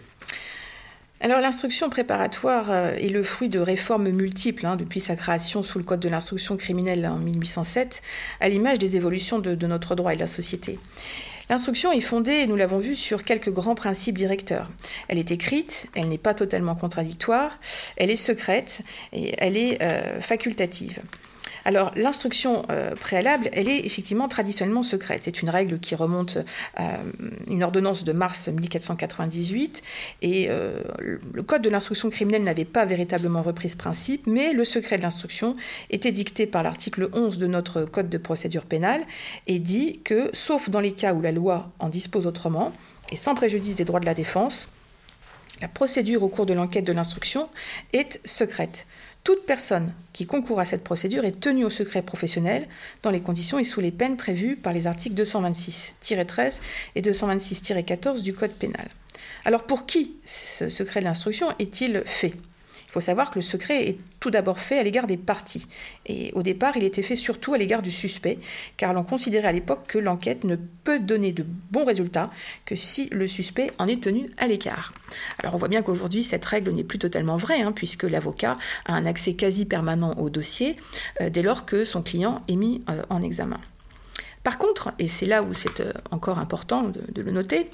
Alors 1.23 1.39
l'instruction 1.39 1.89
préparatoire 1.89 2.71
euh, 2.71 2.95
est 2.95 3.09
le 3.09 3.23
fruit 3.23 3.49
de 3.49 3.59
réformes 3.59 4.09
multiples 4.09 4.65
hein, 4.65 4.75
depuis 4.75 4.99
sa 4.99 5.15
création 5.15 5.61
sous 5.61 5.77
le 5.77 5.83
Code 5.83 5.99
de 5.99 6.09
l'instruction 6.09 6.57
criminelle 6.57 7.05
en 7.05 7.17
1807, 7.17 8.01
à 8.39 8.49
l'image 8.49 8.79
des 8.79 8.97
évolutions 8.97 9.37
de, 9.37 9.53
de, 9.53 9.67
notre 9.67 9.93
droit 9.93 10.13
et 10.13 10.15
de 10.15 10.21
la 10.21 10.27
société. 10.27 10.79
L'instruction 11.51 11.91
est 11.91 12.01
fondée, 12.01 12.47
nous 12.47 12.55
l'avons 12.55 12.79
vu, 12.79 12.95
sur 12.95 13.23
quelques 13.23 13.51
grands 13.51 13.75
principes 13.75 14.17
directeurs. 14.17 14.67
Elle 15.09 15.19
est 15.19 15.29
écrite, 15.29 15.87
elle 15.95 16.07
n'est 16.07 16.17
pas 16.17 16.33
totalement 16.33 16.75
contradictoire, 16.75 17.59
elle 17.97 18.09
est 18.09 18.15
secrète 18.15 18.81
et 19.13 19.35
elle 19.37 19.57
est 19.57 19.79
euh, 19.81 20.21
facultative. 20.21 21.01
Alors 21.65 21.91
l'instruction 21.95 22.65
euh, 22.69 22.95
préalable, 22.95 23.49
elle 23.53 23.69
est 23.69 23.85
effectivement 23.85 24.27
traditionnellement 24.27 24.81
secrète. 24.81 25.23
C'est 25.23 25.41
une 25.41 25.49
règle 25.49 25.79
qui 25.79 25.95
remonte 25.95 26.37
à 26.75 26.99
une 27.47 27.63
ordonnance 27.63 28.03
de 28.03 28.11
mars 28.13 28.47
1498 28.47 29.81
et 30.21 30.47
euh, 30.49 30.81
le 30.99 31.43
Code 31.43 31.61
de 31.61 31.69
l'instruction 31.69 32.09
criminelle 32.09 32.43
n'avait 32.43 32.65
pas 32.65 32.85
véritablement 32.85 33.41
repris 33.41 33.69
ce 33.69 33.77
principe, 33.77 34.27
mais 34.27 34.53
le 34.53 34.63
secret 34.63 34.97
de 34.97 35.03
l'instruction 35.03 35.55
était 35.89 36.11
dicté 36.11 36.45
par 36.45 36.63
l'article 36.63 37.09
11 37.13 37.37
de 37.37 37.47
notre 37.47 37.83
Code 37.83 38.09
de 38.09 38.17
procédure 38.17 38.65
pénale 38.65 39.03
et 39.47 39.59
dit 39.59 40.01
que, 40.03 40.29
sauf 40.33 40.69
dans 40.69 40.79
les 40.79 40.91
cas 40.91 41.13
où 41.13 41.21
la 41.21 41.31
loi 41.31 41.71
en 41.79 41.89
dispose 41.89 42.27
autrement, 42.27 42.71
et 43.11 43.15
sans 43.15 43.35
préjudice 43.35 43.75
des 43.75 43.85
droits 43.85 43.99
de 43.99 44.05
la 44.05 44.13
défense, 44.13 44.69
la 45.61 45.67
procédure 45.67 46.23
au 46.23 46.27
cours 46.27 46.45
de 46.45 46.53
l'enquête 46.53 46.85
de 46.85 46.93
l'instruction 46.93 47.47
est 47.93 48.19
secrète. 48.25 48.87
Toute 49.23 49.45
personne 49.45 49.87
qui 50.13 50.25
concourt 50.25 50.59
à 50.59 50.65
cette 50.65 50.83
procédure 50.83 51.25
est 51.25 51.39
tenue 51.39 51.63
au 51.63 51.69
secret 51.69 52.01
professionnel 52.01 52.67
dans 53.03 53.11
les 53.11 53.21
conditions 53.21 53.59
et 53.59 53.63
sous 53.63 53.79
les 53.79 53.91
peines 53.91 54.17
prévues 54.17 54.55
par 54.55 54.73
les 54.73 54.87
articles 54.87 55.15
226-13 55.21 56.59
et 56.95 57.01
226-14 57.01 58.21
du 58.21 58.33
Code 58.33 58.51
pénal. 58.51 58.87
Alors 59.45 59.63
pour 59.63 59.85
qui 59.85 60.15
ce 60.25 60.69
secret 60.69 61.01
de 61.01 61.05
l'instruction 61.05 61.47
est-il 61.59 62.01
fait? 62.05 62.33
Il 62.91 62.95
faut 62.95 62.99
savoir 62.99 63.31
que 63.31 63.35
le 63.35 63.41
secret 63.41 63.87
est 63.87 63.97
tout 64.19 64.31
d'abord 64.31 64.59
fait 64.59 64.77
à 64.77 64.83
l'égard 64.83 65.07
des 65.07 65.15
parties. 65.15 65.65
Et 66.05 66.33
au 66.33 66.43
départ, 66.43 66.75
il 66.75 66.83
était 66.83 67.01
fait 67.01 67.15
surtout 67.15 67.53
à 67.53 67.57
l'égard 67.57 67.81
du 67.81 67.89
suspect, 67.89 68.37
car 68.75 68.91
l'on 68.91 69.05
considérait 69.05 69.47
à 69.47 69.53
l'époque 69.53 69.87
que 69.87 69.97
l'enquête 69.97 70.43
ne 70.43 70.57
peut 70.57 70.99
donner 70.99 71.31
de 71.31 71.45
bons 71.71 71.85
résultats 71.85 72.29
que 72.65 72.75
si 72.75 73.07
le 73.13 73.27
suspect 73.27 73.71
en 73.77 73.87
est 73.87 74.03
tenu 74.03 74.29
à 74.37 74.45
l'écart. 74.45 74.93
Alors 75.39 75.55
on 75.55 75.57
voit 75.57 75.69
bien 75.69 75.83
qu'aujourd'hui, 75.83 76.21
cette 76.21 76.43
règle 76.43 76.73
n'est 76.73 76.83
plus 76.83 76.99
totalement 76.99 77.37
vraie, 77.37 77.61
hein, 77.61 77.71
puisque 77.71 78.03
l'avocat 78.03 78.57
a 78.85 78.93
un 78.93 79.05
accès 79.05 79.35
quasi 79.35 79.63
permanent 79.63 80.13
au 80.17 80.29
dossier 80.29 80.75
euh, 81.21 81.29
dès 81.29 81.43
lors 81.43 81.65
que 81.65 81.85
son 81.85 82.01
client 82.01 82.41
est 82.49 82.57
mis 82.57 82.83
euh, 82.89 83.03
en 83.09 83.21
examen. 83.21 83.61
Par 84.43 84.57
contre, 84.57 84.91
et 84.99 85.07
c'est 85.07 85.27
là 85.27 85.43
où 85.43 85.53
c'est 85.53 85.79
euh, 85.79 85.93
encore 86.11 86.39
important 86.39 86.83
de 86.83 87.21
le 87.21 87.31
noter, 87.31 87.69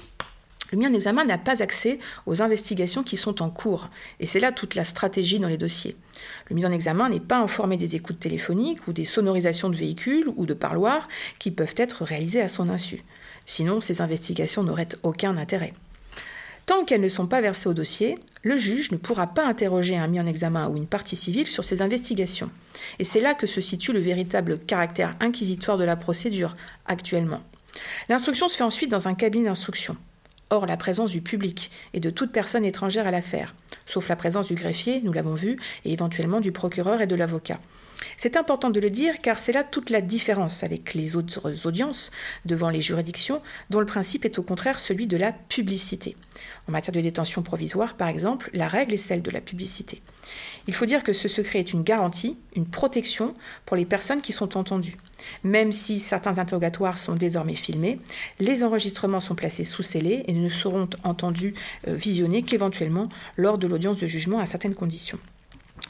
le 0.70 0.78
mis 0.78 0.86
en 0.86 0.92
examen 0.92 1.24
n'a 1.24 1.38
pas 1.38 1.62
accès 1.62 1.98
aux 2.26 2.42
investigations 2.42 3.02
qui 3.02 3.16
sont 3.16 3.42
en 3.42 3.50
cours, 3.50 3.88
et 4.20 4.26
c'est 4.26 4.40
là 4.40 4.52
toute 4.52 4.74
la 4.74 4.84
stratégie 4.84 5.38
dans 5.38 5.48
les 5.48 5.56
dossiers. 5.56 5.96
Le 6.50 6.56
mis 6.56 6.66
en 6.66 6.72
examen 6.72 7.08
n'est 7.08 7.20
pas 7.20 7.38
informé 7.38 7.76
des 7.76 7.96
écoutes 7.96 8.20
téléphoniques 8.20 8.86
ou 8.86 8.92
des 8.92 9.04
sonorisations 9.04 9.70
de 9.70 9.76
véhicules 9.76 10.30
ou 10.36 10.46
de 10.46 10.54
parloirs 10.54 11.08
qui 11.38 11.50
peuvent 11.50 11.74
être 11.76 12.04
réalisées 12.04 12.42
à 12.42 12.48
son 12.48 12.68
insu. 12.68 13.02
Sinon, 13.46 13.80
ces 13.80 14.02
investigations 14.02 14.62
n'auraient 14.62 14.88
aucun 15.02 15.36
intérêt. 15.36 15.72
Tant 16.66 16.84
qu'elles 16.84 17.00
ne 17.00 17.08
sont 17.08 17.26
pas 17.26 17.40
versées 17.40 17.70
au 17.70 17.72
dossier, 17.72 18.18
le 18.42 18.58
juge 18.58 18.92
ne 18.92 18.98
pourra 18.98 19.28
pas 19.28 19.46
interroger 19.46 19.96
un 19.96 20.06
mis 20.06 20.20
en 20.20 20.26
examen 20.26 20.68
ou 20.68 20.76
une 20.76 20.86
partie 20.86 21.16
civile 21.16 21.46
sur 21.46 21.64
ces 21.64 21.80
investigations. 21.80 22.50
Et 22.98 23.04
c'est 23.04 23.22
là 23.22 23.32
que 23.32 23.46
se 23.46 23.62
situe 23.62 23.94
le 23.94 24.00
véritable 24.00 24.58
caractère 24.58 25.14
inquisitoire 25.20 25.78
de 25.78 25.84
la 25.84 25.96
procédure 25.96 26.56
actuellement. 26.84 27.40
L'instruction 28.10 28.48
se 28.48 28.56
fait 28.58 28.64
ensuite 28.64 28.90
dans 28.90 29.08
un 29.08 29.14
cabinet 29.14 29.46
d'instruction 29.46 29.96
hors 30.50 30.66
la 30.66 30.76
présence 30.76 31.10
du 31.10 31.20
public 31.20 31.70
et 31.94 32.00
de 32.00 32.10
toute 32.10 32.32
personne 32.32 32.64
étrangère 32.64 33.06
à 33.06 33.10
l'affaire, 33.10 33.54
sauf 33.86 34.08
la 34.08 34.16
présence 34.16 34.46
du 34.46 34.54
greffier, 34.54 35.00
nous 35.02 35.12
l'avons 35.12 35.34
vu, 35.34 35.58
et 35.84 35.92
éventuellement 35.92 36.40
du 36.40 36.52
procureur 36.52 37.00
et 37.00 37.06
de 37.06 37.14
l'avocat. 37.14 37.60
C'est 38.16 38.36
important 38.36 38.70
de 38.70 38.80
le 38.80 38.90
dire 38.90 39.20
car 39.20 39.38
c'est 39.38 39.52
là 39.52 39.64
toute 39.64 39.90
la 39.90 40.00
différence 40.00 40.62
avec 40.62 40.94
les 40.94 41.16
autres 41.16 41.66
audiences 41.66 42.10
devant 42.44 42.70
les 42.70 42.80
juridictions 42.80 43.42
dont 43.70 43.80
le 43.80 43.86
principe 43.86 44.24
est 44.24 44.38
au 44.38 44.42
contraire 44.42 44.78
celui 44.78 45.06
de 45.06 45.16
la 45.16 45.32
publicité. 45.32 46.16
En 46.68 46.72
matière 46.72 46.94
de 46.94 47.00
détention 47.00 47.42
provisoire, 47.42 47.96
par 47.96 48.08
exemple, 48.08 48.50
la 48.52 48.68
règle 48.68 48.94
est 48.94 48.98
celle 48.98 49.22
de 49.22 49.30
la 49.30 49.40
publicité. 49.40 50.00
Il 50.66 50.74
faut 50.74 50.86
dire 50.86 51.02
que 51.02 51.12
ce 51.12 51.28
secret 51.28 51.58
est 51.58 51.72
une 51.72 51.82
garantie, 51.82 52.38
une 52.54 52.66
protection 52.66 53.34
pour 53.66 53.76
les 53.76 53.84
personnes 53.84 54.20
qui 54.20 54.32
sont 54.32 54.56
entendues. 54.56 54.96
Même 55.44 55.72
si 55.72 55.98
certains 55.98 56.38
interrogatoires 56.38 56.98
sont 56.98 57.14
désormais 57.14 57.54
filmés, 57.54 57.98
les 58.38 58.64
enregistrements 58.64 59.20
sont 59.20 59.34
placés 59.34 59.64
sous 59.64 59.82
scellé 59.82 60.24
et 60.26 60.32
ne 60.32 60.48
seront 60.48 60.88
entendus, 61.04 61.54
euh, 61.86 61.94
visionnés 61.94 62.42
qu'éventuellement 62.42 63.08
lors 63.36 63.58
de 63.58 63.66
l'audience 63.66 63.98
de 63.98 64.06
jugement 64.06 64.38
à 64.38 64.46
certaines 64.46 64.74
conditions. 64.74 65.18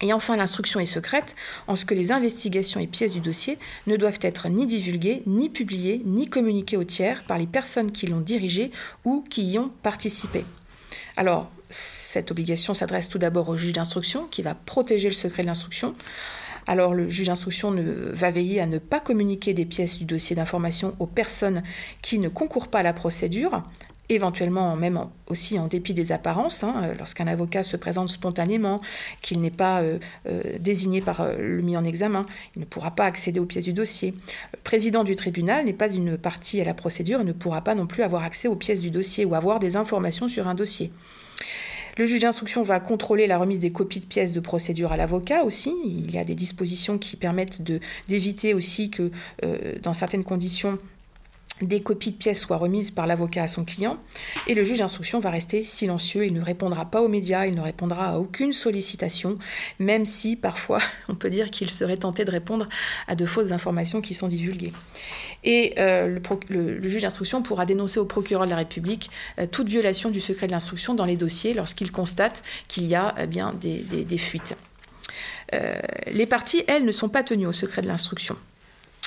Et 0.01 0.13
enfin, 0.13 0.37
l'instruction 0.37 0.81
est 0.81 0.87
secrète 0.87 1.35
en 1.67 1.75
ce 1.75 1.85
que 1.85 1.95
les 1.95 2.13
investigations 2.13 2.79
et 2.79 2.87
pièces 2.87 3.13
du 3.13 3.21
dossier 3.21 3.59
ne 3.87 3.97
doivent 3.97 4.19
être 4.23 4.49
ni 4.49 4.67
divulguées, 4.67 5.23
ni 5.27 5.49
publiées, 5.49 6.03
ni 6.05 6.29
communiquées 6.29 6.77
aux 6.77 6.85
tiers 6.85 7.25
par 7.25 7.39
les 7.39 7.47
personnes 7.47 7.91
qui 7.91 8.07
l'ont 8.07 8.21
dirigée 8.21 8.71
ou 9.05 9.25
qui 9.29 9.51
y 9.51 9.59
ont 9.59 9.71
participé. 9.83 10.45
Alors, 11.17 11.51
cette 11.71 12.31
obligation 12.31 12.75
s'adresse 12.75 13.09
tout 13.09 13.19
d'abord 13.19 13.49
au 13.49 13.57
juge 13.57 13.73
d'instruction 13.73 14.27
qui 14.31 14.43
va 14.43 14.55
protéger 14.55 15.09
le 15.09 15.15
secret 15.15 15.43
de 15.43 15.49
l'instruction. 15.49 15.95
Alors 16.69 16.93
le 16.93 17.09
juge 17.09 17.29
d'instruction 17.29 17.75
va 18.13 18.31
veiller 18.31 18.61
à 18.61 18.67
ne 18.67 18.77
pas 18.77 19.01
communiquer 19.01 19.55
des 19.55 19.65
pièces 19.65 19.97
du 19.97 20.05
dossier 20.05 20.37
d'information 20.37 20.95
aux 20.99 21.07
personnes 21.07 21.63
qui 22.03 22.19
ne 22.19 22.29
concourent 22.29 22.69
pas 22.69 22.81
à 22.81 22.83
la 22.83 22.93
procédure, 22.93 23.63
éventuellement 24.11 24.77
même 24.77 25.03
aussi 25.29 25.59
en 25.59 25.67
dépit 25.67 25.95
des 25.95 26.13
apparences, 26.13 26.63
hein, 26.65 26.75
euh, 26.83 26.95
lorsqu'un 26.99 27.27
avocat 27.27 27.63
se 27.63 27.79
présente 27.79 28.11
spontanément, 28.11 28.83
qu'il 29.23 29.41
n'est 29.41 29.51
pas 29.51 29.81
euh, 29.81 29.99
euh, 30.29 30.43
désigné 30.61 31.01
par 31.01 31.27
le 31.39 31.63
mis 31.63 31.75
en 31.75 31.85
examen, 31.85 32.27
il 32.55 32.61
ne 32.61 32.67
pourra 32.67 32.91
pas 32.91 33.07
accéder 33.07 33.41
aux 33.41 33.47
pièces 33.47 33.65
du 33.65 33.73
dossier. 33.73 34.13
Le 34.53 34.61
président 34.63 35.05
du 35.05 35.17
tribunal 35.17 35.65
n'est 35.65 35.73
pas 35.73 35.91
une 35.91 36.19
partie 36.19 36.61
à 36.61 36.65
la 36.65 36.75
procédure 36.75 37.23
et 37.23 37.25
ne 37.25 37.33
pourra 37.33 37.63
pas 37.63 37.75
non 37.75 37.87
plus 37.87 38.03
avoir 38.03 38.25
accès 38.25 38.47
aux 38.47 38.57
pièces 38.57 38.81
du 38.81 38.91
dossier 38.91 39.25
ou 39.25 39.35
avoir 39.35 39.59
des 39.59 39.77
informations 39.77 40.29
sur 40.29 40.47
un 40.49 40.55
dossier. 40.55 40.93
Le 41.99 42.07
juge 42.07 42.21
d'instruction 42.21 42.63
va 42.63 42.81
contrôler 42.81 43.27
la 43.27 43.39
remise 43.39 43.61
des 43.61 43.73
copies 43.73 44.01
de 44.01 44.07
pièces 44.07 44.33
de 44.33 44.41
procédure 44.41 44.93
à 44.93 44.97
l'avocat 44.97 45.43
aussi. 45.43 45.75
Il 45.85 46.11
y 46.13 46.19
a 46.19 46.25
des 46.25 46.37
dispositions 46.37 46.97
qui 46.97 47.17
permettent 47.17 47.61
d'éviter 48.09 48.55
aussi 48.55 48.89
que, 48.91 49.11
dans 49.83 49.95
certaines 49.95 50.25
conditions, 50.25 50.79
des 51.63 51.81
copies 51.81 52.13
de 52.13 52.17
pièces 52.17 52.41
soient 52.41 52.57
remises 52.57 52.91
par 52.91 53.07
l'avocat 53.07 53.45
à 53.45 53.49
son 53.49 53.65
client, 53.65 53.99
et 54.47 54.55
le 54.55 54.65
juge 54.65 54.79
d'instruction 54.79 55.21
va 55.21 55.31
rester 55.31 55.63
silencieux, 55.63 56.27
il 56.27 56.35
ne 56.35 56.41
répondra 56.41 56.85
pas 56.85 57.03
aux 57.03 57.09
médias, 57.09 57.47
il 57.47 57.55
ne 57.55 57.61
répondra 57.61 58.11
à 58.11 58.19
aucune 58.19 58.53
sollicitation, 58.53 59.39
même 59.79 60.05
si 60.05 60.37
parfois 60.37 60.81
on 61.09 61.15
peut 61.15 61.31
dire 61.31 61.51
qu'il 61.51 61.71
serait 61.71 61.97
tenté 61.97 62.25
de 62.25 62.31
répondre 62.31 62.69
à 63.07 63.15
de 63.15 63.27
fausses 63.27 63.53
informations 63.53 64.01
qui 64.01 64.15
sont 64.15 64.29
divulguées. 64.29 64.73
Et 65.45 65.75
euh, 65.79 66.19
le, 66.49 66.89
juge 66.89 67.03
d'instruction 67.03 67.43
pourra 67.43 67.67
dénoncer 67.67 68.01
au 68.01 68.05
procureur 68.05 68.45
de 68.45 68.51
la 68.51 68.57
République 68.57 69.11
euh, 69.39 69.47
toute 69.47 69.69
violation 69.69 70.11
du 70.11 70.21
secret 70.21 70.47
de 70.47 70.53
l'instruction 70.53 70.95
dans 70.95 71.05
les 71.05 71.17
dossiers 71.17 71.55
lorsqu'il 71.55 71.93
constate 71.93 72.43
qu'il 72.69 72.87
y 72.87 72.95
a 72.95 73.15
eh 73.19 73.27
bien 73.27 73.55
des, 73.55 74.19
fuites. 74.19 74.57
Euh, 75.55 75.81
les 76.11 76.27
parties, 76.27 76.65
elles, 76.67 76.85
ne 76.85 76.93
sont 76.93 77.09
pas 77.09 77.23
tenues 77.23 77.47
au 77.47 77.53
secret 77.53 77.83
de 77.83 77.89
l'instruction. 77.89 78.37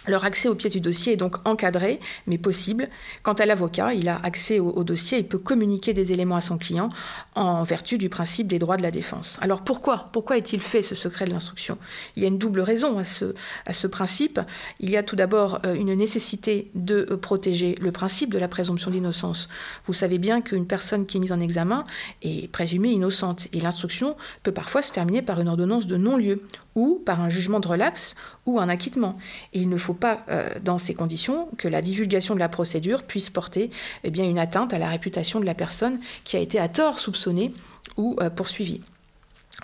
Leur 0.08 0.26
accès 0.26 0.50
aux 0.50 0.56
pièces 0.56 0.74
du 0.74 0.82
dossier 0.82 1.14
est 1.14 1.18
donc 1.18 1.38
encadré, 1.48 2.00
mais 2.26 2.40
possible. 2.40 2.90
Quant 3.22 3.34
à 3.34 3.46
l'avocat, 3.46 3.94
il 3.94 4.10
a 4.10 4.20
accès 4.24 4.60
au, 4.60 4.84
dossier 4.84 5.20
et 5.20 5.24
peut 5.24 5.38
communiquer 5.38 5.94
des 5.94 6.12
éléments 6.12 6.38
à 6.38 6.42
son 6.42 6.58
client 6.58 6.90
en 7.36 7.62
vertu 7.62 8.00
du 8.00 8.10
principe 8.10 8.48
des 8.48 8.58
droits 8.58 8.78
de 8.78 8.82
la 8.82 8.90
défense. 8.90 9.38
Alors 9.42 9.62
pourquoi 9.62 10.10
Pourquoi 10.12 10.38
est-il 10.38 10.60
fait 10.60 10.82
ce 10.82 10.96
secret 10.96 11.26
de 11.26 11.32
l'instruction? 11.32 11.78
Il 12.16 12.24
y 12.24 12.26
a 12.26 12.30
une 12.30 12.40
double 12.40 12.62
raison 12.62 12.98
à 12.98 13.04
ce, 13.04 13.36
à 13.68 13.74
ce 13.74 13.86
principe. 13.86 14.40
Il 14.80 14.90
y 14.90 14.98
a 14.98 15.04
tout 15.04 15.16
d'abord 15.16 15.60
euh, 15.66 15.76
une 15.76 15.94
nécessité 15.94 16.72
de 16.74 17.06
euh, 17.12 17.18
protéger 17.18 17.76
le 17.80 17.92
principe 17.92 18.32
de 18.32 18.40
la 18.40 18.48
présomption 18.48 18.90
d'innocence. 18.90 19.50
Vous 19.86 19.94
savez 19.94 20.18
bien 20.18 20.42
qu'une 20.42 20.66
personne 20.66 21.06
qui 21.06 21.18
est 21.18 21.20
mise 21.20 21.32
en 21.32 21.40
examen 21.40 21.84
est 22.24 22.52
présumée 22.52 22.90
innocente 22.90 23.48
et 23.54 23.62
l'instruction 23.62 24.16
peut 24.42 24.52
parfois 24.52 24.82
se 24.82 24.92
terminer 24.92 25.22
par 25.22 25.40
une 25.40 25.48
ordonnance 25.48 25.86
de 25.86 25.98
non-lieu 25.98 26.42
ou 26.76 27.02
par 27.06 27.22
un 27.22 27.30
jugement 27.30 27.60
de 27.60 27.68
relax 27.68 28.16
ou 28.46 28.60
un 28.60 28.70
acquittement. 28.70 29.18
Il 29.54 29.70
ne 29.70 29.78
faut 29.78 29.94
pas, 29.94 30.24
euh, 30.30 30.50
dans 30.64 30.80
ces 30.80 30.94
conditions, 30.94 31.50
que 31.58 31.68
la 31.68 31.82
divulgation 31.82 32.34
de 32.34 32.40
la 32.40 32.50
procédure 32.50 33.04
puisse 33.04 33.30
porter 33.30 33.70
eh 34.04 34.10
une 34.22 34.40
atteinte 34.40 34.74
à 34.74 34.78
la 34.78 34.90
réputation 34.90 35.40
de 35.40 35.46
la 35.46 35.56
personne 35.56 36.00
qui 36.24 36.38
a 36.38 36.40
été 36.40 36.60
à 36.60 36.70
tort 36.70 37.00
soupçonnée 37.00 37.54
ou 37.98 38.16
euh, 38.22 38.30
poursuivie. 38.30 38.82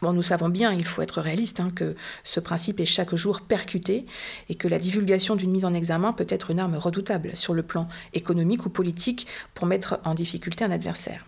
Nous 0.01 0.24
savons 0.24 0.49
bien, 0.49 0.74
il 0.74 0.86
faut 0.86 1.01
être 1.01 1.22
réaliste, 1.22 1.60
hein, 1.60 1.70
que 1.74 1.95
ce 2.24 2.39
principe 2.39 2.80
est 2.80 2.86
chaque 2.86 3.16
jour 3.16 3.41
percuté 3.41 4.05
et 4.49 4.55
que 4.55 4.68
la 4.68 4.80
divulgation 4.80 5.36
d'une 5.36 5.51
mise 5.51 5.66
en 5.66 5.74
examen 5.74 6.14
peut 6.14 6.28
être 6.30 6.51
une 6.51 6.60
arme 6.60 6.76
redoutable 6.76 7.36
sur 7.36 7.53
le 7.53 7.64
plan 7.64 7.88
économique 8.14 8.66
ou 8.66 8.70
politique 8.70 9.28
pour 9.53 9.66
mettre 9.66 9.99
en 10.03 10.14
difficulté 10.14 10.64
un 10.64 10.72
adversaire. 10.72 11.26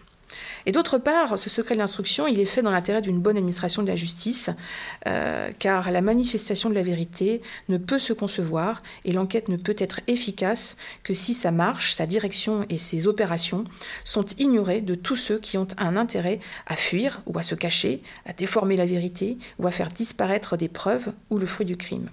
Et 0.66 0.72
d'autre 0.72 0.98
part, 0.98 1.38
ce 1.40 1.50
secret 1.50 1.76
de 1.76 1.80
l'instruction, 1.80 2.28
il 2.28 2.40
est 2.40 2.46
fait 2.46 2.62
dans 2.62 2.72
l'intérêt 2.72 3.02
d'une 3.02 3.20
bonne 3.20 3.38
administration 3.38 3.82
de 3.82 3.88
la 3.88 3.96
justice, 3.96 4.50
euh, 5.08 5.52
car 5.58 5.92
la 5.92 6.02
manifestation 6.02 6.70
de 6.70 6.76
la 6.76 6.84
vérité 6.84 7.42
ne 7.70 7.78
peut 7.78 8.00
se 8.00 8.14
concevoir 8.14 8.84
et 9.06 9.12
l'enquête 9.12 9.48
ne 9.50 9.58
peut 9.58 9.76
être 9.78 10.02
efficace 10.08 10.78
que 11.04 11.14
si 11.14 11.34
sa 11.34 11.52
marche, 11.52 11.94
sa 11.94 12.06
direction 12.06 12.66
et 12.70 12.78
ses 12.78 13.08
opérations 13.08 13.64
sont 14.04 14.26
ignorées 14.38 14.82
de 14.82 14.96
tous 14.96 15.16
ceux 15.16 15.40
qui 15.40 15.58
ont 15.58 15.68
un 15.78 15.96
intérêt 15.98 16.40
à 16.68 16.76
fuir 16.76 17.22
ou 17.26 17.38
à 17.38 17.44
se 17.44 17.56
cacher, 17.56 18.02
à 18.26 18.34
déformer 18.34 18.76
la 18.76 18.86
vérité 18.86 19.38
ou 19.58 19.68
à 19.68 19.72
faire 19.72 19.90
disparaître 19.90 20.58
des 20.58 20.70
preuves 20.70 21.12
ou 21.30 21.38
le 21.38 21.46
fruit 21.46 21.66
du 21.66 21.78
crime. 21.78 22.10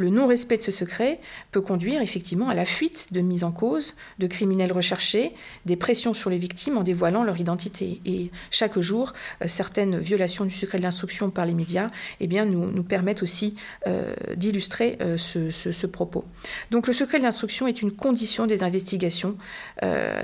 Le 0.00 0.08
non-respect 0.08 0.56
de 0.56 0.62
ce 0.62 0.72
secret 0.72 1.20
peut 1.50 1.60
conduire 1.60 2.00
effectivement 2.00 2.48
à 2.48 2.54
la 2.54 2.64
fuite 2.64 3.08
de 3.12 3.20
mise 3.20 3.44
en 3.44 3.52
cause, 3.52 3.94
de 4.18 4.26
criminels 4.26 4.72
recherchés, 4.72 5.30
des 5.66 5.76
pressions 5.76 6.14
sur 6.14 6.30
les 6.30 6.38
victimes 6.38 6.78
en 6.78 6.82
dévoilant 6.82 7.22
leur 7.22 7.38
identité. 7.38 8.00
Et 8.06 8.30
chaque 8.50 8.80
jour, 8.80 9.12
euh, 9.42 9.46
certaines 9.46 9.98
violations 9.98 10.46
du 10.46 10.54
secret 10.54 10.78
de 10.78 10.84
l'instruction 10.84 11.28
par 11.28 11.44
les 11.44 11.52
médias 11.52 11.90
eh 12.18 12.26
bien, 12.28 12.46
nous, 12.46 12.70
nous 12.70 12.82
permettent 12.82 13.22
aussi 13.22 13.56
euh, 13.86 14.14
d'illustrer 14.36 14.96
euh, 15.02 15.18
ce, 15.18 15.86
propos. 15.86 16.24
Donc 16.70 16.86
le 16.86 16.94
secret 16.94 17.18
de 17.18 17.24
l'instruction 17.24 17.66
est 17.66 17.82
une 17.82 17.92
condition 17.92 18.46
des 18.46 18.62
investigations 18.62 19.36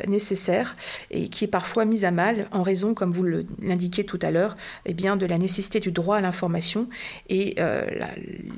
nécessaires 0.06 0.74
et 1.10 1.28
qui 1.28 1.44
est 1.44 1.48
parfois 1.48 1.84
mise 1.84 2.04
à 2.04 2.10
mal 2.10 2.48
en 2.52 2.62
raison, 2.62 2.94
comme 2.94 3.10
vous 3.10 3.24
l'indiquez 3.60 4.04
tout 4.04 4.18
à 4.22 4.30
l'heure, 4.30 4.56
eh 4.86 4.94
bien, 4.94 5.16
de 5.16 5.26
la 5.26 5.38
nécessité 5.38 5.80
du 5.80 5.92
droit 5.92 6.16
à 6.16 6.20
l'information 6.20 6.88
et 7.28 7.56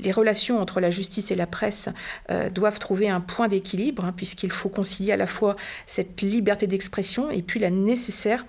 les 0.03 0.13
relations 0.13 0.61
entre 0.61 0.81
la 0.81 0.91
justice 0.91 1.08
et 1.31 1.35
la 1.35 1.47
presse 1.47 1.89
euh, 2.31 2.51
doivent 2.51 2.79
trouver 2.79 3.09
un 3.09 3.21
point 3.21 3.49
d'équilibre, 3.49 4.05
hein, 4.05 4.13
puisqu'il 4.17 4.53
faut 4.53 4.69
concilier 4.69 5.13
à 5.13 5.17
la 5.17 5.27
fois 5.27 5.57
cette 5.87 6.23
liberté 6.23 6.67
d'expression 6.67 7.31
et 7.31 7.43
puis 7.43 7.61
la 7.61 7.71
nécessaire 7.71 8.45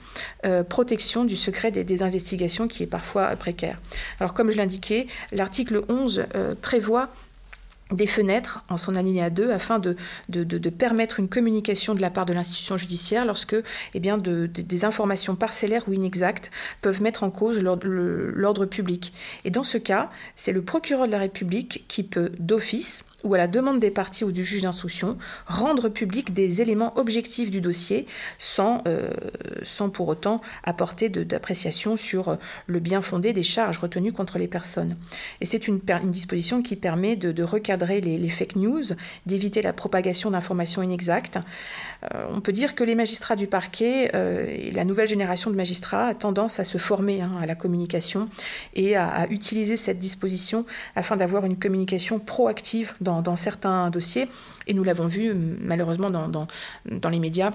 euh, 0.46 0.64
protection 0.64 1.26
du 1.26 1.36
secret 1.36 1.72
des, 1.72 2.04
investigations 2.04 2.68
qui 2.68 2.84
est 2.84 2.88
parfois 2.88 3.36
précaire. 3.36 3.82
Alors 4.20 4.34
comme 4.34 4.52
je 4.52 4.58
l'indiquais, 4.58 5.08
l'article 5.32 5.82
11 5.90 6.26
euh, 6.36 6.56
prévoit 6.62 7.10
des 7.92 8.08
fenêtres 8.08 8.64
en 8.70 8.78
son 8.78 8.96
alinéa 8.96 9.30
2 9.30 9.52
afin 9.52 9.80
de, 9.80 9.96
de, 10.30 10.70
permettre 10.70 11.20
une 11.20 11.28
communication 11.28 11.96
de 11.96 12.02
la 12.02 12.10
part 12.10 12.26
de 12.26 12.34
l'institution 12.34 12.78
judiciaire 12.78 13.26
lorsque 13.26 13.56
eh 13.94 14.00
bien, 14.00 14.18
des 14.18 14.86
informations 14.86 15.36
parcellaires 15.36 15.88
ou 15.88 15.94
inexactes 15.94 16.52
peuvent 16.82 17.02
mettre 17.02 17.24
en 17.24 17.32
cause 17.32 17.62
l'ordre 17.62 18.66
public. 18.66 19.14
Et 19.46 19.52
dans 19.52 19.64
ce 19.64 19.78
cas, 19.78 20.10
c'est 20.36 20.52
le 20.52 20.62
procureur 20.62 21.08
de 21.08 21.12
la 21.12 21.20
République 21.20 21.86
qui 21.88 22.04
peut 22.04 22.32
d'office 22.38 23.04
ou 23.24 23.34
à 23.34 23.38
la 23.38 23.48
demande 23.48 23.80
des 23.80 23.92
parties 23.92 24.24
ou 24.24 24.32
du 24.32 24.44
juge 24.44 24.62
d'instruction, 24.62 25.18
rendre 25.46 25.90
public 25.90 26.34
des 26.34 26.62
éléments 26.62 26.98
objectifs 26.98 27.52
du 27.52 27.62
dossier 27.62 28.06
sans, 28.38 28.82
euh, 28.88 29.10
sans 29.64 29.90
pour 29.90 30.08
autant 30.08 30.42
apporter 30.64 31.10
d'appréciation 31.10 31.98
sur 31.98 32.30
euh, 32.30 32.36
le 32.68 32.80
bien 32.80 33.02
fondé 33.02 33.34
des 33.34 33.44
charges 33.44 33.78
retenues 33.78 34.14
contre 34.14 34.38
les 34.38 34.48
personnes. 34.48 34.98
Et 35.42 35.46
c'est 35.46 35.68
une, 35.68 35.80
disposition 36.10 36.62
qui 36.62 36.76
permet 36.76 37.16
de, 37.16 37.44
recadrer 37.44 38.00
les, 38.00 38.30
fake 38.30 38.56
news, 38.56 38.84
d'éviter 39.26 39.62
la 39.62 39.74
propagation 39.74 40.32
d'informations 40.32 40.84
inexactes. 40.84 41.40
Euh, 42.14 42.26
on 42.32 42.40
peut 42.42 42.52
dire 42.52 42.76
que 42.76 42.84
les 42.84 42.96
magistrats 42.96 43.36
du 43.36 43.48
parquet 43.48 44.12
et 44.14 44.72
la 44.72 44.86
nouvelle 44.86 45.08
génération 45.08 45.50
de 45.50 45.56
magistrats 45.56 46.08
a 46.08 46.14
tendance 46.14 46.60
à 46.60 46.64
se 46.64 46.78
former 46.78 47.22
hein, 47.22 47.32
à 47.42 47.46
la 47.46 47.56
communication 47.56 48.30
et 48.76 48.96
à, 48.96 49.08
à 49.08 49.28
utiliser 49.28 49.78
cette 49.78 49.98
disposition 49.98 50.66
afin 50.96 51.16
d'avoir 51.16 51.46
une 51.46 51.58
communication 51.58 52.20
proactive 52.20 52.94
dans 53.02 53.09
dans, 53.10 53.36
certains 53.36 53.90
dossiers, 53.90 54.28
et 54.68 54.74
nous 54.74 54.84
l'avons 54.84 55.08
vu 55.08 55.34
malheureusement 55.34 56.10
dans, 56.10 56.48
dans 56.86 57.10
les 57.10 57.20
médias 57.20 57.52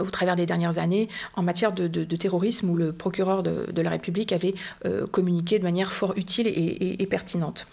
au 0.00 0.10
travers 0.10 0.36
des 0.36 0.46
dernières 0.46 0.78
années 0.78 1.08
en 1.34 1.42
matière 1.42 1.72
de, 1.72 2.04
terrorisme 2.16 2.70
où 2.70 2.76
le 2.76 2.92
procureur 2.92 3.42
de, 3.42 3.82
la 3.82 3.90
République 3.90 4.32
avait 4.32 4.54
euh, 4.84 5.06
communiqué 5.06 5.58
de 5.58 5.64
manière 5.64 5.92
fort 5.92 6.12
utile 6.16 6.46
et, 6.46 7.06
pertinente. 7.10 7.66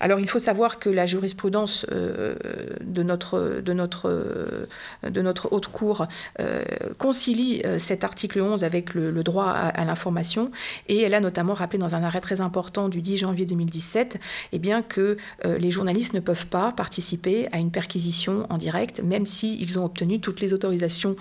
Alors 0.00 0.18
il 0.18 0.28
faut 0.28 0.40
savoir 0.40 0.80
que 0.80 0.88
la 0.90 1.06
jurisprudence 1.06 1.86
euh, 1.92 2.34
de, 2.80 3.02
notre, 3.02 3.38
haute 5.52 5.68
cour 5.68 6.06
euh, 6.40 6.62
concilie 6.98 7.62
cet 7.78 8.02
article 8.02 8.40
11 8.40 8.64
avec 8.64 8.94
le, 8.94 9.22
droit 9.22 9.46
à, 9.46 9.84
l'information 9.84 10.50
et 10.88 11.02
elle 11.02 11.14
a 11.14 11.20
notamment 11.20 11.54
rappelé 11.54 11.78
dans 11.78 11.94
un 11.94 12.02
arrêt 12.02 12.20
très 12.20 12.40
important 12.40 12.88
du 12.88 13.02
10 13.02 13.18
janvier 13.18 13.46
2017 13.46 14.18
eh 14.52 14.58
bien, 14.58 14.82
que 14.82 15.16
les 15.44 15.70
journalistes 15.70 16.14
ne 16.14 16.20
peuvent 16.20 16.46
pas 16.46 16.72
participer 16.72 17.48
à 17.52 17.58
une 17.58 17.70
perquisition 17.70 18.46
en 18.50 18.58
direct 18.58 19.00
même 19.02 19.26
s'ils 19.26 19.78
ont 19.78 19.84
obtenu 19.84 20.20
toutes 20.20 20.40
les 20.40 20.54
autorisations 20.54 21.14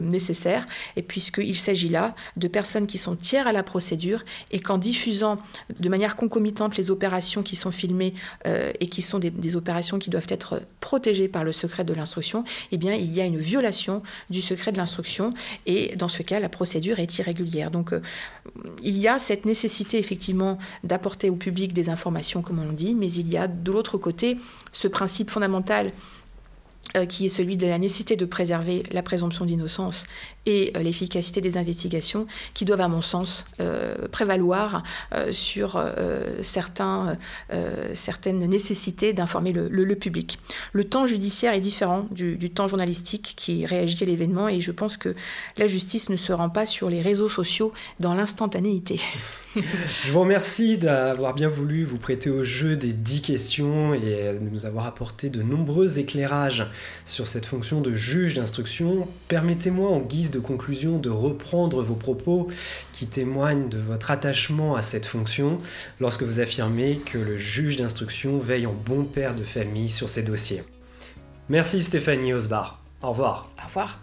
nécessaire, 0.00 0.66
et 0.96 1.02
puisqu'il 1.02 1.56
s'agit 1.56 1.88
là 1.88 2.14
de 2.36 2.48
personnes 2.48 2.86
qui 2.86 2.98
sont 2.98 3.16
tiers 3.16 3.46
à 3.46 3.52
la 3.52 3.62
procédure 3.62 4.24
et 4.50 4.60
qu'en 4.60 4.78
diffusant 4.78 5.38
de 5.78 5.88
manière 5.88 6.16
concomitante 6.16 6.76
les 6.76 6.90
opérations 6.90 7.42
qui 7.42 7.56
sont 7.56 7.70
filmées 7.70 8.14
euh, 8.46 8.72
et 8.80 8.88
qui 8.88 9.02
sont 9.02 9.18
des, 9.18 9.56
opérations 9.56 9.98
qui 9.98 10.10
doivent 10.10 10.28
être 10.28 10.62
protégées 10.80 11.26
par 11.26 11.42
le 11.42 11.52
secret 11.52 11.84
de 11.84 11.92
l'instruction, 11.92 12.44
eh 12.70 12.78
bien, 12.78 12.94
il 12.94 13.12
y 13.12 13.20
a 13.20 13.24
une 13.24 13.38
violation 13.38 14.02
du 14.30 14.40
secret 14.40 14.70
de 14.70 14.78
l'instruction 14.78 15.32
et 15.66 15.96
dans 15.96 16.08
ce 16.08 16.22
cas, 16.22 16.38
la 16.38 16.48
procédure 16.48 16.98
est 16.98 17.18
irrégulière. 17.18 17.70
Donc, 17.70 17.92
euh, 17.92 18.00
il 18.82 18.96
y 18.96 19.08
a 19.08 19.18
cette 19.18 19.44
nécessité 19.44 19.98
effectivement 19.98 20.58
d'apporter 20.84 21.30
au 21.30 21.36
public 21.36 21.72
des 21.72 21.88
informations, 21.88 22.42
comme 22.42 22.60
on 22.60 22.72
dit, 22.72 22.94
mais 22.94 23.10
il 23.10 23.30
y 23.30 23.36
a 23.36 23.48
de 23.48 23.72
l'autre 23.72 23.98
côté 23.98 24.38
ce 24.72 24.88
principe 24.88 25.30
fondamental 25.30 25.92
qui 27.08 27.26
est 27.26 27.30
celui 27.30 27.56
de 27.56 27.66
la 27.66 27.78
nécessité 27.78 28.16
de 28.16 28.24
préserver 28.24 28.82
la 28.90 29.02
présomption 29.02 29.44
d'innocence 29.44 30.06
et 30.46 30.72
euh, 30.76 30.82
l'efficacité 30.82 31.40
des 31.40 31.56
investigations, 31.56 32.26
qui 32.54 32.64
doivent, 32.64 32.80
à 32.80 32.88
mon 32.88 33.02
sens, 33.02 33.44
euh, 33.60 34.08
prévaloir 34.08 34.82
sur 35.30 35.82
certains, 36.42 37.16
certaines 37.94 38.44
nécessités 38.46 39.12
d'informer 39.12 39.52
le, 39.52 39.94
public. 39.96 40.38
Le 40.72 40.84
temps 40.84 41.06
judiciaire 41.06 41.52
est 41.52 41.60
différent 41.60 42.06
du, 42.10 42.38
temps 42.50 42.68
journalistique 42.68 43.34
qui 43.36 43.66
réagit 43.66 44.02
à 44.02 44.06
l'événement, 44.06 44.48
et 44.48 44.60
je 44.60 44.72
pense 44.72 44.96
que 44.96 45.14
la 45.56 45.66
justice 45.66 46.08
ne 46.08 46.16
se 46.16 46.32
rend 46.32 46.48
pas 46.48 46.66
sur 46.66 46.90
les 46.90 47.02
réseaux 47.02 47.28
sociaux 47.28 47.72
dans 47.98 48.14
l'instantanéité. 48.14 49.00
je 49.56 50.12
vous 50.12 50.20
remercie 50.20 50.78
d'avoir 50.78 51.34
bien 51.34 51.48
voulu 51.48 51.84
vous 51.84 51.98
prêter 51.98 52.30
au 52.30 52.44
jeu 52.44 52.76
des 52.76 52.92
10 52.92 53.22
questions 53.22 53.94
et 53.94 54.32
de 54.32 54.50
nous 54.50 54.66
avoir 54.66 54.86
apporté 54.86 55.28
de 55.28 55.42
nombreux 55.42 55.98
éclairages 55.98 56.66
sur 57.04 57.26
cette 57.26 57.46
fonction 57.46 57.80
de 57.80 57.94
juge 57.94 58.34
d'instruction. 58.34 59.08
Permettez-moi 59.28 59.90
en 59.90 60.00
guise 60.00 60.29
de 60.30 60.38
conclusion 60.38 60.98
de 60.98 61.10
reprendre 61.10 61.82
vos 61.82 61.94
propos 61.94 62.48
qui 62.92 63.06
témoignent 63.06 63.68
de 63.68 63.78
votre 63.78 64.10
attachement 64.10 64.76
à 64.76 64.82
cette 64.82 65.06
fonction 65.06 65.58
lorsque 66.00 66.22
vous 66.22 66.40
affirmez 66.40 66.98
que 66.98 67.18
le 67.18 67.38
juge 67.38 67.76
d'instruction 67.76 68.38
veille 68.38 68.66
en 68.66 68.74
bon 68.74 69.04
père 69.04 69.34
de 69.34 69.44
famille 69.44 69.88
sur 69.88 70.08
ces 70.08 70.22
dossiers. 70.22 70.62
Merci 71.48 71.82
Stéphanie 71.82 72.32
Osbar. 72.32 72.82
Au 73.02 73.10
revoir. 73.10 73.50
Au 73.62 73.66
revoir. 73.66 74.00